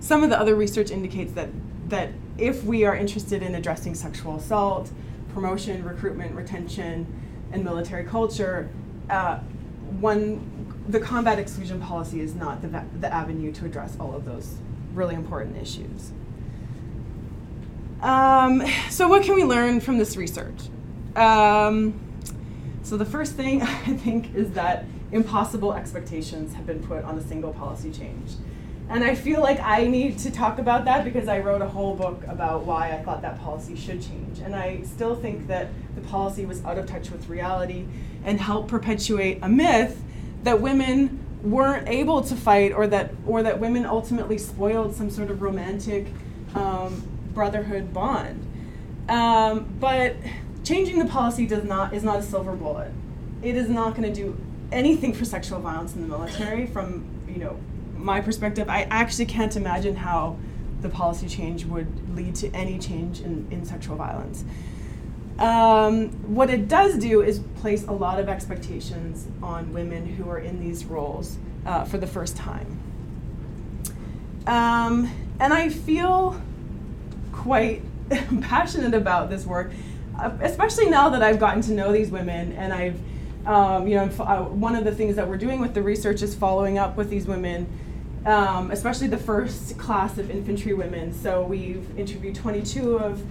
some 0.00 0.22
of 0.22 0.30
the 0.30 0.38
other 0.38 0.54
research 0.54 0.90
indicates 0.90 1.32
that, 1.32 1.48
that 1.88 2.10
if 2.38 2.64
we 2.64 2.84
are 2.84 2.96
interested 2.96 3.42
in 3.42 3.54
addressing 3.54 3.94
sexual 3.94 4.36
assault, 4.36 4.90
promotion, 5.34 5.84
recruitment, 5.84 6.34
retention, 6.34 7.06
and 7.52 7.64
military 7.64 8.04
culture, 8.04 8.68
uh, 9.10 9.38
one, 10.00 10.84
the 10.88 11.00
combat 11.00 11.38
exclusion 11.38 11.80
policy 11.80 12.20
is 12.20 12.34
not 12.34 12.62
the, 12.62 12.84
the 13.00 13.12
avenue 13.12 13.52
to 13.52 13.64
address 13.64 13.96
all 13.98 14.14
of 14.14 14.24
those 14.24 14.56
really 14.94 15.14
important 15.14 15.56
issues. 15.56 16.12
Um, 18.00 18.64
so, 18.90 19.08
what 19.08 19.22
can 19.22 19.34
we 19.34 19.44
learn 19.44 19.80
from 19.80 19.98
this 19.98 20.16
research? 20.16 20.60
Um, 21.14 22.00
so, 22.82 22.96
the 22.96 23.04
first 23.04 23.34
thing 23.34 23.62
I 23.62 23.96
think 23.96 24.34
is 24.34 24.50
that 24.52 24.84
impossible 25.12 25.74
expectations 25.74 26.54
have 26.54 26.66
been 26.66 26.82
put 26.82 27.04
on 27.04 27.18
a 27.18 27.22
single 27.22 27.52
policy 27.52 27.92
change. 27.92 28.32
And 28.88 29.04
I 29.04 29.14
feel 29.14 29.40
like 29.40 29.60
I 29.60 29.86
need 29.86 30.18
to 30.18 30.30
talk 30.30 30.58
about 30.58 30.84
that 30.86 31.04
because 31.04 31.28
I 31.28 31.38
wrote 31.38 31.62
a 31.62 31.68
whole 31.68 31.94
book 31.94 32.22
about 32.26 32.64
why 32.64 32.92
I 32.92 33.02
thought 33.02 33.22
that 33.22 33.40
policy 33.40 33.76
should 33.76 34.02
change. 34.02 34.40
And 34.40 34.54
I 34.54 34.82
still 34.82 35.14
think 35.14 35.46
that 35.46 35.68
the 35.94 36.02
policy 36.02 36.44
was 36.44 36.62
out 36.64 36.76
of 36.76 36.86
touch 36.86 37.10
with 37.10 37.28
reality 37.28 37.86
and 38.24 38.40
help 38.40 38.68
perpetuate 38.68 39.38
a 39.42 39.48
myth 39.48 40.02
that 40.44 40.60
women 40.60 41.18
weren't 41.42 41.88
able 41.88 42.22
to 42.22 42.36
fight 42.36 42.72
or 42.72 42.86
that 42.86 43.10
or 43.26 43.42
that 43.42 43.58
women 43.58 43.84
ultimately 43.84 44.38
spoiled 44.38 44.94
some 44.94 45.10
sort 45.10 45.30
of 45.30 45.42
romantic 45.42 46.06
um, 46.54 47.02
brotherhood 47.34 47.92
bond. 47.92 48.48
Um, 49.08 49.74
but 49.80 50.16
changing 50.64 50.98
the 50.98 51.06
policy 51.06 51.46
does 51.46 51.64
not 51.64 51.94
is 51.94 52.04
not 52.04 52.18
a 52.18 52.22
silver 52.22 52.54
bullet. 52.54 52.92
It 53.42 53.56
is 53.56 53.68
not 53.68 53.96
going 53.96 54.12
to 54.12 54.14
do 54.14 54.38
anything 54.70 55.12
for 55.12 55.24
sexual 55.24 55.60
violence 55.60 55.94
in 55.94 56.02
the 56.02 56.08
military 56.08 56.66
from 56.66 57.04
you 57.28 57.38
know 57.38 57.58
my 58.02 58.20
perspective, 58.20 58.68
I 58.68 58.82
actually 58.90 59.26
can't 59.26 59.54
imagine 59.56 59.96
how 59.96 60.36
the 60.80 60.88
policy 60.88 61.28
change 61.28 61.64
would 61.64 62.16
lead 62.16 62.34
to 62.36 62.50
any 62.50 62.78
change 62.78 63.20
in, 63.20 63.46
in 63.50 63.64
sexual 63.64 63.96
violence. 63.96 64.44
Um, 65.38 66.10
what 66.34 66.50
it 66.50 66.68
does 66.68 66.98
do 66.98 67.22
is 67.22 67.40
place 67.56 67.84
a 67.86 67.92
lot 67.92 68.20
of 68.20 68.28
expectations 68.28 69.26
on 69.42 69.72
women 69.72 70.06
who 70.06 70.28
are 70.28 70.38
in 70.38 70.60
these 70.60 70.84
roles 70.84 71.38
uh, 71.66 71.84
for 71.84 71.98
the 71.98 72.06
first 72.06 72.36
time. 72.36 72.78
Um, 74.46 75.10
and 75.40 75.52
I 75.52 75.68
feel 75.68 76.40
quite 77.32 77.82
passionate 78.40 78.94
about 78.94 79.30
this 79.30 79.46
work, 79.46 79.72
uh, 80.18 80.30
especially 80.40 80.90
now 80.90 81.08
that 81.10 81.22
I've 81.22 81.38
gotten 81.38 81.62
to 81.62 81.72
know 81.72 81.92
these 81.92 82.10
women 82.10 82.52
and 82.52 82.72
I've, 82.72 83.00
um, 83.46 83.86
you 83.86 83.96
know, 83.96 84.10
uh, 84.20 84.42
one 84.44 84.76
of 84.76 84.84
the 84.84 84.92
things 84.92 85.16
that 85.16 85.26
we're 85.28 85.36
doing 85.36 85.60
with 85.60 85.74
the 85.74 85.82
research 85.82 86.22
is 86.22 86.34
following 86.34 86.78
up 86.78 86.96
with 86.96 87.08
these 87.10 87.26
women, 87.26 87.66
um, 88.26 88.70
especially 88.70 89.08
the 89.08 89.18
first 89.18 89.78
class 89.78 90.18
of 90.18 90.30
infantry 90.30 90.74
women. 90.74 91.12
So 91.12 91.42
we've 91.42 91.86
interviewed 91.98 92.34
22 92.34 92.98
of 92.98 93.22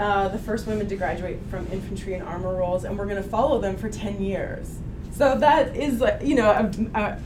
uh, 0.00 0.28
the 0.28 0.38
first 0.38 0.66
women 0.66 0.88
to 0.88 0.96
graduate 0.96 1.38
from 1.50 1.66
infantry 1.70 2.14
and 2.14 2.22
armor 2.22 2.56
roles, 2.56 2.84
and 2.84 2.98
we're 2.98 3.04
going 3.04 3.22
to 3.22 3.28
follow 3.28 3.60
them 3.60 3.76
for 3.76 3.90
10 3.90 4.22
years. 4.22 4.78
So 5.12 5.36
that 5.36 5.76
is, 5.76 6.02
you 6.22 6.34
know, 6.36 6.50
a, 6.50 6.98
a, 6.98 7.18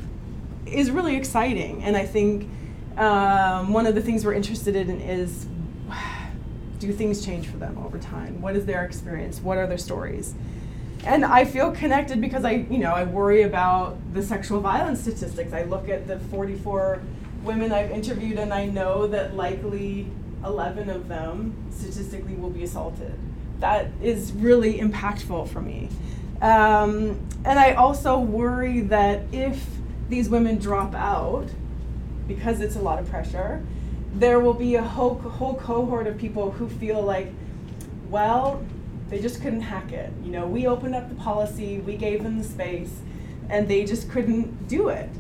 is 0.67 0.91
really 0.91 1.15
exciting, 1.15 1.85
and 1.85 1.97
I 1.97 2.05
think 2.05 2.51
um, 2.97 3.73
one 3.73 3.87
of 3.87 3.95
the 3.95 4.01
things 4.01 4.25
we're 4.25 4.35
interested 4.35 4.75
in 4.75 5.01
is 5.01 5.47
do 6.81 6.93
things 6.93 7.25
change 7.25 7.47
for 7.47 7.59
them 7.59 7.79
over 7.79 7.97
time? 7.97 8.43
What 8.43 8.57
is 8.57 8.67
their 8.67 8.85
experience? 8.85 9.41
What 9.41 9.57
are 9.57 9.69
their 9.69 9.79
stories? 9.79 10.35
And 11.05 11.25
I 11.25 11.45
feel 11.45 11.71
connected 11.71 12.21
because 12.21 12.45
I, 12.45 12.67
you 12.71 12.79
know, 12.79 12.93
I 12.93 13.05
worry 13.05 13.43
about 13.43 13.99
the 14.15 14.23
sexual 14.23 14.61
violence 14.61 15.01
statistics. 15.01 15.53
I 15.53 15.63
look 15.63 15.89
at 15.89 16.09
the 16.09 16.19
44 16.19 17.01
women 17.45 17.73
I've 17.73 17.91
interviewed 17.91 18.39
and 18.39 18.53
I 18.53 18.67
know 18.67 19.07
that 19.09 19.37
likely 19.37 20.09
11 20.45 20.91
of 20.91 21.09
them 21.09 21.55
statistically 21.71 22.35
will 22.35 22.51
be 22.51 22.63
assaulted. 22.65 23.19
That 23.61 23.89
is 24.03 24.33
really 24.33 24.79
impactful 24.79 25.49
for 25.49 25.61
me. 25.61 25.89
Um, 26.43 27.19
and 27.45 27.59
I 27.59 27.73
also 27.73 28.19
worry 28.19 28.81
that 28.83 29.23
if 29.33 29.65
these 30.09 30.29
women 30.29 30.59
drop 30.59 30.95
out, 30.95 31.49
because 32.29 32.61
it's 32.61 32.77
a 32.77 32.81
lot 32.81 32.99
of 32.99 33.09
pressure, 33.09 33.65
there 34.15 34.41
will 34.41 34.55
be 34.55 34.75
a 34.77 34.83
whole, 34.83 35.15
whole 35.19 35.55
cohort 35.55 36.07
of 36.07 36.19
people 36.19 36.51
who 36.53 36.69
feel 36.69 37.03
like, 37.03 37.33
well, 38.11 38.65
they 39.09 39.21
just 39.21 39.43
couldn't 39.43 39.63
hack 39.63 39.93
it. 39.93 40.13
You 40.23 40.31
know, 40.31 40.47
we 40.47 40.67
opened 40.67 40.95
up 40.95 41.09
the 41.09 41.15
policy, 41.17 41.79
we 41.79 41.97
gave 41.97 42.23
them 42.23 42.39
the 42.39 42.45
space, 42.45 42.93
and 43.49 43.69
they 43.69 43.85
just 43.85 44.11
couldn't 44.11 44.69
do 44.69 44.89
it. 44.89 45.11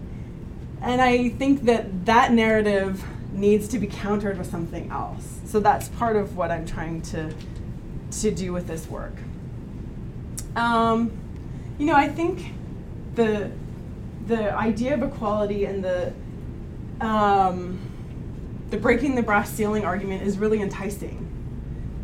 And 0.81 1.01
I 1.01 1.31
think 1.31 1.65
that 1.65 2.07
that 2.07 2.33
narrative 2.33 3.05
needs 3.35 3.69
to 3.69 3.79
be 3.79 3.87
countered 3.87 4.39
with 4.39 4.51
something 4.51 4.91
else. 4.91 5.41
So 5.45 5.61
that's 5.61 5.89
part 5.89 6.17
of 6.17 6.37
what 6.37 6.51
I'm 6.51 6.67
trying 6.67 7.03
to 7.03 7.33
to 8.21 8.31
do 8.31 8.53
with 8.53 8.67
this 8.69 8.89
work. 8.89 9.15
Um, 10.57 11.11
you 11.79 11.87
know, 11.87 11.95
I 11.95 12.09
think 12.09 12.53
the 13.15 13.51
the 14.27 14.55
idea 14.55 14.95
of 14.95 15.03
equality 15.03 15.65
and 15.65 15.85
the 15.85 16.13
um, 17.01 17.79
the 18.71 18.77
breaking 18.77 19.15
the 19.15 19.23
brass 19.23 19.51
ceiling 19.51 19.85
argument 19.85 20.23
is 20.23 20.39
really 20.39 20.61
enticing 20.61 21.21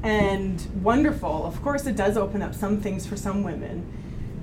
and 0.02 0.66
wonderful. 0.82 1.44
Of 1.46 1.62
course, 1.62 1.86
it 1.86 1.96
does 1.96 2.16
open 2.16 2.42
up 2.42 2.54
some 2.54 2.80
things 2.80 3.06
for 3.06 3.16
some 3.16 3.42
women. 3.42 3.86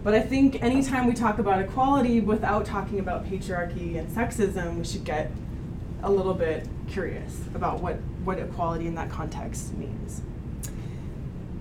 But 0.04 0.14
I 0.14 0.22
think 0.22 0.64
anytime 0.64 1.06
we 1.08 1.14
talk 1.14 1.40
about 1.40 1.60
equality 1.60 2.22
without 2.22 2.66
talking 2.66 3.00
about 3.00 3.26
patriarchy 3.26 3.98
and 3.98 4.08
sexism, 4.10 4.78
we 4.78 4.86
should 4.86 5.04
get 5.04 5.32
a 6.08 6.12
little 6.12 6.34
bit 6.34 6.68
curious 6.88 7.42
about 7.54 7.82
what, 7.82 7.96
what 8.24 8.40
equality 8.40 8.88
in 8.88 8.96
that 8.96 9.10
context 9.10 9.74
means. 9.74 10.22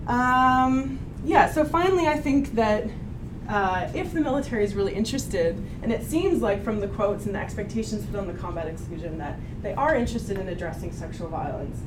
Um, 0.07 1.01
yeah, 1.25 1.51
so 1.51 1.65
finally, 1.65 2.07
I 2.07 2.17
think 2.17 2.55
that 2.55 2.89
uh, 3.49 3.91
if 3.93 4.13
the 4.13 4.21
military 4.21 4.65
is 4.65 4.75
really 4.75 4.95
interested, 4.95 5.61
and 5.83 5.93
it 5.93 6.05
seems 6.05 6.43
like 6.43 6.63
from 6.63 6.79
the 6.81 6.87
quotes 6.89 7.27
and 7.27 7.35
the 7.35 7.41
expectations 7.41 8.07
put 8.07 8.21
on 8.21 8.29
the 8.29 8.35
combat 8.35 8.69
exclusion 8.69 9.19
that 9.19 9.37
they 9.63 9.75
are 9.75 9.97
interested 9.97 10.39
in 10.39 10.49
addressing 10.49 10.93
sexual 10.93 11.29
violence 11.29 11.81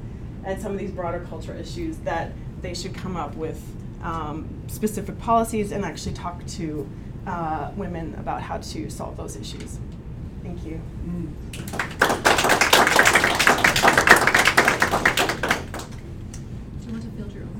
and 0.44 0.62
some 0.62 0.74
of 0.74 0.78
these 0.78 0.92
broader 0.92 1.26
cultural 1.30 1.58
issues, 1.58 1.98
that 2.00 2.32
they 2.62 2.74
should 2.74 2.94
come 2.94 3.16
up 3.16 3.36
with 3.36 3.62
um, 4.04 4.48
specific 4.68 5.18
policies 5.20 5.72
and 5.72 5.86
actually 5.86 6.14
talk 6.14 6.46
to 6.46 6.90
uh, 7.26 7.72
women 7.78 8.16
about 8.16 8.42
how 8.42 8.58
to 8.58 8.90
solve 8.90 9.16
those 9.16 9.38
issues. 9.38 9.80
Thank 10.44 10.66
you. 10.66 10.82
Mm. 11.06 11.34
Do 16.80 16.86
you 16.86 16.92
want 16.94 17.04
to 17.04 17.10
field 17.12 17.34
your 17.34 17.44
own 17.44 17.60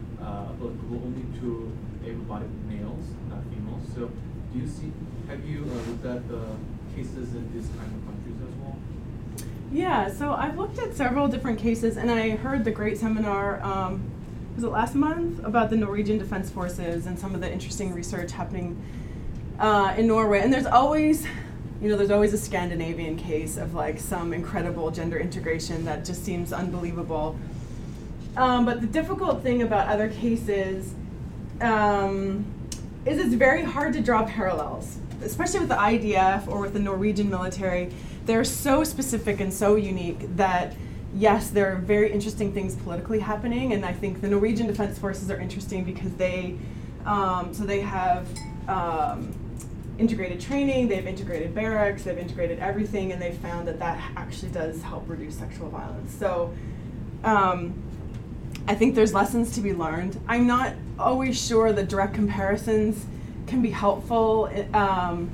uh, 0.21 0.53
applicable 0.53 1.01
only 1.03 1.39
to 1.39 1.71
able-bodied 2.05 2.49
males, 2.69 3.05
not 3.29 3.39
females. 3.49 3.83
So, 3.93 4.11
do 4.53 4.59
you 4.59 4.67
see? 4.67 4.91
Have 5.27 5.45
you 5.45 5.63
uh, 5.63 5.89
looked 5.89 6.05
at 6.05 6.27
the 6.27 6.55
cases 6.95 7.33
in 7.33 7.51
these 7.53 7.67
kind 7.77 7.91
of 7.93 8.05
countries 8.05 8.35
as 8.41 8.55
well? 8.61 8.77
Yeah, 9.71 10.11
so 10.11 10.33
I've 10.33 10.57
looked 10.57 10.79
at 10.79 10.95
several 10.95 11.27
different 11.27 11.59
cases, 11.59 11.97
and 11.97 12.11
I 12.11 12.31
heard 12.31 12.65
the 12.65 12.71
great 12.71 12.97
seminar. 12.97 13.61
Um, 13.63 14.03
was 14.55 14.63
it 14.65 14.67
last 14.67 14.95
month 14.95 15.43
about 15.45 15.69
the 15.69 15.77
Norwegian 15.77 16.17
Defense 16.17 16.49
Forces 16.49 17.05
and 17.05 17.17
some 17.17 17.33
of 17.33 17.41
the 17.41 17.51
interesting 17.51 17.93
research 17.93 18.31
happening 18.33 18.81
uh, 19.59 19.93
in 19.97 20.07
Norway? 20.07 20.41
And 20.41 20.51
there's 20.51 20.65
always 20.65 21.25
you 21.81 21.89
know, 21.89 21.97
there's 21.97 22.11
always 22.11 22.31
a 22.31 22.37
Scandinavian 22.37 23.17
case 23.17 23.57
of 23.57 23.73
like 23.73 23.99
some 23.99 24.33
incredible 24.33 24.91
gender 24.91 25.17
integration 25.17 25.83
that 25.85 26.05
just 26.05 26.23
seems 26.23 26.53
unbelievable. 26.53 27.35
Um, 28.37 28.65
but 28.65 28.81
the 28.81 28.87
difficult 28.87 29.43
thing 29.43 29.61
about 29.61 29.89
other 29.89 30.09
cases 30.09 30.93
um, 31.59 32.45
is 33.05 33.19
it's 33.19 33.35
very 33.35 33.63
hard 33.63 33.93
to 33.93 34.01
draw 34.01 34.25
parallels, 34.25 34.97
especially 35.23 35.59
with 35.59 35.69
the 35.69 35.75
IDF 35.75 36.47
or 36.47 36.61
with 36.61 36.73
the 36.73 36.79
Norwegian 36.79 37.29
military. 37.29 37.93
They're 38.25 38.43
so 38.45 38.83
specific 38.83 39.39
and 39.39 39.53
so 39.53 39.75
unique 39.75 40.35
that 40.37 40.75
yes, 41.13 41.49
there 41.49 41.73
are 41.73 41.75
very 41.75 42.11
interesting 42.11 42.53
things 42.53 42.75
politically 42.75 43.19
happening, 43.19 43.73
and 43.73 43.85
I 43.85 43.91
think 43.91 44.21
the 44.21 44.29
Norwegian 44.29 44.67
Defense 44.67 44.97
Forces 44.97 45.29
are 45.29 45.39
interesting 45.39 45.83
because 45.83 46.13
they, 46.13 46.57
um, 47.05 47.53
so 47.53 47.65
they 47.65 47.81
have 47.81 48.27
um, 48.69 49.33
integrated 49.97 50.39
training, 50.39 50.87
they've 50.87 51.05
integrated 51.05 51.53
barracks, 51.53 52.03
they've 52.03 52.17
integrated 52.17 52.59
everything, 52.59 53.11
and 53.11 53.21
they've 53.21 53.37
found 53.37 53.67
that 53.67 53.77
that 53.79 54.01
actually 54.15 54.53
does 54.53 54.81
help 54.83 55.03
reduce 55.09 55.35
sexual 55.35 55.69
violence. 55.69 56.13
So. 56.13 56.53
Um, 57.23 57.90
I 58.71 58.73
think 58.73 58.95
there's 58.95 59.13
lessons 59.13 59.51
to 59.55 59.59
be 59.59 59.73
learned. 59.73 60.17
I'm 60.29 60.47
not 60.47 60.75
always 60.97 61.37
sure 61.37 61.73
that 61.73 61.89
direct 61.89 62.13
comparisons 62.13 63.05
can 63.45 63.61
be 63.61 63.69
helpful. 63.69 64.49
Um, 64.73 65.29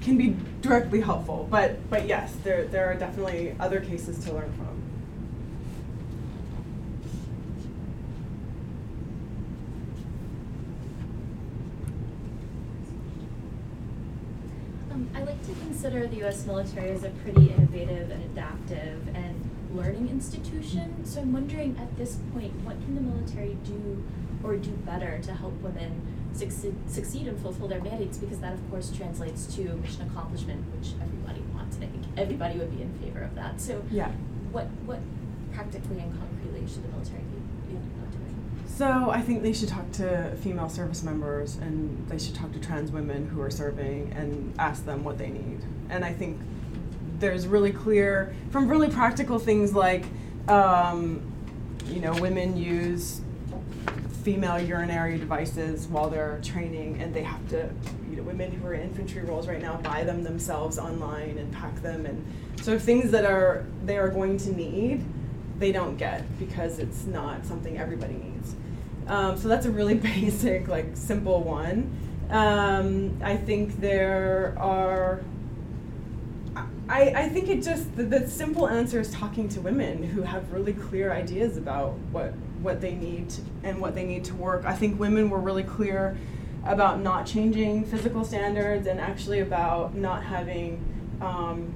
can 0.00 0.16
be 0.16 0.34
directly 0.62 1.02
helpful, 1.02 1.46
but 1.50 1.76
but 1.90 2.08
yes, 2.08 2.34
there 2.44 2.64
there 2.64 2.86
are 2.86 2.94
definitely 2.94 3.54
other 3.60 3.80
cases 3.80 4.24
to 4.24 4.32
learn 4.32 4.50
from. 4.54 4.68
Um, 14.92 15.10
I 15.14 15.24
like 15.24 15.46
to 15.46 15.52
consider 15.60 16.06
the 16.06 16.16
U.S. 16.16 16.46
military 16.46 16.88
as 16.88 17.04
a 17.04 17.10
pretty 17.10 17.50
innovative 17.50 18.10
and 18.10 18.24
adaptive 18.24 19.08
and 19.14 19.39
learning 19.74 20.08
institution. 20.08 21.04
So 21.04 21.20
I'm 21.20 21.32
wondering 21.32 21.76
at 21.78 21.96
this 21.96 22.18
point, 22.32 22.52
what 22.64 22.80
can 22.84 22.94
the 22.94 23.00
military 23.00 23.56
do 23.64 24.04
or 24.42 24.56
do 24.56 24.70
better 24.70 25.18
to 25.22 25.34
help 25.34 25.54
women 25.60 26.00
succeed, 26.32 26.74
succeed 26.86 27.28
and 27.28 27.40
fulfill 27.40 27.68
their 27.68 27.82
mandates? 27.82 28.18
Because 28.18 28.40
that, 28.40 28.52
of 28.52 28.70
course, 28.70 28.90
translates 28.90 29.54
to 29.56 29.62
mission 29.76 30.02
accomplishment, 30.02 30.64
which 30.76 30.92
everybody 31.00 31.40
wants, 31.54 31.76
and 31.76 31.84
I 31.84 31.88
think 31.88 32.04
everybody 32.16 32.58
would 32.58 32.74
be 32.74 32.82
in 32.82 32.92
favor 32.98 33.20
of 33.22 33.34
that. 33.34 33.60
So, 33.60 33.82
yeah. 33.90 34.10
what 34.52 34.66
what 34.86 35.00
practically 35.52 35.98
and 35.98 36.18
concretely 36.18 36.66
should 36.66 36.84
the 36.84 36.88
military 36.88 37.22
be, 37.22 37.74
be 37.74 37.74
doing? 37.74 38.64
So 38.66 39.10
I 39.10 39.20
think 39.20 39.42
they 39.42 39.52
should 39.52 39.68
talk 39.68 39.90
to 39.92 40.34
female 40.42 40.68
service 40.68 41.02
members, 41.02 41.56
and 41.56 42.08
they 42.08 42.18
should 42.18 42.34
talk 42.34 42.52
to 42.52 42.60
trans 42.60 42.90
women 42.90 43.28
who 43.28 43.42
are 43.42 43.50
serving, 43.50 44.12
and 44.16 44.54
ask 44.58 44.84
them 44.84 45.04
what 45.04 45.18
they 45.18 45.28
need. 45.28 45.60
And 45.90 46.04
I 46.04 46.12
think 46.12 46.40
there's 47.20 47.46
really 47.46 47.72
clear 47.72 48.34
from 48.50 48.68
really 48.68 48.88
practical 48.88 49.38
things 49.38 49.74
like 49.74 50.04
um, 50.48 51.22
you 51.86 52.00
know 52.00 52.12
women 52.20 52.56
use 52.56 53.20
female 54.22 54.58
urinary 54.58 55.18
devices 55.18 55.86
while 55.86 56.10
they're 56.10 56.40
training 56.42 57.00
and 57.00 57.14
they 57.14 57.22
have 57.22 57.46
to 57.48 57.70
you 58.10 58.16
know 58.16 58.22
women 58.22 58.50
who 58.50 58.66
are 58.66 58.74
in 58.74 58.82
infantry 58.82 59.22
roles 59.22 59.46
right 59.46 59.62
now 59.62 59.76
buy 59.78 60.04
them 60.04 60.22
themselves 60.22 60.78
online 60.78 61.38
and 61.38 61.52
pack 61.52 61.74
them 61.82 62.04
and 62.04 62.24
so 62.60 62.78
things 62.78 63.10
that 63.10 63.24
are 63.24 63.64
they 63.84 63.96
are 63.96 64.08
going 64.08 64.36
to 64.36 64.52
need 64.52 65.04
they 65.60 65.72
don't 65.72 65.96
get 65.96 66.24
because 66.38 66.78
it's 66.78 67.04
not 67.04 67.44
something 67.44 67.78
everybody 67.78 68.14
needs. 68.14 68.56
Um, 69.06 69.36
so 69.36 69.46
that's 69.46 69.66
a 69.66 69.70
really 69.70 69.94
basic 70.10 70.66
like 70.66 70.96
simple 70.96 71.42
one. 71.42 71.96
Um, 72.30 73.18
i 73.24 73.36
think 73.36 73.80
there 73.80 74.54
are 74.56 75.20
I, 76.90 77.12
I 77.14 77.28
think 77.28 77.48
it 77.48 77.62
just 77.62 77.94
the, 77.96 78.02
the 78.02 78.28
simple 78.28 78.68
answer 78.68 78.98
is 78.98 79.12
talking 79.12 79.48
to 79.50 79.60
women 79.60 80.02
who 80.02 80.22
have 80.22 80.52
really 80.52 80.72
clear 80.72 81.12
ideas 81.12 81.56
about 81.56 81.92
what 82.10 82.34
what 82.62 82.80
they 82.80 82.94
need 82.94 83.32
and 83.62 83.80
what 83.80 83.94
they 83.94 84.04
need 84.04 84.24
to 84.24 84.34
work. 84.34 84.64
I 84.66 84.74
think 84.74 84.98
women 84.98 85.30
were 85.30 85.38
really 85.38 85.62
clear 85.62 86.18
about 86.64 87.00
not 87.00 87.26
changing 87.26 87.84
physical 87.84 88.24
standards 88.24 88.88
and 88.88 89.00
actually 89.00 89.38
about 89.38 89.94
not 89.94 90.24
having 90.24 90.84
um, 91.20 91.72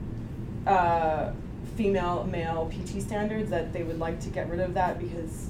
uh, 0.66 1.30
female 1.76 2.24
male 2.24 2.70
PT 2.74 3.00
standards 3.00 3.50
that 3.50 3.72
they 3.72 3.84
would 3.84 4.00
like 4.00 4.18
to 4.20 4.30
get 4.30 4.50
rid 4.50 4.58
of 4.58 4.74
that 4.74 4.98
because 4.98 5.48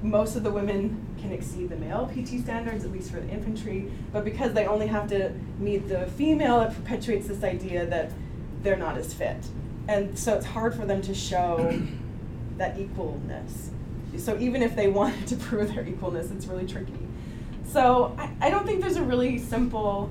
most 0.00 0.36
of 0.36 0.44
the 0.44 0.50
women 0.50 1.04
can 1.20 1.32
exceed 1.32 1.70
the 1.70 1.76
male 1.76 2.10
PT 2.14 2.40
standards 2.40 2.84
at 2.84 2.92
least 2.92 3.10
for 3.10 3.20
the 3.20 3.28
infantry 3.28 3.90
but 4.12 4.24
because 4.24 4.52
they 4.52 4.66
only 4.66 4.86
have 4.86 5.08
to 5.08 5.32
meet 5.58 5.88
the 5.88 6.06
female 6.18 6.60
it 6.60 6.74
perpetuates 6.74 7.28
this 7.28 7.44
idea 7.44 7.86
that 7.86 8.10
they're 8.62 8.76
not 8.76 8.96
as 8.96 9.12
fit. 9.12 9.38
And 9.88 10.18
so 10.18 10.36
it's 10.36 10.46
hard 10.46 10.74
for 10.74 10.86
them 10.86 11.02
to 11.02 11.14
show 11.14 11.80
that 12.56 12.76
equalness. 12.76 13.70
So 14.18 14.38
even 14.38 14.62
if 14.62 14.76
they 14.76 14.88
wanted 15.00 15.26
to 15.28 15.36
prove 15.36 15.74
their 15.74 15.84
equalness, 15.84 16.34
it's 16.34 16.46
really 16.46 16.66
tricky. 16.66 16.92
So 17.66 18.14
I, 18.18 18.30
I 18.40 18.50
don't 18.50 18.66
think 18.66 18.80
there's 18.80 18.96
a 18.96 19.02
really 19.02 19.38
simple 19.38 20.10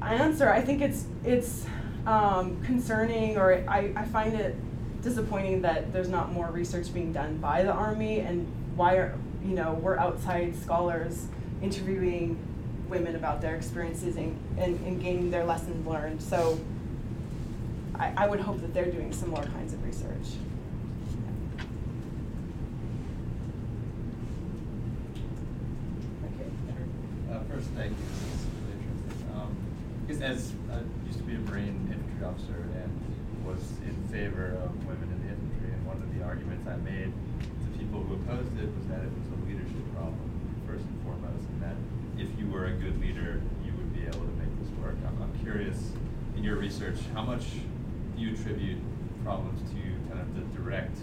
answer. 0.00 0.50
I 0.50 0.60
think 0.60 0.80
it's 0.80 1.06
it's 1.24 1.66
um, 2.06 2.62
concerning, 2.64 3.36
or 3.36 3.64
I, 3.68 3.92
I 3.96 4.04
find 4.04 4.34
it 4.34 4.56
disappointing 5.02 5.62
that 5.62 5.92
there's 5.92 6.08
not 6.08 6.32
more 6.32 6.50
research 6.50 6.92
being 6.92 7.12
done 7.12 7.38
by 7.38 7.62
the 7.62 7.72
Army, 7.72 8.20
and 8.20 8.46
why 8.76 8.94
are 8.94 9.18
you 9.44 9.54
know 9.54 9.74
we're 9.74 9.98
outside 9.98 10.54
scholars 10.56 11.26
interviewing 11.62 12.38
women 12.92 13.16
about 13.16 13.40
their 13.40 13.56
experiences 13.56 14.16
and, 14.16 14.38
and, 14.58 14.78
and 14.86 15.02
gaining 15.02 15.30
their 15.30 15.44
lessons 15.44 15.86
learned. 15.86 16.22
So 16.22 16.60
I, 17.94 18.12
I 18.18 18.26
would 18.28 18.40
hope 18.40 18.60
that 18.60 18.74
they're 18.74 18.92
doing 18.92 19.10
similar 19.14 19.44
kinds 19.44 19.72
of 19.72 19.82
research. 19.82 20.36
Okay. 26.28 26.50
Uh, 27.32 27.40
first, 27.48 27.68
thank 27.70 27.92
you. 27.96 28.04
This 28.12 28.44
is 28.44 28.52
really 28.60 28.76
interesting. 28.76 29.24
Um, 29.40 29.56
because 30.06 30.20
as 30.20 30.52
I 30.70 30.84
used 31.06 31.16
to 31.16 31.24
be 31.24 31.36
a 31.36 31.38
Marine 31.48 31.88
infantry 31.88 32.26
officer 32.28 32.60
and 32.76 32.92
was 33.46 33.72
in 33.88 33.96
favor 34.12 34.52
of 34.62 34.68
women 34.84 35.08
in 35.08 35.18
the 35.24 35.32
infantry, 35.32 35.72
and 35.72 35.86
one 35.86 35.96
of 35.96 36.12
the 36.12 36.22
arguments 36.22 36.68
I 36.68 36.76
made 36.76 37.08
to 37.40 37.78
people 37.78 38.04
who 38.04 38.20
opposed 38.20 38.52
it 38.60 38.68
was 38.68 38.84
that 38.92 39.00
it 39.00 39.08
was 39.16 39.32
a 39.32 39.38
leadership 39.48 39.80
problem, 39.96 40.28
first 40.68 40.84
and 40.84 41.00
foremost, 41.08 41.48
and 41.56 41.62
that 41.64 41.80
if 42.22 42.38
you 42.38 42.48
were 42.48 42.66
a 42.66 42.72
good 42.72 43.00
leader, 43.00 43.40
you 43.64 43.72
would 43.72 43.92
be 43.94 44.02
able 44.02 44.20
to 44.20 44.34
make 44.38 44.50
this 44.60 44.70
work. 44.80 44.94
I'm, 45.06 45.20
I'm 45.22 45.32
curious, 45.42 45.92
in 46.36 46.44
your 46.44 46.56
research, 46.56 46.98
how 47.14 47.22
much 47.22 47.44
do 48.16 48.22
you 48.22 48.34
attribute 48.34 48.78
problems 49.24 49.60
to 49.70 49.76
kind 50.08 50.20
of 50.20 50.34
the 50.34 50.42
direct 50.56 50.96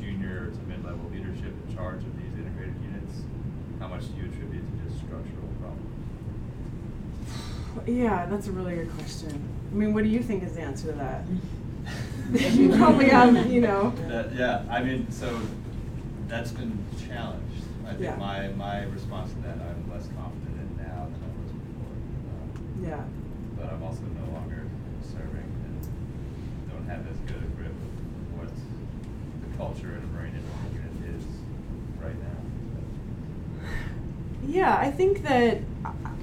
junior 0.00 0.46
to 0.50 0.58
mid-level 0.68 1.10
leadership 1.12 1.52
in 1.68 1.76
charge 1.76 1.98
of 1.98 2.16
these 2.16 2.32
integrated 2.38 2.76
units? 2.82 3.22
How 3.80 3.88
much 3.88 4.02
do 4.06 4.14
you 4.22 4.30
attribute 4.30 4.62
to 4.64 4.84
just 4.88 4.98
structural 5.04 5.48
problems? 5.60 5.82
Yeah, 7.86 8.26
that's 8.26 8.46
a 8.46 8.52
really 8.52 8.76
good 8.76 8.92
question. 8.94 9.48
I 9.72 9.74
mean, 9.74 9.92
what 9.94 10.04
do 10.04 10.10
you 10.10 10.22
think 10.22 10.44
is 10.44 10.54
the 10.54 10.62
answer 10.62 10.86
to 10.88 10.92
that? 10.92 11.24
you 12.54 12.68
probably 12.76 13.08
have, 13.08 13.50
you 13.50 13.60
know. 13.60 13.92
That, 14.08 14.34
yeah, 14.34 14.62
I 14.70 14.82
mean, 14.82 15.10
so 15.10 15.40
that's 16.28 16.52
been 16.52 16.78
challenged. 17.06 17.42
I 17.86 17.90
think 17.90 18.02
Yeah. 18.02 18.16
my, 18.16 18.48
my 18.48 18.82
response 18.84 19.32
to 19.32 19.38
that, 19.42 19.58
I'm 19.60 19.90
less 19.90 20.08
confident 20.18 20.58
in 20.58 20.76
now 20.76 21.06
than 21.06 21.20
I 21.22 21.30
was 21.38 21.52
before. 21.52 21.94
Um, 22.34 22.75
Yeah. 22.86 23.02
But 23.58 23.72
I'm 23.72 23.82
also 23.82 24.02
no 24.02 24.32
longer 24.32 24.62
serving 25.02 25.50
and 25.64 26.70
don't 26.70 26.86
have 26.86 27.06
as 27.10 27.18
good 27.26 27.42
a 27.42 27.56
grip 27.56 27.70
of 27.70 28.38
what 28.38 28.48
the 28.48 29.56
culture 29.56 29.96
in 29.96 30.02
a 30.02 30.06
Marine 30.06 30.40
unit 30.72 31.16
is 31.16 31.24
right 32.00 32.14
now. 32.22 33.68
Yeah, 34.46 34.76
I 34.76 34.90
think 34.90 35.22
that 35.24 35.58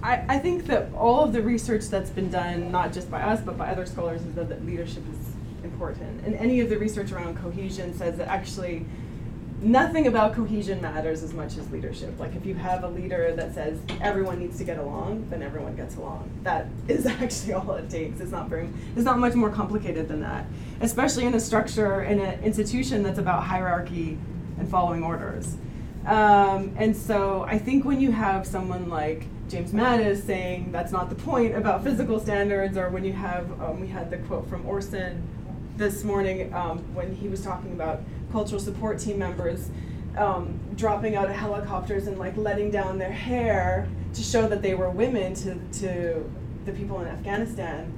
I, 0.01 0.26
I 0.28 0.39
think 0.39 0.66
that 0.68 0.93
all 0.93 1.24
of 1.24 1.34
the 1.34 1.41
research 1.41 1.86
that's 1.88 2.09
been 2.09 2.30
done, 2.30 2.72
not 2.72 2.93
just 2.93 3.11
by 3.11 3.22
us 3.22 3.41
but 3.41 3.57
by 3.57 3.70
other 3.70 3.86
scholars, 3.86 4.22
is 4.22 4.34
that, 4.36 4.49
that 4.49 4.66
leadership 4.66 5.03
is 5.11 5.34
important. 5.64 6.26
And 6.26 6.36
any 6.36 6.61
of 6.61 6.70
the 6.70 6.78
research 6.78 7.11
around 7.11 7.38
cohesion 7.38 7.93
says 7.93 8.18
that 8.18 8.28
actually 8.28 8.86
nothing 9.64 10.07
about 10.07 10.34
cohesion 10.34 10.82
matters 10.82 11.24
as 11.24 11.34
much 11.34 11.57
as 11.57 11.70
leadership. 11.72 12.20
Like 12.20 12.36
if 12.36 12.45
you 12.45 12.55
have 12.55 12.84
a 12.84 12.88
leader 12.88 13.34
that 13.36 13.53
says 13.53 13.80
everyone 14.01 14.39
needs 14.39 14.57
to 14.57 14.64
get 14.64 14.78
along, 14.78 15.28
then 15.30 15.41
everyone 15.41 15.76
gets 15.76 15.95
along. 15.95 16.30
That 16.43 16.68
is 16.88 17.05
actually 17.05 17.53
all 17.53 17.72
it 17.74 17.89
takes. 17.89 18.20
It's 18.20 18.32
not 18.32 18.49
very 18.49 18.70
it's 18.95 19.05
not 19.05 19.20
much 19.20 19.34
more 19.34 19.49
complicated 19.49 20.07
than 20.07 20.22
that. 20.22 20.45
Especially 20.82 21.26
in 21.26 21.34
a 21.34 21.39
structure 21.39 22.03
in 22.03 22.20
an 22.20 22.43
institution 22.43 23.03
that's 23.03 23.20
about 23.20 23.43
hierarchy 23.43 24.18
and 24.57 24.70
following 24.70 25.03
orders. 25.03 25.55
Um, 26.05 26.76
and 26.78 26.95
so 26.95 27.43
I 27.43 27.57
think 27.57 27.86
when 27.86 28.01
you 28.01 28.11
have 28.11 28.45
someone 28.45 28.89
like 28.89 29.26
James 29.47 29.72
Mattis 29.72 30.24
saying 30.24 30.72
that's 30.72 30.91
not 30.91 31.09
the 31.09 31.16
point 31.16 31.55
about 31.55 31.84
physical 31.84 32.20
standards, 32.20 32.78
or 32.78 32.89
when 32.89 33.05
you 33.05 33.14
have, 33.14 33.49
um, 33.61 33.80
we 33.80 33.88
had 33.88 34.09
the 34.09 34.18
quote 34.18 34.49
from 34.49 34.66
Orson 34.66 35.26
this 35.78 36.03
morning 36.03 36.53
um, 36.53 36.80
when 36.93 37.16
he 37.16 37.28
was 37.28 37.41
talking 37.41 37.72
about 37.72 38.01
cultural 38.34 38.59
support 38.59 38.99
team 38.99 39.19
members 39.19 39.69
um, 40.17 40.59
dropping 40.75 41.15
out 41.15 41.29
of 41.29 41.36
helicopters 41.36 42.07
and 42.07 42.17
like 42.17 42.36
letting 42.36 42.71
down 42.71 42.97
their 42.97 43.11
hair 43.11 43.88
to 44.13 44.21
show 44.21 44.47
that 44.47 44.61
they 44.61 44.73
were 44.73 44.89
women 44.89 45.34
to, 45.36 45.55
to 45.79 46.29
the 46.65 46.71
people 46.71 46.99
in 46.99 47.07
Afghanistan. 47.07 47.91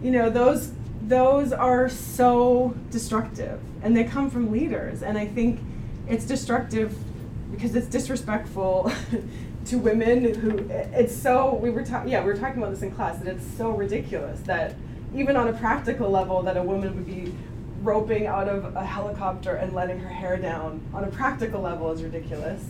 You 0.00 0.12
know, 0.12 0.30
those 0.30 0.72
those 1.02 1.52
are 1.52 1.88
so 1.88 2.74
destructive 2.90 3.60
and 3.82 3.96
they 3.96 4.04
come 4.04 4.30
from 4.30 4.50
leaders 4.50 5.02
and 5.02 5.16
I 5.16 5.26
think 5.26 5.60
it's 6.08 6.24
destructive 6.24 6.96
because 7.50 7.74
it's 7.76 7.86
disrespectful 7.86 8.92
to 9.66 9.78
women 9.78 10.34
who 10.34 10.58
it's 10.70 11.14
so 11.14 11.54
we 11.54 11.70
were 11.70 11.84
talking 11.84 12.10
yeah 12.10 12.20
we 12.20 12.26
were 12.32 12.36
talking 12.36 12.58
about 12.58 12.70
this 12.70 12.82
in 12.82 12.90
class 12.90 13.18
that 13.18 13.28
it's 13.28 13.46
so 13.56 13.70
ridiculous 13.70 14.40
that 14.40 14.74
even 15.14 15.36
on 15.36 15.48
a 15.48 15.52
practical 15.52 16.10
level 16.10 16.42
that 16.42 16.56
a 16.56 16.62
woman 16.62 16.94
would 16.94 17.06
be 17.06 17.32
roping 17.82 18.26
out 18.26 18.48
of 18.48 18.76
a 18.76 18.84
helicopter 18.84 19.54
and 19.54 19.72
letting 19.72 19.98
her 19.98 20.08
hair 20.08 20.36
down 20.36 20.80
on 20.92 21.04
a 21.04 21.08
practical 21.08 21.60
level 21.60 21.90
is 21.92 22.02
ridiculous. 22.02 22.64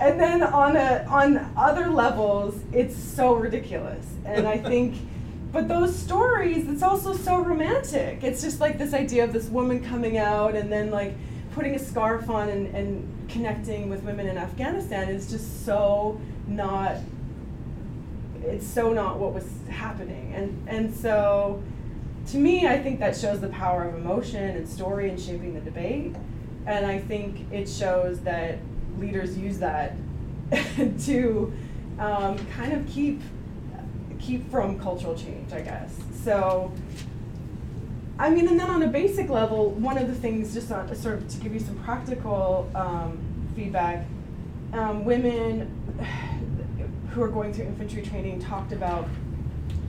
And 0.00 0.20
then 0.20 0.42
on 0.42 0.76
a 0.76 1.04
on 1.08 1.52
other 1.56 1.88
levels 1.88 2.60
it's 2.72 2.96
so 2.96 3.34
ridiculous. 3.34 4.06
And 4.24 4.46
i 4.46 4.58
think 4.58 4.96
but 5.52 5.68
those 5.68 5.96
stories 5.96 6.68
it's 6.68 6.82
also 6.82 7.14
so 7.14 7.38
romantic. 7.38 8.22
It's 8.22 8.42
just 8.42 8.60
like 8.60 8.78
this 8.78 8.94
idea 8.94 9.24
of 9.24 9.32
this 9.32 9.48
woman 9.48 9.82
coming 9.82 10.18
out 10.18 10.54
and 10.54 10.70
then 10.70 10.90
like 10.90 11.14
putting 11.52 11.74
a 11.74 11.78
scarf 11.78 12.28
on 12.28 12.48
and, 12.48 12.74
and 12.74 13.28
connecting 13.28 13.88
with 13.88 14.02
women 14.02 14.26
in 14.26 14.36
afghanistan 14.36 15.08
is 15.08 15.30
just 15.30 15.64
so 15.64 16.20
not 16.46 16.96
it's 18.46 18.66
so 18.66 18.92
not 18.92 19.18
what 19.18 19.32
was 19.32 19.46
happening. 19.68 20.32
And 20.34 20.68
and 20.68 20.94
so 20.94 21.62
to 22.28 22.38
me 22.38 22.66
i 22.66 22.78
think 22.78 22.98
that 23.00 23.16
shows 23.16 23.40
the 23.40 23.48
power 23.48 23.84
of 23.84 23.94
emotion 23.94 24.56
and 24.56 24.68
story 24.68 25.10
in 25.10 25.16
shaping 25.16 25.54
the 25.54 25.60
debate. 25.60 26.14
And 26.66 26.86
i 26.86 26.98
think 26.98 27.52
it 27.52 27.68
shows 27.68 28.20
that 28.20 28.58
leaders 28.98 29.36
use 29.36 29.58
that 29.58 29.94
to 31.00 31.52
um, 31.98 32.38
kind 32.56 32.72
of 32.72 32.86
keep 32.88 33.20
keep 34.18 34.50
from 34.50 34.78
cultural 34.78 35.14
change 35.14 35.52
i 35.52 35.60
guess. 35.60 35.94
So 36.22 36.72
I 38.18 38.30
mean, 38.30 38.46
and 38.46 38.58
then 38.58 38.70
on 38.70 38.82
a 38.82 38.86
basic 38.86 39.28
level, 39.28 39.70
one 39.70 39.98
of 39.98 40.06
the 40.06 40.14
things, 40.14 40.54
just 40.54 40.70
on, 40.70 40.94
sort 40.94 41.16
of 41.16 41.28
to 41.28 41.36
give 41.38 41.52
you 41.52 41.58
some 41.58 41.76
practical 41.80 42.70
um, 42.74 43.18
feedback, 43.56 44.06
um, 44.72 45.04
women 45.04 45.68
who 47.10 47.22
are 47.22 47.28
going 47.28 47.52
through 47.52 47.64
infantry 47.64 48.02
training 48.02 48.40
talked 48.40 48.72
about, 48.72 49.08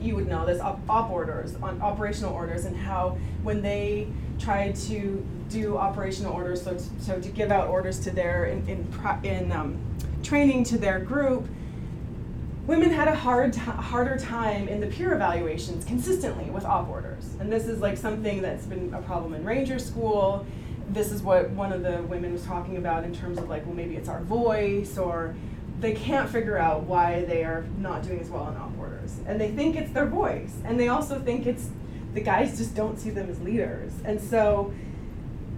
you 0.06 0.16
would 0.16 0.28
know 0.28 0.46
this, 0.46 0.62
op, 0.62 0.80
op 0.90 1.10
orders, 1.10 1.56
on 1.62 1.82
operational 1.82 2.34
orders, 2.34 2.66
and 2.66 2.76
how 2.76 3.18
when 3.44 3.62
they 3.62 4.08
try 4.40 4.72
to 4.72 5.26
do 5.50 5.78
operational 5.78 6.34
orders, 6.34 6.62
so 6.62 6.74
to, 6.74 6.84
so 7.00 7.20
to 7.20 7.30
give 7.30 7.52
out 7.52 7.68
orders 7.68 8.00
to 8.00 8.12
their, 8.12 8.46
in, 8.46 8.68
in, 8.68 9.24
in 9.24 9.52
um, 9.52 9.78
training 10.24 10.64
to 10.66 10.78
their 10.78 11.00
group, 11.00 11.48
women 12.66 12.90
had 12.90 13.08
a 13.08 13.16
hard 13.16 13.54
t- 13.54 13.60
harder 13.60 14.18
time 14.18 14.68
in 14.68 14.80
the 14.80 14.88
peer 14.88 15.14
evaluations 15.14 15.86
consistently 15.86 16.50
with 16.50 16.66
op 16.66 16.90
orders. 16.90 17.36
And 17.40 17.52
this 17.52 17.68
is 17.68 17.80
like 17.80 17.98
something 17.98 18.42
that's 18.42 18.66
been 18.66 18.94
a 18.94 19.02
problem 19.02 19.34
in 19.34 19.44
ranger 19.46 19.80
school. 19.80 20.46
This 20.90 21.12
is 21.12 21.22
what 21.22 21.50
one 21.52 21.72
of 21.72 21.84
the 21.84 22.02
women 22.04 22.34
was 22.34 22.44
talking 22.44 22.78
about 22.78 23.04
in 23.04 23.14
terms 23.14 23.38
of 23.38 23.50
like 23.50 23.66
well 23.66 23.76
maybe 23.76 23.96
it's 23.96 24.10
our 24.10 24.22
voice 24.22 24.98
or 24.98 25.36
they 25.80 25.94
can't 25.94 26.30
figure 26.30 26.58
out 26.58 26.84
why 26.84 27.26
they 27.26 27.44
are 27.44 27.66
not 27.80 28.04
doing 28.04 28.20
as 28.20 28.30
well 28.30 28.44
on 28.44 28.56
op 28.58 28.75
orders. 29.06 29.20
And 29.28 29.40
they 29.40 29.52
think 29.52 29.76
it's 29.76 29.92
their 29.92 30.06
voice. 30.06 30.58
And 30.64 30.80
they 30.80 30.88
also 30.88 31.20
think 31.20 31.46
it's 31.46 31.70
the 32.14 32.22
guys 32.22 32.58
just 32.58 32.76
don't 32.76 32.98
see 32.98 33.10
them 33.10 33.30
as 33.30 33.40
leaders. 33.42 33.92
And 34.04 34.22
so 34.22 34.74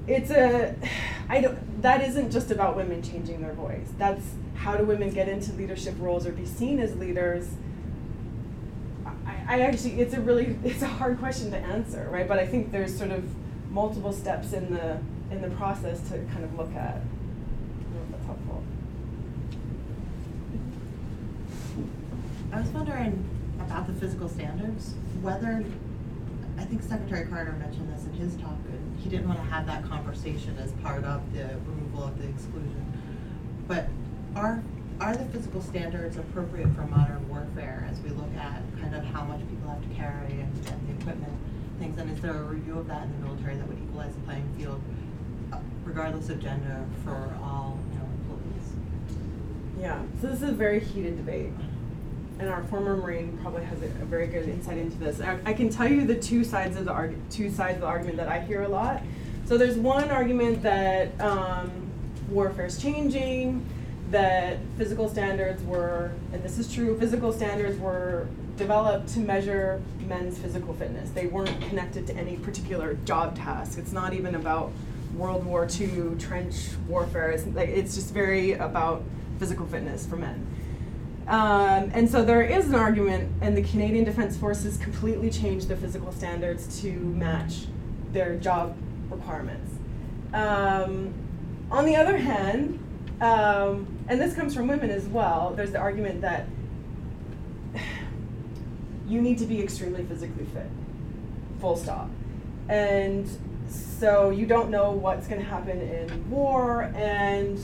it's 0.08 0.32
a 0.32 0.76
I 1.30 1.42
don't 1.42 1.82
that 1.82 2.08
isn't 2.08 2.32
just 2.32 2.52
about 2.52 2.76
women 2.76 3.02
changing 3.02 3.42
their 3.42 3.54
voice. 3.54 3.90
That's 3.98 4.26
how 4.56 4.76
do 4.76 4.84
women 4.86 5.12
get 5.12 5.30
into 5.30 5.54
leadership 5.54 5.96
roles 6.00 6.26
or 6.26 6.32
be 6.32 6.46
seen 6.46 6.80
as 6.80 6.96
leaders? 6.96 7.48
I, 9.26 9.44
I 9.48 9.60
actually 9.62 10.02
it's 10.02 10.14
a 10.14 10.22
really 10.22 10.58
it's 10.64 10.82
a 10.82 10.88
hard 10.88 11.20
question 11.20 11.52
to 11.52 11.58
answer, 11.58 12.10
right? 12.12 12.28
But 12.28 12.40
I 12.40 12.48
think 12.48 12.72
there's 12.72 12.98
sort 12.98 13.12
of 13.12 13.24
multiple 13.70 14.14
steps 14.14 14.54
in 14.54 14.74
the 14.74 15.00
in 15.30 15.42
the 15.42 15.50
process 15.50 16.00
to 16.10 16.18
kind 16.32 16.44
of 16.44 16.58
look 16.58 16.74
at. 16.74 17.02
That's 18.12 18.26
helpful. 18.26 18.64
I 22.52 22.62
was 22.62 22.70
wondering 22.70 23.37
about 23.68 23.86
the 23.86 23.94
physical 23.94 24.30
standards, 24.30 24.96
whether, 25.22 25.64
I 26.58 26.64
think 26.64 26.82
Secretary 26.82 27.28
Carter 27.28 27.52
mentioned 27.54 27.94
this 27.94 28.06
in 28.06 28.14
his 28.14 28.36
talk, 28.38 28.56
and 28.72 29.00
he 29.00 29.10
didn't 29.10 29.28
want 29.28 29.40
to 29.40 29.46
have 29.46 29.68
that 29.68 29.84
conversation 29.84 30.58
as 30.58 30.72
part 30.84 31.04
of 31.04 31.22
the 31.34 31.50
removal 31.68 32.06
of 32.06 32.18
the 32.18 32.28
exclusion. 32.30 32.86
But 33.68 33.88
are, 34.36 34.64
are 35.02 35.16
the 35.16 35.26
physical 35.26 35.62
standards 35.62 36.18
appropriate 36.18 36.74
for 36.76 36.84
modern 36.84 37.28
warfare 37.28 37.88
as 37.92 38.00
we 38.00 38.10
look 38.12 38.34
at 38.38 38.62
kind 38.80 38.96
of 38.96 39.04
how 39.04 39.26
much 39.26 39.42
people 39.50 39.70
have 39.70 39.82
to 39.82 39.96
carry 39.96 40.40
and, 40.40 40.68
and 40.68 40.88
the 40.88 41.02
equipment, 41.02 41.34
things? 41.78 42.00
And 42.00 42.10
is 42.10 42.22
there 42.22 42.38
a 42.38 42.44
review 42.44 42.80
of 42.80 42.88
that 42.88 43.04
in 43.04 43.12
the 43.20 43.28
military 43.28 43.58
that 43.58 43.68
would 43.68 43.80
equalize 43.84 44.14
the 44.14 44.22
playing 44.22 44.50
field 44.58 44.82
uh, 45.52 45.60
regardless 45.84 46.30
of 46.30 46.40
gender 46.40 46.86
for 47.04 47.36
all, 47.44 47.78
you 47.92 48.00
know, 48.00 48.06
employees? 48.22 48.74
Yeah, 49.78 50.02
so 50.22 50.28
this 50.28 50.42
is 50.42 50.50
a 50.50 50.54
very 50.54 50.80
heated 50.80 51.18
debate. 51.18 51.52
And 52.40 52.50
our 52.50 52.64
former 52.66 52.96
Marine 52.96 53.38
probably 53.42 53.64
has 53.66 53.82
a, 53.82 53.88
very 54.06 54.28
good 54.28 54.48
insight 54.48 54.78
into 54.78 54.98
this. 54.98 55.20
I, 55.20 55.40
I 55.46 55.54
can 55.54 55.70
tell 55.70 55.88
you 55.88 56.06
the 56.06 56.16
two 56.16 56.44
sides 56.44 56.78
of 56.78 56.86
the 56.86 56.92
arg- 56.92 57.18
two 57.30 57.50
sides 57.50 57.76
of 57.76 57.82
the 57.82 57.88
argument 57.88 58.18
that 58.18 58.28
I 58.28 58.40
hear 58.40 58.64
a 58.64 58.68
lot. 58.68 59.02
So 59.46 59.58
there's 59.58 59.78
one 59.78 60.10
argument 60.12 60.62
that 60.64 61.20
um, 61.20 61.90
warfare 62.30 62.68
is 62.68 62.82
changing, 62.82 63.66
that 64.12 64.58
physical 64.78 65.10
standards 65.10 65.64
were, 65.64 66.12
and 66.32 66.44
this 66.44 66.58
is 66.58 66.72
true, 66.74 66.98
physical 67.00 67.34
standards 67.34 67.80
were 67.80 68.28
developed 68.58 69.10
to 69.10 69.20
measure 69.20 69.82
men's 70.08 70.38
physical 70.38 70.74
fitness. 70.74 71.10
They 71.12 71.28
weren't 71.28 71.62
connected 71.62 72.08
to 72.08 72.16
any 72.16 72.38
particular 72.38 72.96
job 73.06 73.36
task. 73.36 73.78
It's 73.78 73.92
not 73.92 74.14
even 74.14 74.36
about 74.36 74.72
World 75.16 75.46
War 75.46 75.68
II 75.80 76.16
trench 76.20 76.70
warfare. 76.88 77.32
It's 77.32 77.46
like 77.48 77.70
it's 77.70 77.96
just 77.96 78.14
very 78.14 78.54
about 78.54 79.04
physical 79.40 79.66
fitness 79.66 80.06
for 80.06 80.16
men. 80.16 80.46
Um, 81.28 81.92
and 81.94 82.10
so 82.10 82.24
there 82.24 82.42
is 82.42 82.70
an 82.70 82.76
argument, 82.76 83.32
and 83.42 83.56
the 83.56 83.62
Canadian 83.62 84.06
Defense 84.06 84.38
Forces 84.38 84.78
completely 84.78 85.30
changed 85.30 85.68
the 85.68 85.76
physical 85.76 86.14
standards 86.14 86.82
to 86.82 86.92
match 86.92 87.66
their 88.14 88.38
job 88.38 88.78
requirements. 89.10 89.74
Um, 90.34 91.14
on 91.70 91.86
the 91.86 91.98
other 91.98 92.16
hand, 92.16 92.80
um, 93.20 93.88
and 94.08 94.22
this 94.22 94.34
comes 94.36 94.54
from 94.54 94.68
women 94.68 94.90
as 94.90 95.06
well, 95.08 95.54
there's 95.54 95.72
the 95.72 95.80
argument 95.80 96.22
that 96.22 96.48
you 99.08 99.22
need 99.22 99.38
to 99.40 99.46
be 99.46 99.62
extremely 99.62 100.06
physically 100.06 100.46
fit, 100.46 100.70
full 101.60 101.76
stop. 101.76 102.10
And 102.70 103.30
so 103.70 104.30
you 104.30 104.46
don't 104.46 104.70
know 104.70 104.92
what's 104.92 105.28
going 105.28 105.42
to 105.42 105.48
happen 105.48 105.82
in 105.82 106.30
war, 106.30 106.84
and 106.96 107.60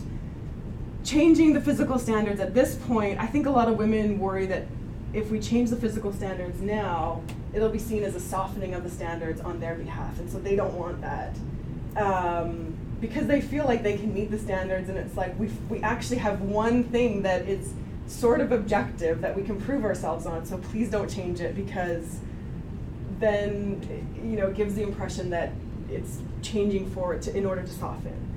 changing 1.04 1.54
the 1.54 1.62
physical 1.62 2.00
standards 2.00 2.40
at 2.40 2.54
this 2.54 2.76
point, 2.76 3.20
I 3.20 3.28
think 3.28 3.46
a 3.46 3.50
lot 3.50 3.68
of 3.68 3.78
women 3.78 4.20
worry 4.20 4.46
that 4.48 4.66
if 5.14 5.30
we 5.30 5.40
change 5.40 5.70
the 5.70 5.76
physical 5.76 6.12
standards 6.12 6.62
now, 6.62 7.22
it'll 7.54 7.70
be 7.70 7.80
seen 7.80 8.04
as 8.04 8.16
a 8.16 8.20
softening 8.20 8.74
of 8.74 8.84
the 8.84 8.90
standards 8.90 9.40
on 9.42 9.60
their 9.60 9.76
behalf, 9.76 10.20
and 10.20 10.30
so 10.30 10.40
they 10.40 10.56
don't 10.56 10.74
want 10.74 11.02
that. 11.02 11.36
Um, 11.96 12.76
because 13.00 13.28
they 13.28 13.42
feel 13.42 13.66
like 13.66 13.84
they 13.84 13.98
can 13.98 14.14
meet 14.14 14.32
the 14.32 14.40
standards, 14.40 14.90
and 14.90 14.98
it's 14.98 15.16
like 15.16 15.38
we 15.38 15.50
we 15.70 15.80
actually 15.82 16.18
have 16.18 16.42
one 16.42 16.86
thing 16.86 17.22
that 17.24 17.48
is 17.48 17.74
sort 18.08 18.42
of 18.42 18.52
objective 18.52 19.22
that 19.22 19.36
we 19.36 19.44
can 19.44 19.62
prove 19.62 19.86
ourselves 19.86 20.26
on. 20.26 20.46
So 20.46 20.58
please 20.58 20.90
don't 20.90 21.10
change 21.10 21.40
it 21.42 21.56
because 21.56 22.20
then 23.20 24.10
you 24.16 24.38
know 24.38 24.48
it 24.48 24.56
gives 24.56 24.74
the 24.74 24.84
impression 24.84 25.30
that 25.30 25.52
it's 25.90 26.20
changing 26.42 26.90
for 26.90 27.14
it 27.14 27.22
to, 27.24 27.38
in 27.38 27.46
order 27.46 27.62
to 27.62 27.70
soften. 27.70 28.33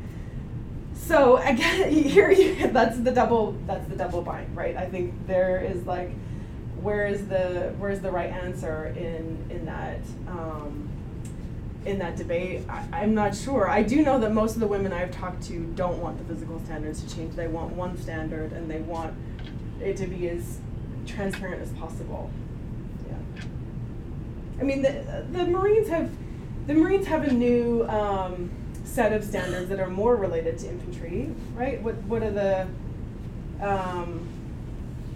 So 0.97 1.37
again, 1.39 1.93
here 2.05 2.31
you, 2.31 2.69
that's 2.69 2.99
the 2.99 3.13
double 3.13 3.53
that's 3.67 3.87
the 3.89 3.97
double 3.97 4.23
bind, 4.23 4.57
right? 4.57 4.77
I 4.77 4.87
think 4.87 5.27
there 5.27 5.61
is 5.61 5.87
like, 5.87 6.11
where 6.81 7.07
is 7.07 7.29
the 7.29 7.75
where's 7.79 8.01
the 8.01 8.11
right 8.11 8.31
answer 8.31 8.87
in 8.97 9.45
in 9.51 9.65
that 9.67 10.01
um, 10.27 10.89
in 11.85 11.99
that 11.99 12.17
debate? 12.17 12.63
I, 12.69 12.87
I'm 12.93 13.15
not 13.15 13.37
sure. 13.37 13.69
I 13.69 13.83
do 13.83 14.03
know 14.03 14.19
that 14.19 14.33
most 14.33 14.55
of 14.55 14.61
the 14.61 14.67
women 14.67 14.93
I've 14.93 15.11
talked 15.11 15.43
to 15.45 15.65
don't 15.75 16.01
want 16.01 16.19
the 16.19 16.25
physical 16.33 16.61
standards 16.65 17.03
to 17.03 17.15
change. 17.15 17.37
They 17.37 17.49
want 17.49 17.73
one 17.73 17.97
standard, 17.99 18.53
and 18.53 18.71
they 18.71 18.81
want 18.81 19.15
it 19.81 19.97
to 19.99 20.07
be 20.07 20.29
as 20.29 20.59
transparent 21.07 21.63
as 21.63 21.71
possible. 21.75 22.31
Yeah. 23.07 23.43
I 24.61 24.65
mean, 24.65 24.83
the 24.83 25.25
the 25.31 25.45
Marines 25.47 25.89
have 25.89 26.11
the 26.67 26.75
Marines 26.75 27.07
have 27.07 27.25
a 27.25 27.33
new. 27.33 27.87
Um, 27.89 28.51
set 28.87 29.13
of 29.13 29.25
standards 29.25 29.69
that 29.69 29.81
are 29.81 29.91
more 29.91 30.17
related 30.17 30.59
to 30.61 30.69
infantry, 30.69 31.31
right? 31.55 31.83
What 31.83 31.97
what 32.05 32.23
are 32.23 32.31
the 32.31 32.67
um, 33.61 34.29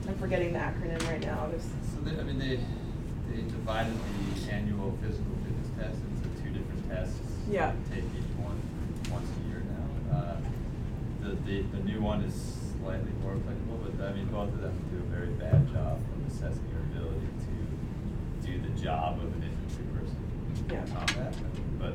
I'm 0.09 0.15
forgetting 0.19 0.53
the 0.53 0.59
acronym 0.59 1.07
right 1.09 1.21
now. 1.21 1.47
There's, 1.51 1.63
So 1.95 2.01
they, 2.03 2.19
I 2.19 2.25
mean, 2.25 2.39
they, 2.39 2.57
they 3.31 3.43
divided 3.43 3.95
the 3.95 4.53
annual 4.53 4.97
physical 5.03 5.33
fitness 5.45 5.69
test 5.79 5.99
into 6.03 6.29
two 6.43 6.51
different 6.51 6.89
tests. 6.91 7.21
Yeah. 7.51 7.73
Take 7.93 8.05
each 8.17 8.33
one 8.41 8.59
once 9.13 9.29
a 9.29 9.49
year 9.49 9.63
now. 9.63 10.17
Uh, 10.17 10.37
the, 11.23 11.29
the, 11.47 11.63
the 11.77 11.83
new 11.85 12.01
one 12.01 12.23
is 12.23 12.35
slightly 12.83 13.13
more 13.23 13.33
applicable, 13.37 13.93
but 13.97 14.07
I 14.09 14.13
mean, 14.15 14.27
both 14.27 14.49
of 14.49 14.61
them 14.63 14.75
do 14.91 14.99
a 14.99 15.09
very 15.15 15.31
bad 15.37 15.71
job 15.73 16.01
of 16.01 16.33
assessing 16.33 16.65
your 16.73 16.81
ability 16.97 17.29
to 17.45 18.47
do 18.51 18.59
the 18.59 18.81
job 18.81 19.19
of 19.21 19.29
an 19.37 19.45
infantry 19.45 19.85
person 19.95 20.17
Yeah. 20.73 20.81
in 20.83 20.91
combat. 20.91 21.35
But 21.79 21.95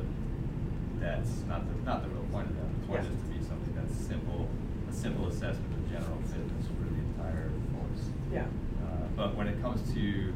that's 1.06 1.46
not 1.46 1.62
the, 1.62 1.74
not 1.86 2.02
the 2.02 2.08
real 2.10 2.26
point 2.34 2.50
of 2.50 2.56
that. 2.58 2.66
The 2.82 2.86
point 2.90 3.04
Yeah. 3.06 3.14
is 3.14 3.20
to 3.22 3.28
be 3.30 3.40
something 3.46 3.74
that's 3.78 3.94
simple, 3.94 4.48
a 4.90 4.92
simple 4.92 5.28
assessment 5.28 5.70
of 5.78 5.82
general 5.88 6.18
fitness 6.26 6.66
for 6.66 6.82
the 6.90 6.98
entire 7.14 7.50
force. 7.70 8.02
yeah, 8.32 8.46
Uh, 8.82 9.06
But 9.14 9.36
when 9.36 9.46
it 9.46 9.62
comes 9.62 9.80
to, 9.94 10.00
you 10.00 10.34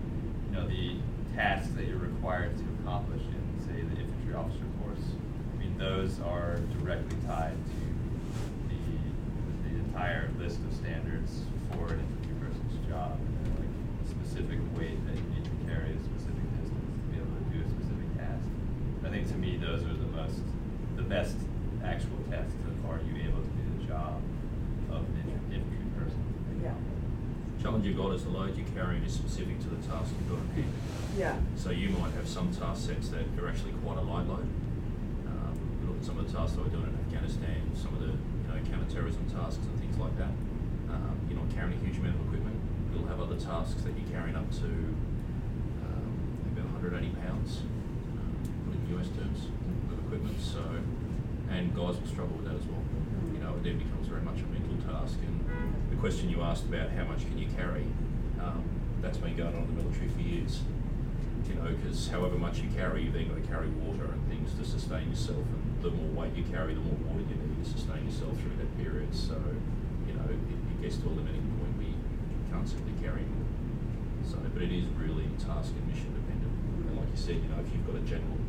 know, 0.53 0.67
the 0.69 0.95
tasks 1.35 1.75
that 1.75 1.87
you're 1.89 1.99
required 1.99 2.57
to 2.57 2.65
accomplish 2.81 3.23
in, 3.23 3.43
say, 3.67 3.83
the 3.83 3.99
infantry 4.01 4.35
officer 4.35 4.65
course, 4.83 5.05
I 5.55 5.55
mean, 5.59 5.75
those 5.77 6.21
are 6.23 6.59
directly 6.79 7.17
tied 7.27 7.59
to 7.59 7.83
the, 8.71 8.83
the 9.67 9.75
entire 9.91 10.31
list 10.39 10.59
of 10.63 10.73
standards 10.75 11.43
for 11.75 11.93
an 11.93 11.99
infantry 11.99 12.37
person's 12.47 12.79
job. 12.89 13.19
And 13.19 13.31
they're 13.43 13.59
like 13.67 13.75
specific 14.07 14.59
weight 14.79 14.99
that 15.11 15.17
you 15.19 15.27
need 15.35 15.45
to 15.45 15.55
carry, 15.67 15.91
a 15.99 16.01
specific 16.15 16.47
distance 16.63 16.89
to 16.95 17.07
be 17.11 17.19
able 17.19 17.35
to 17.37 17.45
do 17.51 17.59
a 17.59 17.69
specific 17.75 18.09
task. 18.17 18.47
I 19.05 19.09
think 19.11 19.27
to 19.35 19.37
me, 19.37 19.59
those 19.59 19.83
are 19.85 19.93
the 19.99 20.11
most, 20.15 20.41
the 21.01 21.09
best 21.09 21.37
actual 21.83 22.21
tests 22.29 22.53
of 22.69 22.91
are 22.91 23.01
you 23.09 23.17
able 23.25 23.41
to 23.41 23.49
do 23.57 23.65
the 23.81 23.85
job 23.89 24.21
of 24.93 25.01
an 25.01 25.41
infantry 25.49 25.81
person. 25.97 26.21
yeah, 26.63 26.75
challenge 27.63 27.87
you 27.87 27.95
got 27.95 28.13
is 28.13 28.25
the 28.25 28.29
load 28.29 28.57
you're 28.57 28.69
carrying 28.77 29.03
is 29.05 29.15
specific 29.15 29.59
to 29.61 29.69
the 29.71 29.81
task 29.89 30.13
you've 30.13 30.29
got 30.29 30.39
in 30.45 30.63
hand. 30.65 30.73
yeah, 31.17 31.37
So 31.57 31.71
you 31.71 31.89
might 31.91 32.13
have 32.13 32.29
some 32.29 32.53
task 32.53 32.87
sets 32.89 33.09
that 33.11 33.25
are 33.41 33.49
actually 33.49 33.73
quite 33.81 33.97
a 33.97 34.03
light 34.03 34.29
load. 34.29 34.45
Um, 35.25 35.57
you 35.81 35.89
look 35.89 35.99
at 36.01 36.05
some 36.05 36.19
of 36.19 36.31
the 36.31 36.37
tasks 36.37 36.57
that 36.57 36.65
we're 36.65 36.77
doing 36.77 36.93
in 36.93 36.99
Afghanistan, 37.09 37.65
some 37.75 37.95
of 37.97 38.01
the 38.01 38.13
you 38.13 38.45
know 38.49 38.61
counter-terrorism 38.69 39.25
tasks 39.33 39.65
and 39.65 39.81
things 39.81 39.97
like 39.97 40.17
that. 40.19 40.33
Um, 40.93 41.17
you're 41.31 41.41
not 41.41 41.49
carrying 41.57 41.81
a 41.81 41.85
huge 41.85 41.97
amount 41.97 42.21
of 42.21 42.27
equipment. 42.29 42.61
You'll 42.93 43.09
have 43.09 43.21
other 43.25 43.41
tasks 43.41 43.81
that 43.89 43.97
you're 43.97 44.11
carrying 44.13 44.37
up 44.37 44.51
to 44.61 44.69
um, 45.81 46.13
maybe 46.45 46.61
180 46.61 47.09
pounds, 47.25 47.63
um, 48.21 48.37
put 48.69 48.75
in 48.77 48.99
US 49.01 49.09
terms, 49.17 49.49
equipment. 50.11 50.41
So, 50.43 50.59
and 51.51 51.71
guys 51.75 51.95
will 51.99 52.07
struggle 52.07 52.37
with 52.37 52.47
that 52.47 52.59
as 52.59 52.67
well. 52.67 52.83
You 53.33 53.39
know, 53.39 53.55
it 53.55 53.63
then 53.63 53.79
becomes 53.79 54.09
very 54.09 54.23
much 54.23 54.43
a 54.43 54.47
mental 54.51 54.75
task. 54.91 55.19
And 55.23 55.39
the 55.91 55.97
question 55.97 56.29
you 56.29 56.43
asked 56.43 56.67
about 56.67 56.91
how 56.91 57.05
much 57.05 57.23
can 57.23 57.39
you 57.39 57.47
carry, 57.57 57.87
um, 58.43 58.65
that's 59.01 59.19
been 59.19 59.37
going 59.37 59.55
on 59.55 59.63
in 59.63 59.77
the 59.77 59.83
military 59.83 60.09
for 60.09 60.21
years. 60.21 60.61
You 61.47 61.55
know, 61.55 61.71
because 61.71 62.09
however 62.09 62.39
much 62.39 62.59
you 62.59 62.69
carry, 62.75 63.05
you've 63.05 63.15
then 63.15 63.29
got 63.29 63.43
to 63.43 63.47
carry 63.47 63.69
water 63.87 64.11
and 64.11 64.23
things 64.29 64.55
to 64.59 64.65
sustain 64.65 65.11
yourself. 65.11 65.47
And 65.47 65.83
the 65.83 65.91
more 65.91 66.27
weight 66.27 66.35
you 66.35 66.45
carry, 66.45 66.75
the 66.75 66.83
more 66.83 66.99
water 67.07 67.23
you 67.27 67.39
need 67.39 67.63
to 67.63 67.71
sustain 67.71 68.05
yourself 68.07 68.35
through 68.39 68.59
that 68.59 68.71
period. 68.79 69.15
So, 69.15 69.39
you 70.07 70.15
know, 70.15 70.27
it, 70.27 70.39
it 70.39 70.83
gets 70.83 70.99
to 71.03 71.07
a 71.07 71.15
limiting 71.15 71.47
point 71.59 71.75
where 71.79 71.91
you 71.91 72.43
can't 72.51 72.67
simply 72.67 72.95
carry 73.03 73.23
more. 73.23 73.47
So, 74.27 74.39
but 74.43 74.63
it 74.63 74.71
is 74.71 74.87
really 74.99 75.27
task 75.39 75.75
and 75.75 75.87
mission 75.91 76.15
dependent. 76.15 76.55
And 76.87 76.99
like 76.99 77.11
you 77.11 77.19
said, 77.19 77.43
you 77.43 77.51
know, 77.51 77.59
if 77.63 77.71
you've 77.75 77.87
got 77.87 77.99
a 77.99 78.05
general 78.07 78.40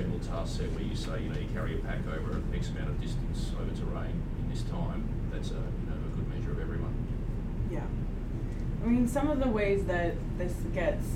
general 0.00 0.18
task 0.20 0.58
set 0.58 0.72
where 0.72 0.82
you 0.82 0.96
say, 0.96 1.22
you 1.22 1.28
know, 1.28 1.38
you 1.38 1.48
carry 1.52 1.74
a 1.74 1.78
pack 1.78 1.98
over 2.06 2.40
X 2.54 2.70
amount 2.70 2.88
of 2.88 3.00
distance 3.00 3.52
over 3.60 3.70
terrain 3.78 4.22
in 4.38 4.50
this 4.50 4.62
time, 4.62 5.06
that's 5.32 5.50
a, 5.50 5.54
you 5.54 5.86
know, 5.86 5.94
a 5.94 6.16
good 6.16 6.28
measure 6.28 6.52
of 6.52 6.60
everyone. 6.60 6.94
Yeah. 7.70 7.82
I 8.82 8.86
mean, 8.86 9.06
some 9.06 9.30
of 9.30 9.40
the 9.40 9.48
ways 9.48 9.84
that 9.84 10.14
this 10.38 10.54
gets 10.72 11.06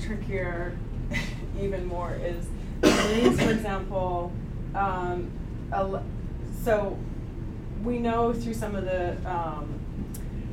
trickier 0.00 0.76
even 1.60 1.86
more 1.86 2.14
is 2.14 2.46
Marines, 2.82 3.40
for 3.40 3.50
example, 3.50 4.32
um, 4.74 5.30
so 6.62 6.98
we 7.84 7.98
know 7.98 8.32
through 8.32 8.54
some 8.54 8.74
of 8.74 8.84
the 8.84 9.16
um, 9.30 9.78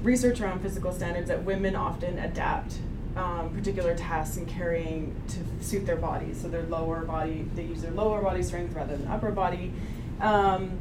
research 0.03 0.39
around 0.39 0.61
physical 0.61 0.91
standards 0.91 1.29
that 1.29 1.43
women 1.43 1.75
often 1.75 2.19
adapt 2.19 2.75
um, 3.15 3.49
particular 3.53 3.95
tasks 3.95 4.37
and 4.37 4.47
carrying 4.47 5.15
to 5.29 5.65
suit 5.65 5.85
their 5.85 5.97
bodies. 5.97 6.41
So 6.41 6.47
their 6.47 6.63
lower 6.63 7.03
body, 7.03 7.45
they 7.55 7.63
use 7.63 7.81
their 7.81 7.91
lower 7.91 8.21
body 8.21 8.43
strength 8.43 8.75
rather 8.75 8.95
than 8.95 9.07
upper 9.07 9.31
body. 9.31 9.73
Um, 10.19 10.77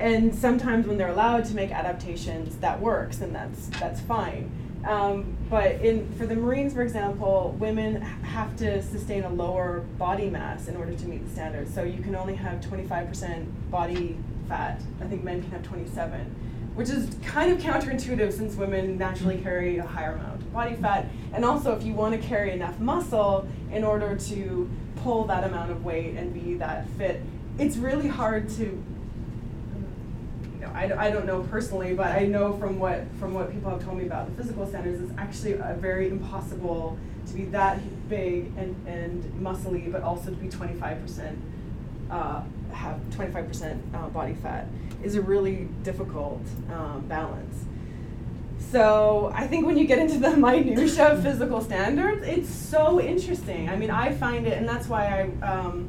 and 0.00 0.34
sometimes 0.34 0.86
when 0.86 0.98
they're 0.98 1.08
allowed 1.08 1.44
to 1.46 1.54
make 1.54 1.70
adaptations, 1.70 2.56
that 2.56 2.80
works, 2.80 3.20
and 3.20 3.34
that's 3.34 3.68
that's 3.78 4.00
fine. 4.00 4.50
Um, 4.86 5.36
but 5.48 5.76
in 5.76 6.10
for 6.14 6.26
the 6.26 6.34
Marines, 6.34 6.74
for 6.74 6.82
example, 6.82 7.56
women 7.58 8.00
have 8.02 8.56
to 8.56 8.82
sustain 8.82 9.24
a 9.24 9.30
lower 9.30 9.80
body 9.98 10.28
mass 10.28 10.68
in 10.68 10.76
order 10.76 10.94
to 10.94 11.06
meet 11.06 11.24
the 11.24 11.30
standards. 11.30 11.72
So 11.72 11.84
you 11.84 12.02
can 12.02 12.16
only 12.16 12.34
have 12.34 12.60
25% 12.60 13.46
body 13.70 14.16
fat. 14.48 14.80
I 15.00 15.04
think 15.06 15.22
men 15.22 15.42
can 15.42 15.52
have 15.52 15.62
27, 15.62 16.20
which 16.74 16.90
is 16.90 17.14
kind 17.24 17.52
of 17.52 17.58
counterintuitive 17.58 18.32
since 18.32 18.56
women 18.56 18.98
naturally 18.98 19.38
carry 19.38 19.78
a 19.78 19.86
higher 19.86 20.12
amount 20.12 20.33
body 20.54 20.76
fat. 20.76 21.06
And 21.34 21.44
also, 21.44 21.76
if 21.76 21.82
you 21.84 21.92
want 21.92 22.20
to 22.20 22.26
carry 22.26 22.52
enough 22.52 22.78
muscle 22.78 23.46
in 23.72 23.84
order 23.84 24.16
to 24.16 24.70
pull 25.02 25.24
that 25.24 25.44
amount 25.44 25.70
of 25.70 25.84
weight 25.84 26.16
and 26.16 26.32
be 26.32 26.54
that 26.54 26.88
fit, 26.90 27.20
it's 27.58 27.76
really 27.76 28.08
hard 28.08 28.48
to 28.50 28.82
I, 30.72 30.86
don't- 30.88 30.98
I 30.98 31.10
don't 31.10 31.26
know 31.26 31.42
personally, 31.42 31.94
but 31.94 32.06
I 32.08 32.26
know 32.26 32.54
from 32.54 32.78
what 32.78 33.04
from 33.20 33.32
what 33.34 33.52
people 33.52 33.70
have 33.70 33.84
told 33.84 33.98
me 33.98 34.06
about 34.06 34.28
the 34.28 34.42
physical 34.42 34.66
standards, 34.66 35.00
it's 35.00 35.16
actually 35.18 35.52
a 35.52 35.76
very 35.78 36.08
impossible 36.08 36.98
to 37.26 37.32
be 37.34 37.44
that 37.46 37.78
big 38.08 38.50
and, 38.56 38.74
and 38.86 39.22
muscly, 39.40 39.90
but 39.90 40.02
also 40.02 40.30
to 40.30 40.36
be 40.36 40.48
25%, 40.48 41.36
uh, 42.10 42.42
have 42.72 42.98
25% 43.10 43.78
uh, 43.94 44.08
body 44.08 44.34
fat 44.34 44.66
is 45.02 45.14
a 45.14 45.22
really 45.22 45.68
difficult 45.82 46.42
um, 46.72 47.04
balance. 47.08 47.64
So 48.74 49.30
I 49.32 49.46
think 49.46 49.66
when 49.66 49.78
you 49.78 49.86
get 49.86 50.00
into 50.00 50.18
the 50.18 50.36
minutia 50.36 51.12
of 51.12 51.22
physical 51.22 51.60
standards, 51.60 52.26
it's 52.26 52.52
so 52.52 53.00
interesting. 53.00 53.68
I 53.68 53.76
mean, 53.76 53.88
I 53.88 54.12
find 54.12 54.48
it, 54.48 54.58
and 54.58 54.68
that's 54.68 54.88
why 54.88 55.30
I, 55.40 55.46
um, 55.46 55.88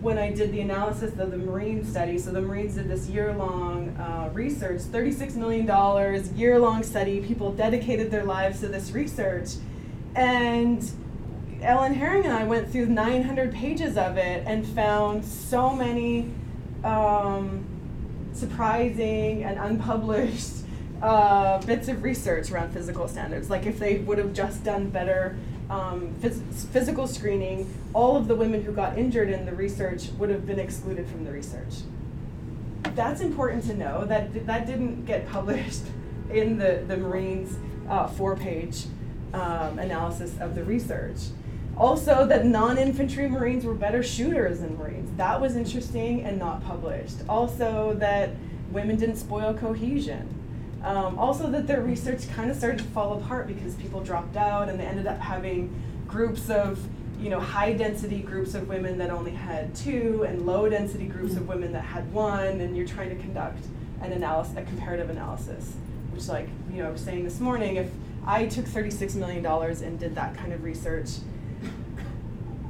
when 0.00 0.16
I 0.16 0.30
did 0.30 0.52
the 0.52 0.60
analysis 0.60 1.18
of 1.18 1.32
the 1.32 1.36
Marine 1.36 1.84
study, 1.84 2.16
so 2.16 2.30
the 2.30 2.40
Marines 2.40 2.76
did 2.76 2.88
this 2.88 3.08
year-long 3.08 3.88
uh, 3.96 4.30
research, 4.32 4.82
$36 4.82 5.34
million, 5.34 6.36
year-long 6.36 6.84
study. 6.84 7.20
People 7.20 7.50
dedicated 7.50 8.12
their 8.12 8.22
lives 8.22 8.60
to 8.60 8.68
this 8.68 8.92
research, 8.92 9.54
and 10.14 10.88
Ellen 11.62 11.96
Haring 11.96 12.22
and 12.22 12.32
I 12.32 12.44
went 12.44 12.70
through 12.70 12.86
900 12.86 13.52
pages 13.52 13.96
of 13.96 14.16
it 14.18 14.44
and 14.46 14.64
found 14.64 15.24
so 15.24 15.74
many 15.74 16.30
um, 16.84 17.66
surprising 18.34 19.42
and 19.42 19.58
unpublished 19.58 20.57
uh, 21.02 21.58
bits 21.62 21.88
of 21.88 22.02
research 22.02 22.50
around 22.50 22.72
physical 22.72 23.08
standards. 23.08 23.50
Like 23.50 23.66
if 23.66 23.78
they 23.78 23.98
would 23.98 24.18
have 24.18 24.32
just 24.32 24.64
done 24.64 24.90
better 24.90 25.36
um, 25.70 26.14
phys- 26.20 26.66
physical 26.68 27.06
screening, 27.06 27.72
all 27.92 28.16
of 28.16 28.28
the 28.28 28.34
women 28.34 28.62
who 28.62 28.72
got 28.72 28.98
injured 28.98 29.28
in 29.30 29.46
the 29.46 29.54
research 29.54 30.08
would 30.18 30.30
have 30.30 30.46
been 30.46 30.58
excluded 30.58 31.06
from 31.08 31.24
the 31.24 31.32
research. 31.32 31.74
That's 32.94 33.20
important 33.20 33.64
to 33.64 33.74
know. 33.74 34.04
That 34.04 34.46
that 34.46 34.66
didn't 34.66 35.04
get 35.04 35.28
published 35.28 35.82
in 36.30 36.58
the 36.58 36.84
the 36.86 36.96
Marines 36.96 37.56
uh, 37.88 38.06
four-page 38.06 38.84
um, 39.34 39.78
analysis 39.78 40.38
of 40.40 40.54
the 40.54 40.64
research. 40.64 41.18
Also, 41.76 42.26
that 42.26 42.44
non-infantry 42.44 43.28
Marines 43.28 43.64
were 43.64 43.74
better 43.74 44.02
shooters 44.02 44.60
than 44.60 44.76
Marines. 44.76 45.16
That 45.16 45.40
was 45.40 45.54
interesting 45.54 46.24
and 46.24 46.36
not 46.36 46.64
published. 46.64 47.18
Also, 47.28 47.94
that 47.94 48.30
women 48.72 48.96
didn't 48.96 49.16
spoil 49.16 49.54
cohesion. 49.54 50.37
Um, 50.88 51.18
also, 51.18 51.50
that 51.50 51.66
their 51.66 51.82
research 51.82 52.26
kind 52.30 52.50
of 52.50 52.56
started 52.56 52.78
to 52.78 52.84
fall 52.84 53.18
apart 53.18 53.46
because 53.46 53.74
people 53.74 54.00
dropped 54.00 54.36
out 54.36 54.70
and 54.70 54.80
they 54.80 54.86
ended 54.86 55.06
up 55.06 55.20
having 55.20 55.70
groups 56.06 56.48
of, 56.48 56.80
you 57.20 57.28
know, 57.28 57.38
high 57.38 57.74
density 57.74 58.20
groups 58.20 58.54
of 58.54 58.68
women 58.68 58.96
that 58.96 59.10
only 59.10 59.32
had 59.32 59.74
two 59.74 60.24
and 60.26 60.46
low 60.46 60.66
density 60.66 61.04
groups 61.04 61.36
of 61.36 61.46
women 61.46 61.72
that 61.74 61.84
had 61.84 62.10
one, 62.10 62.62
and 62.62 62.74
you're 62.74 62.86
trying 62.86 63.10
to 63.10 63.16
conduct 63.16 63.62
an 64.00 64.12
analysis, 64.12 64.56
a 64.56 64.62
comparative 64.62 65.10
analysis. 65.10 65.74
Which, 66.10 66.26
like, 66.26 66.48
you 66.72 66.82
know, 66.82 66.88
I 66.88 66.90
was 66.92 67.02
saying 67.02 67.22
this 67.22 67.38
morning, 67.38 67.76
if 67.76 67.90
I 68.26 68.46
took 68.46 68.64
$36 68.64 69.14
million 69.14 69.44
and 69.44 70.00
did 70.00 70.14
that 70.14 70.38
kind 70.38 70.54
of 70.54 70.64
research, 70.64 71.10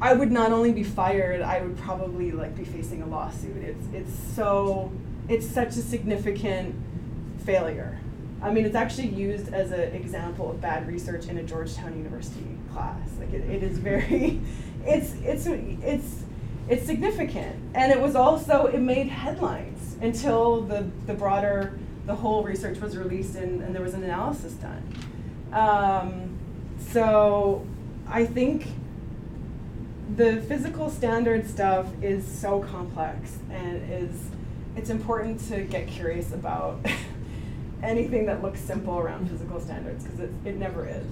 I 0.03 0.13
would 0.15 0.33
not 0.33 0.51
only 0.51 0.73
be 0.73 0.83
fired, 0.83 1.41
I 1.41 1.63
would 1.63 1.79
probably 1.79 2.33
like 2.33 2.57
be 2.57 2.65
facing 2.65 3.01
a 3.01 3.07
lawsuit. 3.07 3.63
It's 3.63 3.87
it's 3.93 4.35
so 4.35 4.91
it's 5.29 5.47
such 5.47 5.77
a 5.77 5.83
significant 5.83 6.75
failure. 7.45 8.01
I 8.41 8.51
mean, 8.53 8.65
it's 8.65 8.77
actually 8.77 9.09
used 9.09 9.53
as 9.53 9.73
an 9.73 9.93
example 9.95 10.51
of 10.51 10.61
bad 10.61 10.87
research 10.87 11.27
in 11.27 11.39
a 11.39 11.43
Georgetown 11.43 11.97
University 11.97 12.47
class. 12.73 13.09
Like 13.19 13.33
it, 13.33 13.49
it 13.51 13.63
is 13.63 13.79
very, 13.79 14.41
it's 14.85 15.15
it's 15.25 15.47
it's 15.47 16.25
it's 16.69 16.87
significant, 16.87 17.57
and 17.75 17.91
it 17.91 18.01
was 18.01 18.15
also 18.15 18.67
it 18.67 18.81
made 18.81 19.09
headlines 19.09 19.97
until 20.01 20.63
the 20.63 20.89
the 21.07 21.15
broader 21.15 21.79
the 22.07 22.15
whole 22.15 22.43
research 22.43 22.79
was 22.81 22.97
released 22.97 23.35
and, 23.37 23.63
and 23.63 23.75
there 23.75 23.83
was 23.83 23.93
an 23.93 24.03
analysis 24.03 24.55
done. 24.55 24.83
Um, 25.53 26.39
so 26.79 27.67
I 28.09 28.25
think 28.25 28.67
the 30.17 30.41
physical 30.49 30.89
standard 30.89 31.47
stuff 31.47 31.87
is 32.03 32.27
so 32.27 32.61
complex 32.61 33.39
and 33.51 33.93
is 33.93 34.31
it's 34.75 34.89
important 34.89 35.41
to 35.49 35.63
get 35.65 35.87
curious 35.87 36.33
about 36.33 36.81
anything 37.83 38.27
that 38.27 38.43
looks 38.43 38.61
simple 38.61 38.99
around 38.99 39.29
physical 39.31 39.61
standards 39.61 40.05
because 40.05 40.21
it, 40.21 40.31
it 40.45 40.57
never 40.57 40.87
is. 40.87 41.07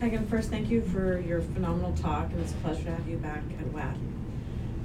Again, 0.00 0.26
first, 0.28 0.48
thank 0.48 0.70
you 0.70 0.80
for 0.80 1.18
your 1.18 1.40
phenomenal 1.40 1.92
talk, 1.94 2.30
and 2.30 2.40
it's 2.40 2.52
a 2.52 2.56
pleasure 2.56 2.84
to 2.84 2.90
have 2.92 3.08
you 3.08 3.16
back 3.16 3.42
at 3.58 3.66
WAC. 3.66 3.94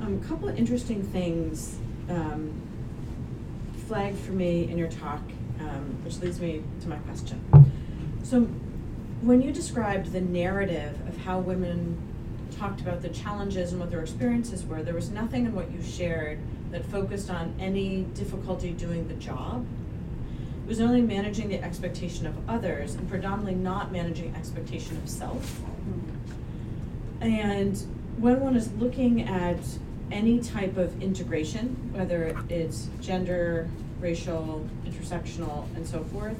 Um, 0.01 0.19
a 0.21 0.27
couple 0.27 0.49
of 0.49 0.57
interesting 0.57 1.03
things 1.03 1.77
um, 2.09 2.51
flagged 3.87 4.17
for 4.17 4.31
me 4.31 4.69
in 4.69 4.77
your 4.77 4.89
talk, 4.89 5.21
um, 5.59 5.99
which 6.03 6.17
leads 6.17 6.39
me 6.41 6.63
to 6.81 6.89
my 6.89 6.97
question. 6.97 7.39
So, 8.23 8.41
when 9.21 9.41
you 9.41 9.51
described 9.51 10.11
the 10.11 10.21
narrative 10.21 10.99
of 11.07 11.15
how 11.17 11.39
women 11.39 12.12
talked 12.57 12.81
about 12.81 13.01
the 13.01 13.09
challenges 13.09 13.71
and 13.71 13.79
what 13.79 13.91
their 13.91 14.01
experiences 14.01 14.65
were, 14.65 14.81
there 14.83 14.93
was 14.93 15.09
nothing 15.09 15.45
in 15.45 15.53
what 15.53 15.71
you 15.71 15.81
shared 15.81 16.39
that 16.71 16.85
focused 16.85 17.29
on 17.29 17.53
any 17.59 18.03
difficulty 18.13 18.71
doing 18.71 19.07
the 19.07 19.13
job. 19.15 19.65
It 20.65 20.67
was 20.67 20.79
only 20.79 21.01
managing 21.01 21.49
the 21.49 21.61
expectation 21.61 22.25
of 22.25 22.49
others 22.49 22.95
and 22.95 23.07
predominantly 23.09 23.55
not 23.55 23.91
managing 23.91 24.33
expectation 24.35 24.97
of 24.97 25.09
self. 25.09 25.61
And 27.21 27.77
when 28.17 28.39
one 28.39 28.55
is 28.55 28.71
looking 28.73 29.27
at 29.27 29.59
any 30.11 30.39
type 30.39 30.77
of 30.77 31.01
integration, 31.01 31.91
whether 31.93 32.35
it's 32.49 32.89
gender, 33.01 33.69
racial, 33.99 34.67
intersectional, 34.85 35.65
and 35.75 35.87
so 35.87 36.03
forth, 36.05 36.37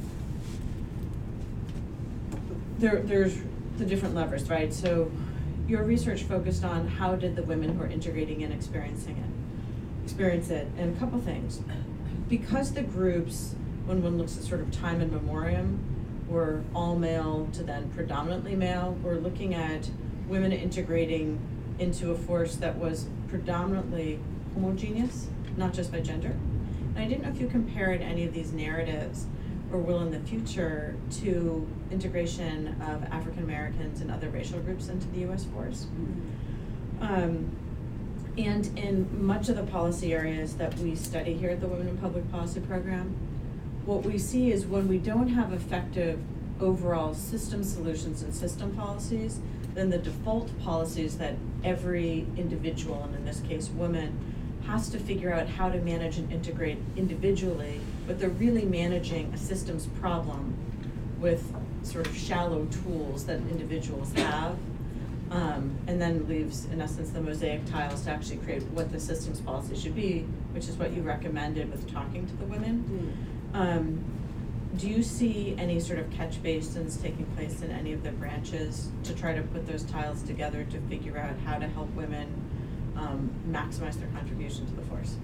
there, 2.80 3.02
there's 3.02 3.38
the 3.78 3.86
different 3.86 4.16
levers, 4.16 4.50
right? 4.50 4.74
So 4.74 5.12
your 5.68 5.84
research 5.84 6.24
focused 6.24 6.64
on 6.64 6.88
how 6.88 7.16
did 7.16 7.36
the 7.36 7.44
women 7.44 7.76
who 7.76 7.84
are 7.84 7.88
integrating 7.88 8.44
and 8.44 8.54
experiencing 8.54 9.18
it, 9.18 10.04
experience 10.04 10.50
it, 10.50 10.68
and 10.78 10.96
a 10.96 11.00
couple 11.00 11.20
things. 11.20 11.62
Because 12.28 12.74
the 12.74 12.82
groups, 12.82 13.56
when 13.86 14.04
one 14.04 14.18
looks 14.18 14.38
at 14.38 14.44
sort 14.44 14.62
of 14.62 14.72
time 14.72 15.02
and 15.02 15.12
memoriam, 15.12 15.80
were 16.28 16.64
all 16.74 16.96
male 16.96 17.48
to 17.54 17.64
then 17.64 17.90
predominantly 17.92 18.56
male, 18.56 18.98
we're 19.04 19.16
looking 19.16 19.54
at 19.54 19.90
women 20.28 20.52
integrating 20.52 21.40
into 21.80 22.12
a 22.12 22.16
force 22.16 22.56
that 22.56 22.78
was 22.78 23.08
predominantly 23.28 24.20
homogeneous, 24.54 25.28
not 25.58 25.74
just 25.74 25.92
by 25.92 26.00
gender. 26.00 26.36
And 26.96 27.00
I 27.00 27.08
didn't 27.08 27.24
know 27.24 27.30
if 27.30 27.40
you 27.40 27.48
compared 27.48 28.02
any 28.02 28.26
of 28.26 28.34
these 28.34 28.52
narratives 28.52 29.28
or 29.74 29.80
will 29.80 30.02
in 30.02 30.12
the 30.12 30.20
future 30.20 30.96
to 31.10 31.68
integration 31.92 32.68
of 32.82 33.04
African 33.12 33.44
Americans 33.44 34.02
and 34.02 34.12
other 34.12 34.30
racial 34.30 34.60
groups 34.60 34.88
into 34.88 35.08
the 35.08 35.26
US 35.32 35.46
force. 35.46 35.88
Um, 37.02 37.56
and 38.38 38.78
in 38.78 39.26
much 39.26 39.50
of 39.50 39.56
the 39.56 39.64
policy 39.64 40.14
areas 40.14 40.56
that 40.56 40.78
we 40.78 40.96
study 40.96 41.34
here 41.34 41.50
at 41.50 41.60
the 41.60 41.68
Women 41.68 41.88
in 41.88 41.98
Public 41.98 42.32
Policy 42.32 42.62
Program, 42.62 43.16
what 43.86 44.04
we 44.04 44.18
see 44.18 44.52
is 44.52 44.66
when 44.66 44.88
we 44.88 44.98
don't 44.98 45.28
have 45.28 45.52
effective 45.52 46.20
overall 46.62 47.14
system 47.14 47.64
solutions 47.64 48.22
and 48.22 48.34
system 48.34 48.76
policies, 48.76 49.40
then 49.74 49.90
the 49.90 49.98
default 49.98 50.58
policies 50.62 51.18
that 51.18 51.36
every 51.64 52.26
individual, 52.38 53.04
and 53.04 53.16
in 53.16 53.26
this 53.26 53.42
case 53.42 53.70
woman, 53.70 54.18
has 54.68 54.90
to 54.90 55.00
figure 55.00 55.34
out 55.34 55.48
how 55.48 55.70
to 55.70 55.80
manage 55.82 56.18
and 56.18 56.32
integrate 56.32 56.78
individually, 56.96 57.82
but 58.08 58.20
they're 58.20 58.30
really 58.30 58.66
managing 58.66 59.34
a 59.34 59.38
systems 59.38 59.88
problem 60.00 60.56
with 61.20 61.54
sort 61.84 62.08
of 62.08 62.16
shallow 62.16 62.66
tools 62.66 63.26
that 63.26 63.38
individuals 63.50 64.14
have. 64.14 64.58
Um, 65.32 65.76
and 65.88 66.00
then 66.00 66.28
leaves, 66.28 66.66
in 66.66 66.80
essence, 66.80 67.10
the 67.10 67.22
mosaic 67.22 67.66
tiles 67.66 68.04
to 68.04 68.12
actually 68.12 68.38
create 68.38 68.62
what 68.66 68.92
the 68.92 69.00
systems 69.00 69.40
policy 69.40 69.76
should 69.76 69.96
be, 69.96 70.28
which 70.52 70.68
is 70.68 70.76
what 70.76 70.92
you 70.92 71.02
recommended 71.02 71.72
with 71.72 71.92
talking 71.92 72.28
to 72.28 72.36
the 72.36 72.46
women. 72.46 73.18
Um, 73.54 74.04
do 74.78 74.88
you 74.90 75.02
see 75.02 75.56
any 75.58 75.80
sort 75.80 76.00
of 76.00 76.10
catch 76.12 76.42
basins 76.44 76.98
taking 76.98 77.26
place 77.36 77.62
in 77.62 77.72
any 77.72 77.94
of 77.94 78.04
the 78.04 78.12
branches 78.12 78.90
to 79.04 79.16
try 79.16 79.34
to 79.34 79.42
put 79.42 79.66
those 79.66 79.84
tiles 79.84 80.22
together 80.24 80.64
to 80.66 80.80
figure 80.82 81.18
out 81.18 81.36
how 81.46 81.58
to 81.58 81.68
help 81.68 81.92
women 81.96 82.28
um, 82.96 83.32
maximize 83.50 84.00
their 84.00 84.10
contribution 84.10 84.66
to 84.68 84.74
the 84.74 84.82
force? 84.84 85.16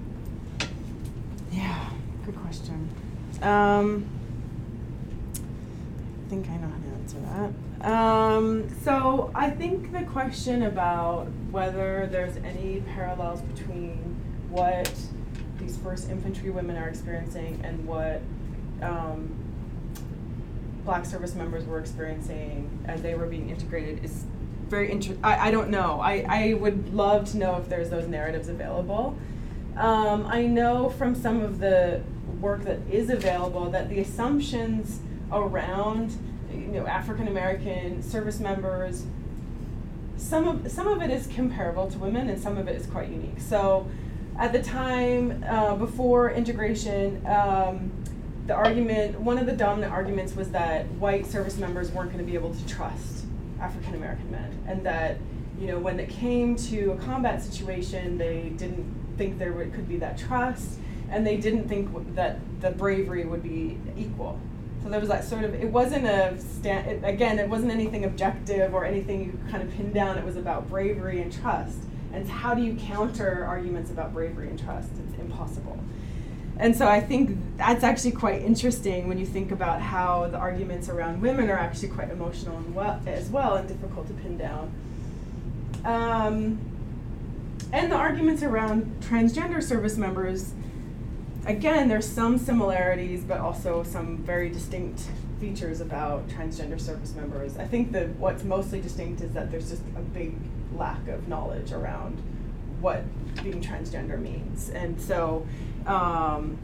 Yeah, 1.51 1.89
good 2.31 2.41
question. 2.41 2.89
Um, 3.41 4.05
I 6.25 6.29
think 6.29 6.49
I 6.49 6.57
know 6.57 6.67
how 6.67 6.77
to 6.77 6.89
answer 7.01 7.17
that. 7.81 7.89
Um, 7.89 8.69
so 8.83 9.31
I 9.33 9.49
think 9.49 9.91
the 9.91 10.03
question 10.03 10.63
about 10.63 11.27
whether 11.49 12.07
there's 12.11 12.37
any 12.37 12.83
parallels 12.93 13.41
between 13.41 14.15
what 14.49 14.91
these 15.57 15.77
first 15.77 16.09
infantry 16.09 16.49
women 16.51 16.77
are 16.77 16.87
experiencing 16.87 17.59
and 17.63 17.85
what 17.87 18.21
um, 18.81 19.33
black 20.85 21.05
service 21.05 21.35
members 21.35 21.65
were 21.65 21.79
experiencing 21.79 22.69
as 22.87 23.01
they 23.01 23.15
were 23.15 23.25
being 23.25 23.49
integrated 23.49 24.03
is 24.03 24.25
very 24.67 24.91
interesting. 24.91 25.23
I, 25.23 25.49
don't 25.49 25.69
know. 25.69 25.99
I, 25.99 26.25
I 26.29 26.53
would 26.53 26.93
love 26.93 27.31
to 27.31 27.37
know 27.37 27.55
if 27.55 27.69
there's 27.69 27.89
those 27.89 28.07
narratives 28.07 28.49
available. 28.49 29.17
Um, 29.75 30.27
I 30.27 30.45
know 30.45 30.89
from 30.89 31.15
some 31.15 31.41
of 31.41 31.59
the 31.59 32.03
work 32.41 32.63
that 32.63 32.79
is 32.89 33.09
available 33.09 33.69
that 33.69 33.89
the 33.89 33.99
assumptions 33.99 34.99
around 35.31 36.17
you 36.51 36.67
know 36.67 36.87
African 36.87 37.27
American 37.27 38.01
service 38.01 38.39
members 38.39 39.05
some 40.19 40.47
of 40.47 40.71
some 40.71 40.87
of 40.87 41.01
it 41.01 41.09
is 41.09 41.27
comparable 41.27 41.89
to 41.89 41.97
women 41.97 42.29
and 42.29 42.39
some 42.39 42.57
of 42.57 42.67
it 42.67 42.75
is 42.75 42.85
quite 42.87 43.09
unique. 43.09 43.39
So 43.39 43.89
at 44.37 44.51
the 44.51 44.61
time 44.61 45.43
uh, 45.47 45.75
before 45.75 46.31
integration, 46.31 47.25
um, 47.25 47.91
the 48.47 48.53
argument 48.53 49.19
one 49.19 49.37
of 49.37 49.45
the 49.45 49.53
dominant 49.53 49.91
arguments 49.91 50.35
was 50.35 50.51
that 50.51 50.87
white 50.93 51.25
service 51.25 51.57
members 51.57 51.91
weren't 51.91 52.11
going 52.11 52.23
to 52.23 52.29
be 52.29 52.35
able 52.35 52.53
to 52.53 52.67
trust 52.67 53.25
African 53.59 53.95
American 53.95 54.29
men, 54.31 54.57
and 54.67 54.85
that 54.85 55.17
you 55.59 55.67
know 55.67 55.79
when 55.79 55.99
it 55.99 56.09
came 56.09 56.55
to 56.55 56.91
a 56.91 56.97
combat 56.97 57.41
situation, 57.41 58.17
they 58.17 58.49
didn't 58.57 59.15
think 59.17 59.37
there 59.37 59.51
would, 59.53 59.73
could 59.73 59.87
be 59.87 59.97
that 59.97 60.17
trust, 60.17 60.79
and 61.11 61.25
they 61.25 61.37
didn't 61.37 61.67
think 61.67 61.89
that 62.15 62.39
the 62.61 62.71
bravery 62.71 63.25
would 63.25 63.43
be 63.43 63.77
equal. 63.97 64.39
So 64.83 64.89
there 64.89 64.99
was 64.99 65.09
that 65.09 65.25
sort 65.25 65.43
of, 65.43 65.53
it 65.53 65.69
wasn't 65.69 66.05
a 66.05 66.39
stand, 66.39 66.87
it, 66.87 67.03
again, 67.03 67.37
it 67.37 67.49
wasn't 67.49 67.71
anything 67.71 68.05
objective 68.05 68.73
or 68.73 68.85
anything 68.85 69.25
you 69.25 69.39
kind 69.51 69.61
of 69.61 69.73
pin 69.75 69.91
down. 69.91 70.17
It 70.17 70.23
was 70.23 70.37
about 70.37 70.69
bravery 70.69 71.21
and 71.21 71.31
trust. 71.31 71.77
And 72.13 72.27
how 72.27 72.53
do 72.53 72.61
you 72.61 72.75
counter 72.75 73.45
arguments 73.45 73.91
about 73.91 74.13
bravery 74.13 74.49
and 74.49 74.57
trust? 74.57 74.89
It's 75.07 75.19
impossible. 75.19 75.77
And 76.57 76.75
so 76.75 76.87
I 76.87 76.99
think 76.99 77.37
that's 77.57 77.83
actually 77.83 78.11
quite 78.11 78.41
interesting 78.41 79.07
when 79.07 79.17
you 79.17 79.25
think 79.25 79.51
about 79.51 79.81
how 79.81 80.27
the 80.27 80.37
arguments 80.37 80.89
around 80.89 81.21
women 81.21 81.49
are 81.49 81.57
actually 81.57 81.89
quite 81.89 82.09
emotional 82.09 82.61
well, 82.73 83.01
as 83.05 83.29
well 83.29 83.55
and 83.55 83.67
difficult 83.67 84.07
to 84.07 84.13
pin 84.13 84.37
down. 84.37 84.71
Um, 85.85 86.59
and 87.71 87.91
the 87.91 87.95
arguments 87.95 88.43
around 88.43 88.97
transgender 89.01 89.63
service 89.63 89.95
members 89.95 90.53
again, 91.49 91.87
there's 91.87 92.07
some 92.07 92.37
similarities, 92.37 93.23
but 93.23 93.39
also 93.39 93.83
some 93.83 94.17
very 94.17 94.49
distinct 94.49 95.01
features 95.39 95.81
about 95.81 96.27
transgender 96.27 96.79
service 96.79 97.15
members. 97.15 97.57
I 97.57 97.65
think 97.65 97.91
that 97.93 98.09
what's 98.17 98.43
mostly 98.43 98.79
distinct 98.79 99.21
is 99.21 99.31
that 99.33 99.49
there's 99.49 99.69
just 99.69 99.81
a 99.97 100.01
big 100.01 100.35
lack 100.75 101.07
of 101.07 101.27
knowledge 101.27 101.71
around 101.71 102.17
what 102.79 103.03
being 103.43 103.61
transgender 103.61 104.19
means. 104.21 104.69
And 104.69 105.01
so 105.01 105.45
um, 105.87 106.57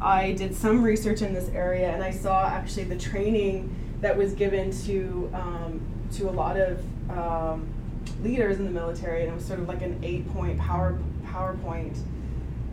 I 0.00 0.32
did 0.32 0.54
some 0.54 0.82
research 0.82 1.22
in 1.22 1.32
this 1.32 1.48
area, 1.50 1.90
and 1.90 2.04
I 2.04 2.10
saw 2.10 2.46
actually 2.46 2.84
the 2.84 2.98
training 2.98 3.74
that 4.02 4.16
was 4.16 4.34
given 4.34 4.70
to 4.84 5.30
um, 5.32 5.80
to 6.12 6.28
a 6.28 6.32
lot 6.32 6.56
of 6.56 6.82
um, 7.10 7.66
leaders 8.22 8.58
in 8.58 8.64
the 8.64 8.70
military, 8.70 9.22
and 9.22 9.32
it 9.32 9.34
was 9.34 9.44
sort 9.44 9.58
of 9.58 9.68
like 9.68 9.82
an 9.82 9.98
eight-point 10.02 10.58
power 10.58 10.98
PowerPoint 11.26 11.98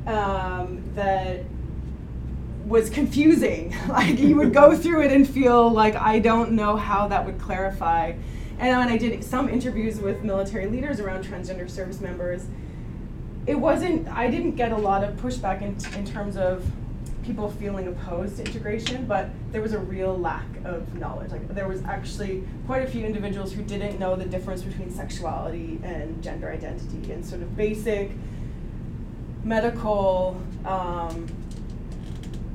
um, 0.06 0.84
that 0.96 1.44
was 2.66 2.90
confusing. 2.90 3.76
like 3.90 4.20
you 4.20 4.36
would 4.36 4.54
go 4.54 4.76
through 4.78 5.04
it 5.04 5.12
and 5.12 5.28
feel 5.28 5.70
like 5.70 5.96
I 5.96 6.20
don't 6.20 6.52
know 6.54 6.76
how 6.76 7.08
that 7.08 7.26
would 7.26 7.40
clarify. 7.40 8.14
And 8.58 8.78
when 8.78 8.88
I 8.88 8.98
did 8.98 9.24
some 9.24 9.50
interviews 9.50 10.00
with 10.00 10.24
military 10.24 10.68
leaders 10.68 11.00
around 11.00 11.26
transgender 11.26 11.70
service 11.70 12.00
members, 12.00 12.46
it 13.46 13.56
wasn't. 13.56 14.08
I 14.08 14.30
didn't 14.30 14.56
get 14.56 14.72
a 14.72 14.78
lot 14.78 15.04
of 15.04 15.16
pushback 15.18 15.62
in, 15.62 15.76
in 15.98 16.06
terms 16.06 16.38
of 16.38 16.66
people 17.26 17.50
feeling 17.50 17.88
opposed 17.88 18.38
to 18.38 18.46
integration, 18.46 19.06
but 19.06 19.30
there 19.52 19.62
was 19.62 19.74
a 19.74 19.80
real 19.80 20.18
lack 20.18 20.46
of 20.64 20.94
knowledge. 20.96 21.32
Like 21.32 21.48
there 21.54 21.68
was 21.68 21.84
actually 21.84 22.44
quite 22.66 22.84
a 22.84 22.88
few 22.88 23.04
individuals 23.04 23.52
who 23.52 23.64
didn't 23.64 24.00
know 24.00 24.16
the 24.16 24.26
difference 24.26 24.62
between 24.62 24.92
sexuality 24.92 25.80
and 25.84 26.24
gender 26.24 26.50
identity 26.50 27.12
and 27.12 27.26
sort 27.26 27.42
of 27.42 27.58
basic 27.58 28.12
medical 29.46 30.42
um, 30.66 31.28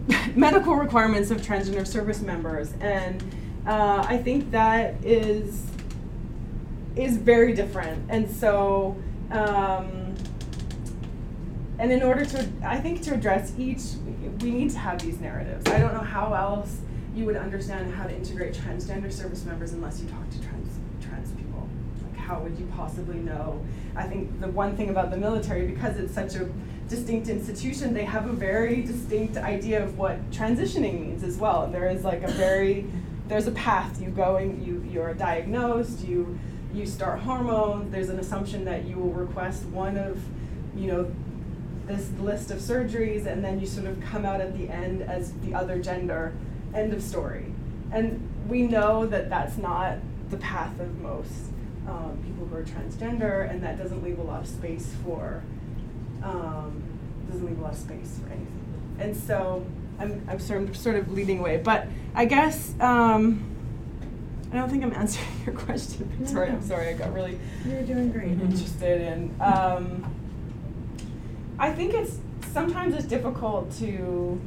medical 0.34 0.74
requirements 0.74 1.30
of 1.30 1.40
transgender 1.40 1.86
service 1.86 2.20
members, 2.20 2.74
and 2.80 3.22
uh, 3.66 4.04
I 4.06 4.18
think 4.18 4.50
that 4.50 5.02
is 5.04 5.66
is 6.96 7.16
very 7.16 7.54
different. 7.54 8.04
And 8.10 8.28
so, 8.28 8.96
um, 9.30 10.14
and 11.78 11.92
in 11.92 12.02
order 12.02 12.24
to, 12.24 12.48
I 12.64 12.78
think 12.78 13.02
to 13.02 13.14
address 13.14 13.52
each, 13.56 13.82
we 14.40 14.50
need 14.50 14.70
to 14.70 14.78
have 14.78 15.00
these 15.00 15.20
narratives. 15.20 15.70
I 15.70 15.78
don't 15.78 15.94
know 15.94 16.00
how 16.00 16.34
else 16.34 16.78
you 17.14 17.24
would 17.26 17.36
understand 17.36 17.94
how 17.94 18.04
to 18.04 18.14
integrate 18.14 18.54
transgender 18.54 19.12
service 19.12 19.44
members 19.44 19.72
unless 19.72 20.00
you 20.00 20.08
talk 20.08 20.28
to 20.30 20.42
trans 20.42 20.68
trans 21.00 21.30
people. 21.32 21.68
Like, 22.04 22.16
how 22.16 22.40
would 22.40 22.58
you 22.58 22.66
possibly 22.76 23.18
know? 23.18 23.64
I 23.94 24.04
think 24.04 24.40
the 24.40 24.48
one 24.48 24.76
thing 24.76 24.90
about 24.90 25.10
the 25.10 25.16
military, 25.16 25.66
because 25.66 25.96
it's 25.96 26.12
such 26.12 26.34
a 26.34 26.48
distinct 26.90 27.28
institution, 27.28 27.94
they 27.94 28.04
have 28.04 28.28
a 28.28 28.32
very 28.32 28.82
distinct 28.82 29.36
idea 29.36 29.82
of 29.82 29.96
what 29.96 30.30
transitioning 30.32 31.00
means 31.00 31.22
as 31.22 31.38
well. 31.38 31.62
And 31.62 31.72
there 31.72 31.88
is 31.88 32.04
like 32.04 32.22
a 32.24 32.30
very, 32.32 32.84
there's 33.28 33.46
a 33.46 33.52
path. 33.52 34.02
You 34.02 34.10
go 34.10 34.36
and 34.36 34.66
you 34.66 34.84
you're 34.90 35.14
diagnosed. 35.14 36.04
You 36.04 36.38
you 36.74 36.84
start 36.86 37.20
hormones. 37.20 37.90
There's 37.92 38.08
an 38.10 38.18
assumption 38.18 38.64
that 38.64 38.84
you 38.84 38.96
will 38.96 39.12
request 39.12 39.64
one 39.66 39.96
of, 39.96 40.20
you 40.76 40.88
know, 40.88 41.10
this 41.86 42.10
list 42.20 42.50
of 42.50 42.58
surgeries, 42.58 43.26
and 43.26 43.44
then 43.44 43.60
you 43.60 43.66
sort 43.66 43.86
of 43.86 44.00
come 44.00 44.24
out 44.24 44.40
at 44.40 44.56
the 44.58 44.68
end 44.68 45.02
as 45.02 45.32
the 45.44 45.54
other 45.54 45.78
gender. 45.78 46.32
End 46.74 46.92
of 46.92 47.02
story. 47.02 47.46
And 47.92 48.28
we 48.48 48.62
know 48.62 49.06
that 49.06 49.30
that's 49.30 49.56
not 49.56 49.98
the 50.28 50.36
path 50.36 50.78
of 50.80 51.00
most 51.00 51.50
um, 51.88 52.18
people 52.24 52.46
who 52.46 52.56
are 52.56 52.62
transgender, 52.62 53.48
and 53.48 53.62
that 53.62 53.78
doesn't 53.78 54.02
leave 54.02 54.18
a 54.18 54.22
lot 54.22 54.40
of 54.40 54.48
space 54.48 54.94
for 55.04 55.42
um, 56.22 56.82
doesn't 57.30 57.46
leave 57.46 57.58
a 57.58 57.62
lot 57.62 57.72
of 57.72 57.78
space 57.78 58.18
for 58.22 58.26
anything. 58.30 58.96
And 58.98 59.16
so 59.16 59.64
I'm, 59.98 60.26
I'm 60.28 60.38
sort, 60.38 60.62
of, 60.62 60.76
sort 60.76 60.96
of 60.96 61.10
leading 61.12 61.40
away. 61.40 61.58
But 61.58 61.86
I 62.14 62.24
guess 62.24 62.74
um, 62.80 63.44
I 64.52 64.56
don't 64.56 64.70
think 64.70 64.82
I'm 64.82 64.92
answering 64.96 65.28
your 65.46 65.54
question. 65.54 66.10
No, 66.20 66.26
sorry, 66.26 66.48
no. 66.48 66.56
I'm 66.56 66.62
sorry. 66.62 66.88
I 66.88 66.92
got 66.94 67.12
really 67.12 67.38
You're 67.64 67.82
doing 67.82 68.10
great. 68.12 68.28
interested 68.40 69.00
in. 69.00 69.34
Um, 69.40 70.04
I 71.58 71.72
think 71.72 71.94
it's 71.94 72.18
sometimes 72.52 72.94
it's 72.94 73.04
difficult 73.04 73.70
to 73.78 74.40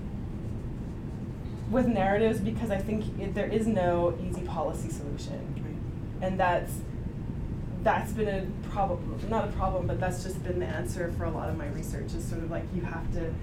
with 1.70 1.88
narratives 1.88 2.40
because 2.40 2.70
I 2.70 2.78
think 2.78 3.20
it, 3.20 3.34
there 3.34 3.48
is 3.48 3.66
no 3.66 4.18
easy 4.28 4.42
policy 4.42 4.90
solution, 4.90 5.78
and 6.22 6.40
that's 6.40 6.72
that's 7.84 8.14
been 8.14 8.28
a 8.28 8.70
problem, 8.70 9.20
not 9.30 9.50
a 9.50 9.52
problem, 9.52 9.88
but 9.88 10.00
that's 10.00 10.24
just 10.24 10.42
been 10.44 10.60
the 10.60 10.66
answer 10.66 11.14
for 11.18 11.26
a 11.26 11.32
lot 11.32 11.50
of 11.50 11.58
my 11.58 11.68
research. 11.68 12.14
Is 12.14 12.26
sort 12.26 12.42
of 12.42 12.50
like 12.50 12.64
you 12.74 12.82
have 12.82 13.12
to 13.14 13.34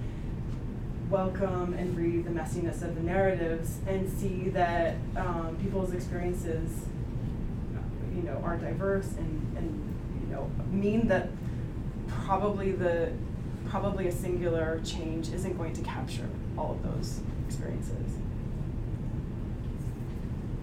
welcome 1.09 1.73
and 1.73 1.95
read 1.95 2.25
the 2.25 2.31
messiness 2.31 2.81
of 2.81 2.95
the 2.95 3.01
narratives 3.01 3.79
and 3.85 4.09
see 4.09 4.49
that 4.49 4.95
um, 5.15 5.57
people's 5.61 5.93
experiences, 5.93 6.85
you 8.15 8.23
know, 8.23 8.41
are 8.43 8.57
diverse 8.57 9.13
and 9.17 9.57
and 9.57 9.93
you 10.21 10.33
know 10.33 10.49
mean 10.71 11.07
that 11.07 11.29
probably 12.07 12.71
the 12.71 13.11
probably 13.69 14.07
a 14.07 14.11
singular 14.11 14.81
change 14.83 15.29
isn't 15.29 15.55
going 15.57 15.73
to 15.73 15.81
capture 15.81 16.27
all 16.57 16.71
of 16.71 16.83
those 16.83 17.21
experiences. 17.47 18.17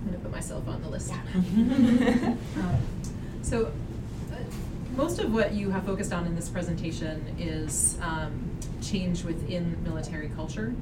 I'm 0.00 0.06
gonna 0.06 0.18
put 0.18 0.32
myself 0.32 0.66
on 0.68 0.82
the 0.82 0.88
list. 0.88 1.12
Yeah. 1.12 2.34
Um, 2.59 2.78
So, 3.43 3.66
uh, 4.32 4.36
most 4.97 5.20
of 5.20 5.32
what 5.32 5.52
you 5.52 5.70
have 5.70 5.85
focused 5.85 6.12
on 6.12 6.27
in 6.27 6.35
this 6.35 6.48
presentation 6.48 7.36
is 7.39 7.98
um, 8.02 8.51
change 8.82 9.24
within 9.24 9.82
military 9.85 10.28
culture. 10.31 10.74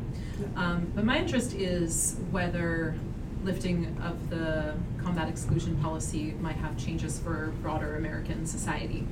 Um, 0.57 0.91
but 0.95 1.05
my 1.05 1.19
interest 1.19 1.55
is 1.55 2.17
whether 2.31 2.95
lifting 3.45 3.97
of 4.03 4.29
the 4.29 4.75
combat 5.03 5.29
exclusion 5.29 5.77
policy 5.77 6.35
might 6.41 6.57
have 6.57 6.77
changes 6.77 7.19
for 7.21 7.53
broader 7.63 7.95
American 7.97 8.45
society. 8.45 9.07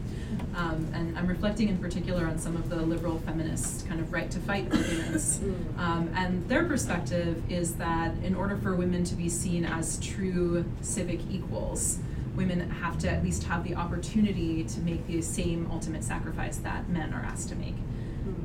Um, 0.57 0.89
and 0.93 1.17
I'm 1.17 1.29
reflecting 1.29 1.69
in 1.69 1.79
particular 1.79 2.27
on 2.27 2.39
some 2.39 2.57
of 2.57 2.69
the 2.69 2.77
liberal 2.77 3.21
feminist 3.21 3.89
kind 3.89 4.01
of 4.01 4.13
right 4.13 4.31
to 4.31 4.41
fight 4.41 4.67
arguments. 4.73 5.41
Um, 5.77 6.11
and 6.15 6.49
their 6.49 6.65
perspective 6.65 7.43
is 7.51 7.75
that 7.75 8.15
in 8.23 8.35
order 8.35 8.57
for 8.57 8.75
women 8.75 9.05
to 9.05 9.15
be 9.15 9.29
seen 9.29 9.65
as 9.65 9.99
true 9.99 10.65
civic 10.81 11.21
equals, 11.31 11.99
women 12.35 12.69
have 12.71 12.99
to 12.99 13.11
at 13.11 13.23
least 13.23 13.45
have 13.45 13.65
the 13.65 13.75
opportunity 13.75 14.65
to 14.65 14.81
make 14.81 15.07
the 15.07 15.21
same 15.23 15.69
ultimate 15.71 16.05
sacrifice 16.05 16.57
that 16.59 16.89
men 16.89 17.13
are 17.13 17.23
asked 17.23 17.49
to 17.51 17.55
make. 17.57 17.77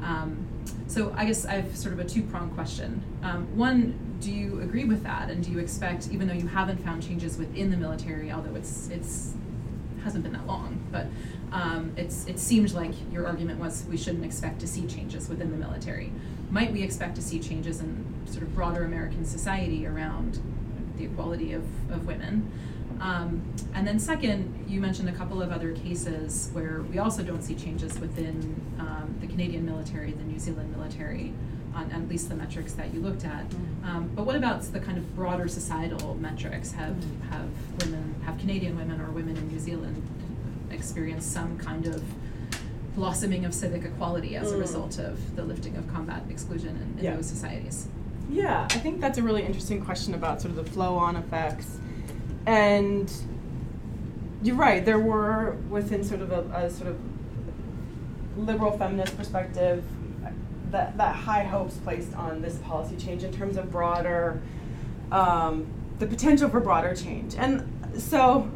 Um, 0.03 0.47
so 0.87 1.13
I 1.15 1.25
guess 1.25 1.45
I 1.45 1.53
have 1.53 1.75
sort 1.75 1.93
of 1.93 1.99
a 1.99 2.03
two-pronged 2.03 2.53
question. 2.53 3.03
Um, 3.23 3.55
one, 3.55 4.17
do 4.19 4.31
you 4.31 4.61
agree 4.61 4.85
with 4.85 5.03
that, 5.03 5.29
and 5.29 5.43
do 5.43 5.51
you 5.51 5.59
expect, 5.59 6.09
even 6.11 6.27
though 6.27 6.33
you 6.33 6.47
haven't 6.47 6.83
found 6.83 7.03
changes 7.03 7.37
within 7.37 7.71
the 7.71 7.77
military, 7.77 8.31
although 8.31 8.55
it's 8.55 8.89
it's 8.89 9.33
hasn't 10.03 10.23
been 10.23 10.33
that 10.33 10.47
long, 10.47 10.79
but 10.91 11.07
um, 11.51 11.91
it's 11.97 12.25
it 12.27 12.39
seemed 12.39 12.73
like 12.73 12.93
your 13.11 13.27
argument 13.27 13.59
was 13.59 13.85
we 13.89 13.97
shouldn't 13.97 14.25
expect 14.25 14.59
to 14.59 14.67
see 14.67 14.85
changes 14.87 15.29
within 15.29 15.51
the 15.51 15.57
military. 15.57 16.11
Might 16.51 16.71
we 16.71 16.81
expect 16.81 17.15
to 17.15 17.21
see 17.21 17.39
changes 17.39 17.79
in 17.79 18.05
sort 18.25 18.43
of 18.43 18.55
broader 18.55 18.83
American 18.83 19.25
society 19.25 19.85
around 19.85 20.39
the 20.97 21.05
equality 21.05 21.53
of, 21.53 21.63
of 21.91 22.07
women? 22.07 22.51
Um, 22.99 23.41
and 23.73 23.87
then 23.87 23.97
second, 23.99 24.65
you 24.67 24.81
mentioned 24.81 25.07
a 25.09 25.13
couple 25.13 25.41
of 25.41 25.51
other 25.51 25.71
cases 25.73 26.49
where 26.53 26.81
we 26.91 26.99
also 26.99 27.23
don't 27.23 27.41
see 27.41 27.55
changes 27.55 27.97
within 27.99 28.59
um, 28.79 29.15
the 29.21 29.27
Canadian 29.27 29.65
military, 29.65 30.11
the 30.11 30.23
New 30.23 30.39
Zealand 30.39 30.75
military, 30.75 31.33
on 31.73 31.89
at 31.91 32.07
least 32.09 32.27
the 32.29 32.35
metrics 32.35 32.73
that 32.73 32.93
you 32.93 32.99
looked 32.99 33.23
at. 33.25 33.45
Um, 33.85 34.11
but 34.15 34.25
what 34.25 34.35
about 34.35 34.61
the 34.63 34.79
kind 34.79 34.97
of 34.97 35.15
broader 35.15 35.47
societal 35.47 36.15
metrics? 36.15 36.71
Have 36.73 36.95
have 37.29 37.47
women, 37.85 38.15
have 38.25 38.37
Canadian 38.37 38.75
women 38.77 38.99
or 38.99 39.11
women 39.11 39.37
in 39.37 39.47
New 39.47 39.59
Zealand 39.59 40.01
experienced 40.71 41.31
some 41.31 41.57
kind 41.57 41.85
of 41.87 42.03
blossoming 42.95 43.45
of 43.45 43.53
civic 43.53 43.83
equality 43.85 44.35
as 44.35 44.51
a 44.51 44.55
Mm. 44.55 44.59
result 44.59 44.99
of 44.99 45.35
the 45.35 45.43
lifting 45.43 45.75
of 45.77 45.87
combat 45.87 46.23
exclusion 46.29 46.69
in, 46.75 46.99
in 46.99 47.05
Yeah. 47.05 47.15
those 47.15 47.27
societies? 47.27 47.87
Yeah, 48.29 48.67
I 48.69 48.77
think 48.79 48.99
that's 48.99 49.17
a 49.17 49.23
really 49.23 49.43
interesting 49.43 49.83
question 49.83 50.13
about 50.13 50.41
sort 50.41 50.55
of 50.57 50.63
the 50.65 50.69
flow 50.71 50.95
on 50.97 51.15
effects. 51.15 51.77
And 52.45 53.11
you're 54.41 54.55
right, 54.55 54.83
there 54.83 54.99
were 54.99 55.57
within 55.69 56.03
sort 56.03 56.21
of 56.21 56.31
a, 56.31 56.41
a 56.55 56.69
sort 56.69 56.89
of 56.89 56.99
liberal 58.37 58.77
feminist 58.77 59.17
perspective 59.17 59.83
that, 60.71 60.97
that 60.97 61.15
high 61.15 61.43
hopes 61.43 61.75
placed 61.77 62.13
on 62.15 62.41
this 62.41 62.57
policy 62.59 62.95
change 62.95 63.23
in 63.23 63.33
terms 63.33 63.57
of 63.57 63.71
broader, 63.71 64.41
um, 65.11 65.67
the 65.99 66.05
potential 66.05 66.49
for 66.49 66.59
broader 66.59 66.95
change. 66.95 67.35
And 67.35 67.67
so 67.97 68.49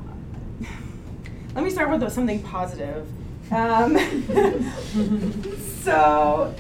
let 1.55 1.64
me 1.64 1.69
start 1.69 1.89
with 1.89 2.11
something 2.11 2.41
positive. 2.43 3.07
Um, 3.51 3.97
so, 5.81 6.55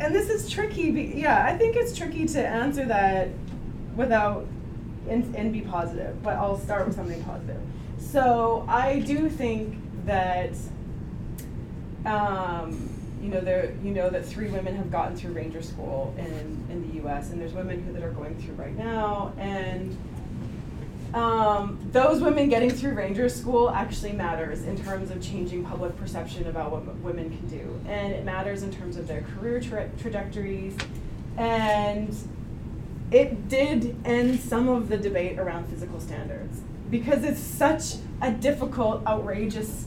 and 0.00 0.14
this 0.14 0.28
is 0.28 0.50
tricky. 0.50 0.90
Be, 0.90 1.02
yeah, 1.16 1.44
I 1.44 1.56
think 1.56 1.76
it's 1.76 1.96
tricky 1.96 2.26
to 2.26 2.46
answer 2.46 2.84
that 2.86 3.30
without 3.96 4.46
and, 5.08 5.34
and 5.34 5.52
be 5.52 5.60
positive. 5.60 6.22
But 6.22 6.36
I'll 6.36 6.58
start 6.58 6.86
with 6.86 6.96
something 6.96 7.22
positive. 7.24 7.60
So 7.98 8.64
I 8.68 9.00
do 9.00 9.28
think 9.28 9.76
that 10.06 10.52
um, 12.06 12.88
you 13.20 13.28
know 13.28 13.40
there 13.40 13.74
you 13.82 13.90
know 13.90 14.08
that 14.10 14.24
three 14.24 14.48
women 14.48 14.76
have 14.76 14.90
gotten 14.90 15.16
through 15.16 15.32
Ranger 15.32 15.62
School 15.62 16.14
in 16.16 16.66
in 16.70 16.88
the 16.88 16.96
U.S. 17.02 17.30
and 17.30 17.40
there's 17.40 17.52
women 17.52 17.82
who 17.84 17.92
that 17.92 18.02
are 18.02 18.12
going 18.12 18.36
through 18.40 18.54
right 18.54 18.76
now 18.76 19.32
and. 19.38 19.96
Um, 21.14 21.78
those 21.90 22.20
women 22.20 22.50
getting 22.50 22.68
through 22.68 22.92
Ranger 22.92 23.30
School 23.30 23.70
actually 23.70 24.12
matters 24.12 24.64
in 24.64 24.76
terms 24.76 25.10
of 25.10 25.22
changing 25.22 25.64
public 25.64 25.96
perception 25.96 26.46
about 26.48 26.70
what 26.70 26.84
women 26.96 27.30
can 27.30 27.48
do. 27.48 27.80
And 27.86 28.12
it 28.12 28.26
matters 28.26 28.62
in 28.62 28.70
terms 28.70 28.98
of 28.98 29.08
their 29.08 29.22
career 29.22 29.58
tra- 29.58 29.88
trajectories. 29.98 30.76
And 31.38 32.14
it 33.10 33.48
did 33.48 33.96
end 34.04 34.40
some 34.40 34.68
of 34.68 34.88
the 34.88 34.96
debate 34.96 35.38
around 35.38 35.68
physical 35.68 36.00
standards 36.00 36.60
because 36.90 37.24
it's 37.24 37.40
such 37.40 37.94
a 38.20 38.30
difficult, 38.30 39.06
outrageous 39.06 39.86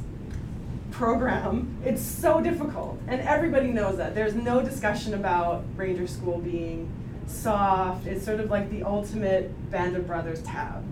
program. 0.91 1.77
It's 1.83 2.01
so 2.01 2.41
difficult. 2.41 2.99
And 3.07 3.21
everybody 3.21 3.67
knows 3.67 3.97
that. 3.97 4.13
There's 4.15 4.35
no 4.35 4.61
discussion 4.61 5.13
about 5.13 5.63
Ranger 5.75 6.07
School 6.07 6.39
being 6.39 6.91
soft. 7.27 8.05
It's 8.05 8.25
sort 8.25 8.39
of 8.39 8.49
like 8.49 8.69
the 8.69 8.83
ultimate 8.83 9.71
Band 9.71 9.95
of 9.95 10.07
Brothers 10.07 10.41
tab. 10.43 10.83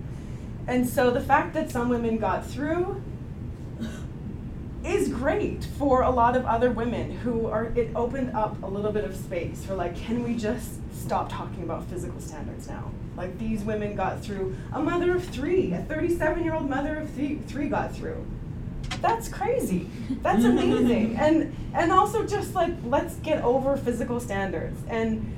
And 0.67 0.87
so 0.87 1.11
the 1.11 1.21
fact 1.21 1.53
that 1.55 1.71
some 1.71 1.89
women 1.89 2.17
got 2.17 2.45
through 2.45 3.01
is 4.83 5.09
great 5.09 5.65
for 5.77 6.03
a 6.03 6.09
lot 6.09 6.37
of 6.37 6.45
other 6.45 6.71
women 6.71 7.11
who 7.11 7.47
are 7.47 7.65
it 7.75 7.91
opened 7.95 8.35
up 8.35 8.61
a 8.63 8.65
little 8.65 8.91
bit 8.91 9.03
of 9.03 9.15
space 9.15 9.65
for 9.65 9.75
like 9.75 9.95
can 9.95 10.23
we 10.23 10.35
just 10.35 10.79
stop 10.93 11.29
talking 11.29 11.63
about 11.63 11.83
physical 11.85 12.19
standards 12.21 12.67
now? 12.67 12.91
Like 13.17 13.37
these 13.37 13.63
women 13.63 13.95
got 13.95 14.23
through 14.23 14.55
a 14.71 14.81
mother 14.81 15.15
of 15.15 15.25
three 15.25 15.73
a 15.73 15.81
37 15.83 16.43
year 16.43 16.53
old 16.53 16.69
mother 16.69 16.95
of 16.97 17.09
three, 17.11 17.39
three 17.47 17.67
got 17.67 17.93
through. 17.93 18.25
That's 19.01 19.27
crazy. 19.27 19.89
That's 20.21 20.43
amazing. 20.43 21.15
And 21.19 21.55
and 21.73 21.91
also 21.91 22.25
just 22.25 22.55
like 22.55 22.73
let's 22.85 23.15
get 23.15 23.43
over 23.43 23.75
physical 23.75 24.19
standards. 24.19 24.79
And 24.87 25.35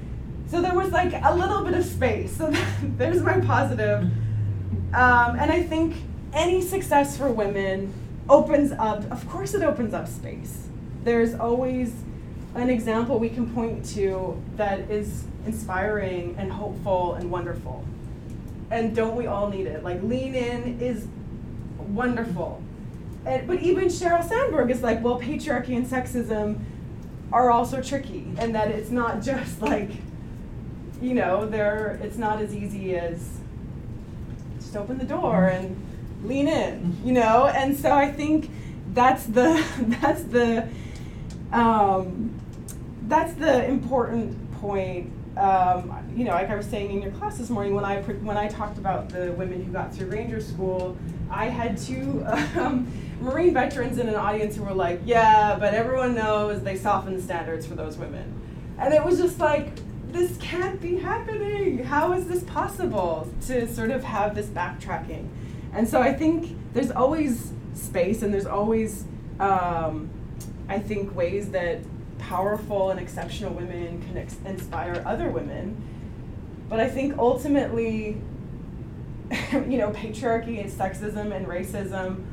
so 0.48 0.62
there 0.62 0.76
was 0.76 0.92
like 0.92 1.14
a 1.24 1.36
little 1.36 1.64
bit 1.64 1.74
of 1.74 1.86
space. 1.86 2.36
So 2.38 2.54
there's 2.84 3.22
my 3.24 3.40
positive. 3.40 4.04
Um, 4.94 5.40
and 5.40 5.52
I 5.52 5.64
think 5.64 5.96
any 6.34 6.62
success 6.62 7.18
for 7.18 7.32
women 7.32 7.94
opens 8.32 8.72
up, 8.72 9.12
of 9.12 9.30
course, 9.30 9.54
it 9.54 9.62
opens 9.62 9.94
up 9.94 10.08
space. 10.08 10.70
There's 11.04 11.36
always 11.36 11.94
an 12.56 12.70
example 12.70 13.20
we 13.20 13.30
can 13.30 13.54
point 13.54 13.86
to 13.90 14.42
that 14.56 14.80
is 14.90 15.26
inspiring 15.46 16.36
and 16.38 16.52
hopeful 16.52 17.16
and 17.16 17.30
wonderful. 17.30 17.84
And 18.72 18.96
don't 18.96 19.18
we 19.18 19.28
all 19.28 19.50
need 19.50 19.68
it? 19.68 19.84
Like, 19.84 20.02
lean 20.02 20.34
in 20.34 20.80
is 20.80 21.08
wonderful. 21.78 22.64
And, 23.26 23.46
but 23.48 23.62
even 23.62 23.86
Sheryl 23.86 24.28
Sandberg 24.28 24.72
is 24.72 24.82
like, 24.82 25.04
well, 25.04 25.20
patriarchy 25.20 25.76
and 25.76 25.86
sexism 25.86 26.60
are 27.34 27.52
also 27.52 27.82
tricky, 27.82 28.34
and 28.38 28.56
that 28.56 28.70
it's 28.70 28.90
not 28.90 29.22
just 29.24 29.62
like, 29.62 29.92
you 31.02 31.14
know, 31.14 31.48
they're, 31.48 32.00
it's 32.02 32.18
not 32.18 32.42
as 32.42 32.56
easy 32.56 32.96
as 32.96 33.40
just 34.58 34.78
open 34.78 34.98
the 34.98 35.06
door 35.06 35.48
and 35.48 35.76
lean 36.24 36.48
in, 36.48 36.98
you 37.04 37.14
know? 37.14 37.48
And 37.48 37.78
so 37.78 37.92
I 37.92 38.12
think 38.12 38.50
that's 38.94 39.26
the 39.26 39.64
that's 40.02 40.24
the 40.24 40.68
um, 41.52 42.40
that's 43.08 43.34
the 43.34 43.66
important 43.66 44.52
point. 44.60 45.12
Um, 45.38 45.94
you 46.16 46.26
know, 46.26 46.32
like 46.32 46.50
I 46.50 46.56
was 46.56 46.66
saying 46.66 46.92
in 46.92 47.02
your 47.02 47.12
class 47.12 47.38
this 47.38 47.50
morning, 47.50 47.74
when 47.74 47.86
I 47.86 48.02
when 48.02 48.38
I 48.38 48.48
talked 48.48 48.78
about 48.78 49.10
the 49.10 49.32
women 49.34 49.64
who 49.64 49.72
got 49.72 49.94
through 49.94 50.08
Ranger 50.08 50.42
School, 50.42 50.98
I 51.30 51.46
had 51.46 51.78
two 51.78 52.26
um, 52.56 52.92
Marine 53.22 53.54
veterans 53.54 53.98
in 53.98 54.10
an 54.10 54.16
audience 54.16 54.56
who 54.56 54.64
were 54.64 54.74
like, 54.74 55.02
"Yeah, 55.06 55.58
but 55.60 55.74
everyone 55.74 56.16
knows 56.16 56.64
they 56.64 56.76
soften 56.78 57.16
the 57.16 57.22
standards 57.22 57.66
for 57.66 57.76
those 57.76 57.98
women," 57.98 58.34
and 58.78 58.94
it 58.94 59.04
was 59.04 59.20
just 59.20 59.40
like, 59.40 59.70
this 60.12 60.38
can't 60.38 60.82
be 60.82 60.98
happening. 60.98 61.84
How 61.84 62.14
is 62.14 62.28
this 62.28 62.44
possible 62.44 63.32
to 63.48 63.68
sort 63.74 63.92
of 63.92 64.04
have 64.04 64.36
this 64.36 64.48
backtracking? 64.48 65.28
And 65.74 65.88
so 65.88 66.02
I 66.02 66.14
think 66.14 66.58
there's 66.74 66.92
always 66.92 67.52
space 67.74 68.22
and 68.22 68.34
there's 68.34 68.46
always, 68.46 69.06
um, 69.40 70.10
I 70.68 70.80
think, 70.80 71.16
ways 71.16 71.52
that 71.52 71.80
powerful 72.20 72.92
and 72.92 73.00
exceptional 73.00 73.54
women 73.54 74.02
can 74.04 74.18
ex- 74.18 74.38
inspire 74.46 75.02
other 75.06 75.30
women. 75.30 75.82
But 76.70 76.80
I 76.80 76.88
think 76.88 77.18
ultimately, 77.18 78.22
you 79.52 79.78
know, 79.78 79.92
patriarchy 79.92 80.62
and 80.62 80.72
sexism 80.72 81.36
and 81.36 81.48
racism 81.48 82.24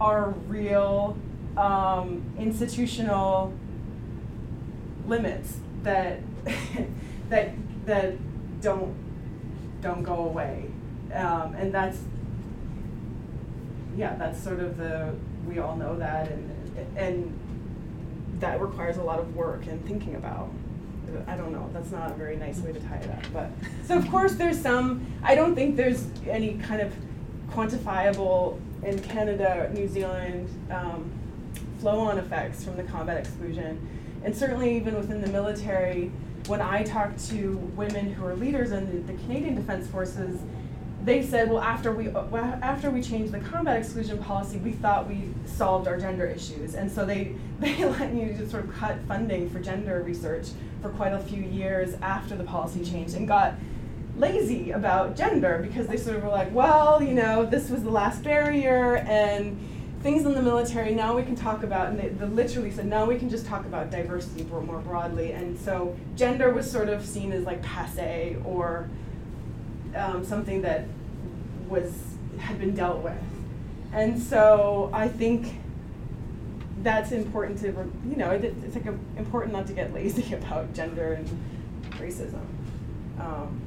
are 0.00 0.30
real 0.48 1.16
um, 1.56 2.22
institutional 2.38 3.52
limits 5.06 5.56
that 5.82 6.20
that 7.28 7.50
that 7.86 8.14
don't 8.60 8.94
don't 9.80 10.02
go 10.02 10.14
away, 10.14 10.70
um, 11.12 11.54
and 11.54 11.74
that's 11.74 11.98
yeah, 13.96 14.16
that's 14.16 14.42
sort 14.42 14.60
of 14.60 14.76
the 14.76 15.14
we 15.46 15.58
all 15.58 15.76
know 15.76 15.96
that, 15.98 16.30
and 16.30 16.96
and 16.96 17.38
that 18.40 18.60
requires 18.60 18.96
a 18.96 19.02
lot 19.02 19.18
of 19.18 19.34
work 19.36 19.66
and 19.66 19.84
thinking 19.86 20.14
about. 20.16 20.50
I 21.26 21.36
don't 21.36 21.52
know. 21.52 21.68
That's 21.74 21.90
not 21.90 22.10
a 22.10 22.14
very 22.14 22.36
nice 22.36 22.58
way 22.60 22.72
to 22.72 22.80
tie 22.80 22.96
it 22.96 23.10
up, 23.10 23.24
but 23.34 23.50
so 23.86 23.98
of 23.98 24.08
course 24.10 24.34
there's 24.34 24.60
some. 24.60 25.06
I 25.22 25.34
don't 25.34 25.54
think 25.54 25.76
there's 25.76 26.06
any 26.26 26.54
kind 26.58 26.80
of 26.80 26.92
quantifiable 27.50 28.58
in 28.82 28.98
Canada, 29.00 29.70
New 29.74 29.88
Zealand. 29.88 30.48
Um, 30.70 31.12
flow-on 31.82 32.16
effects 32.16 32.62
from 32.62 32.76
the 32.76 32.84
combat 32.84 33.18
exclusion. 33.18 33.76
And 34.24 34.34
certainly 34.34 34.76
even 34.76 34.94
within 34.94 35.20
the 35.20 35.26
military, 35.26 36.12
when 36.46 36.60
I 36.60 36.84
talk 36.84 37.16
to 37.28 37.56
women 37.74 38.12
who 38.12 38.24
are 38.24 38.36
leaders 38.36 38.70
in 38.70 38.86
the, 38.86 39.12
the 39.12 39.18
Canadian 39.24 39.56
Defense 39.56 39.88
Forces, 39.88 40.40
they 41.04 41.22
said, 41.22 41.50
well, 41.50 41.62
after 41.62 41.92
we 41.92 42.08
after 42.10 42.90
we 42.90 43.02
changed 43.02 43.32
the 43.32 43.40
combat 43.40 43.78
exclusion 43.78 44.18
policy, 44.18 44.58
we 44.58 44.72
thought 44.72 45.08
we 45.08 45.30
solved 45.46 45.88
our 45.88 45.98
gender 45.98 46.26
issues, 46.26 46.74
and 46.74 46.90
so 46.90 47.04
they 47.04 47.34
they 47.60 47.84
let 47.84 48.14
you 48.14 48.34
just 48.34 48.50
sort 48.50 48.64
of 48.64 48.72
cut 48.74 48.96
funding 49.08 49.50
for 49.50 49.60
gender 49.60 50.02
research 50.02 50.48
for 50.80 50.90
quite 50.90 51.12
a 51.12 51.20
few 51.20 51.42
years 51.42 51.94
after 52.02 52.36
the 52.36 52.44
policy 52.44 52.84
changed, 52.84 53.14
and 53.14 53.26
got 53.26 53.54
lazy 54.16 54.70
about 54.72 55.16
gender 55.16 55.58
because 55.66 55.86
they 55.86 55.96
sort 55.96 56.16
of 56.16 56.22
were 56.22 56.28
like, 56.28 56.52
well, 56.54 57.02
you 57.02 57.14
know, 57.14 57.46
this 57.46 57.70
was 57.70 57.82
the 57.82 57.90
last 57.90 58.22
barrier, 58.22 58.96
and 58.98 59.58
things 60.02 60.24
in 60.24 60.34
the 60.34 60.42
military 60.42 60.94
now 60.94 61.16
we 61.16 61.22
can 61.22 61.34
talk 61.34 61.64
about, 61.64 61.88
and 61.88 61.98
they, 61.98 62.08
they 62.08 62.26
literally 62.26 62.70
said 62.70 62.86
now 62.86 63.04
we 63.04 63.18
can 63.18 63.30
just 63.30 63.46
talk 63.46 63.64
about 63.64 63.90
diversity 63.90 64.44
more 64.44 64.78
broadly, 64.80 65.32
and 65.32 65.58
so 65.58 65.96
gender 66.14 66.52
was 66.52 66.70
sort 66.70 66.88
of 66.88 67.04
seen 67.04 67.32
as 67.32 67.44
like 67.44 67.60
passe 67.62 68.36
or 68.44 68.88
um, 69.94 70.24
something 70.24 70.62
that 70.62 70.86
was 71.68 71.92
had 72.38 72.58
been 72.58 72.74
dealt 72.74 73.02
with, 73.02 73.22
and 73.92 74.20
so 74.20 74.90
I 74.92 75.08
think 75.08 75.60
that's 76.82 77.12
important 77.12 77.58
to 77.60 77.68
you 78.08 78.16
know 78.16 78.30
it, 78.30 78.44
it's 78.44 78.74
like 78.74 78.86
a, 78.86 78.98
important 79.16 79.52
not 79.52 79.66
to 79.68 79.72
get 79.72 79.92
lazy 79.94 80.34
about 80.38 80.72
gender 80.74 81.12
and 81.14 81.28
racism. 81.92 82.44
Um, 83.18 83.60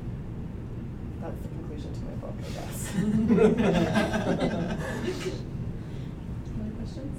that's 1.22 1.42
the 1.42 1.48
conclusion 1.48 1.94
to 1.94 2.00
my 2.02 2.12
book, 2.22 2.34
I 2.40 2.50
guess. 2.54 2.90
Other 6.60 6.72
questions? 6.78 7.16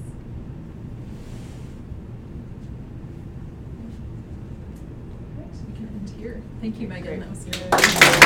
Right, 5.36 5.54
we 5.66 5.72
can 5.74 5.88
end 5.88 6.10
here. 6.18 6.42
Thank 6.60 6.80
you, 6.80 6.88
Megan. 6.88 7.20
That 7.20 7.30
was 7.30 7.44
great. 7.44 8.25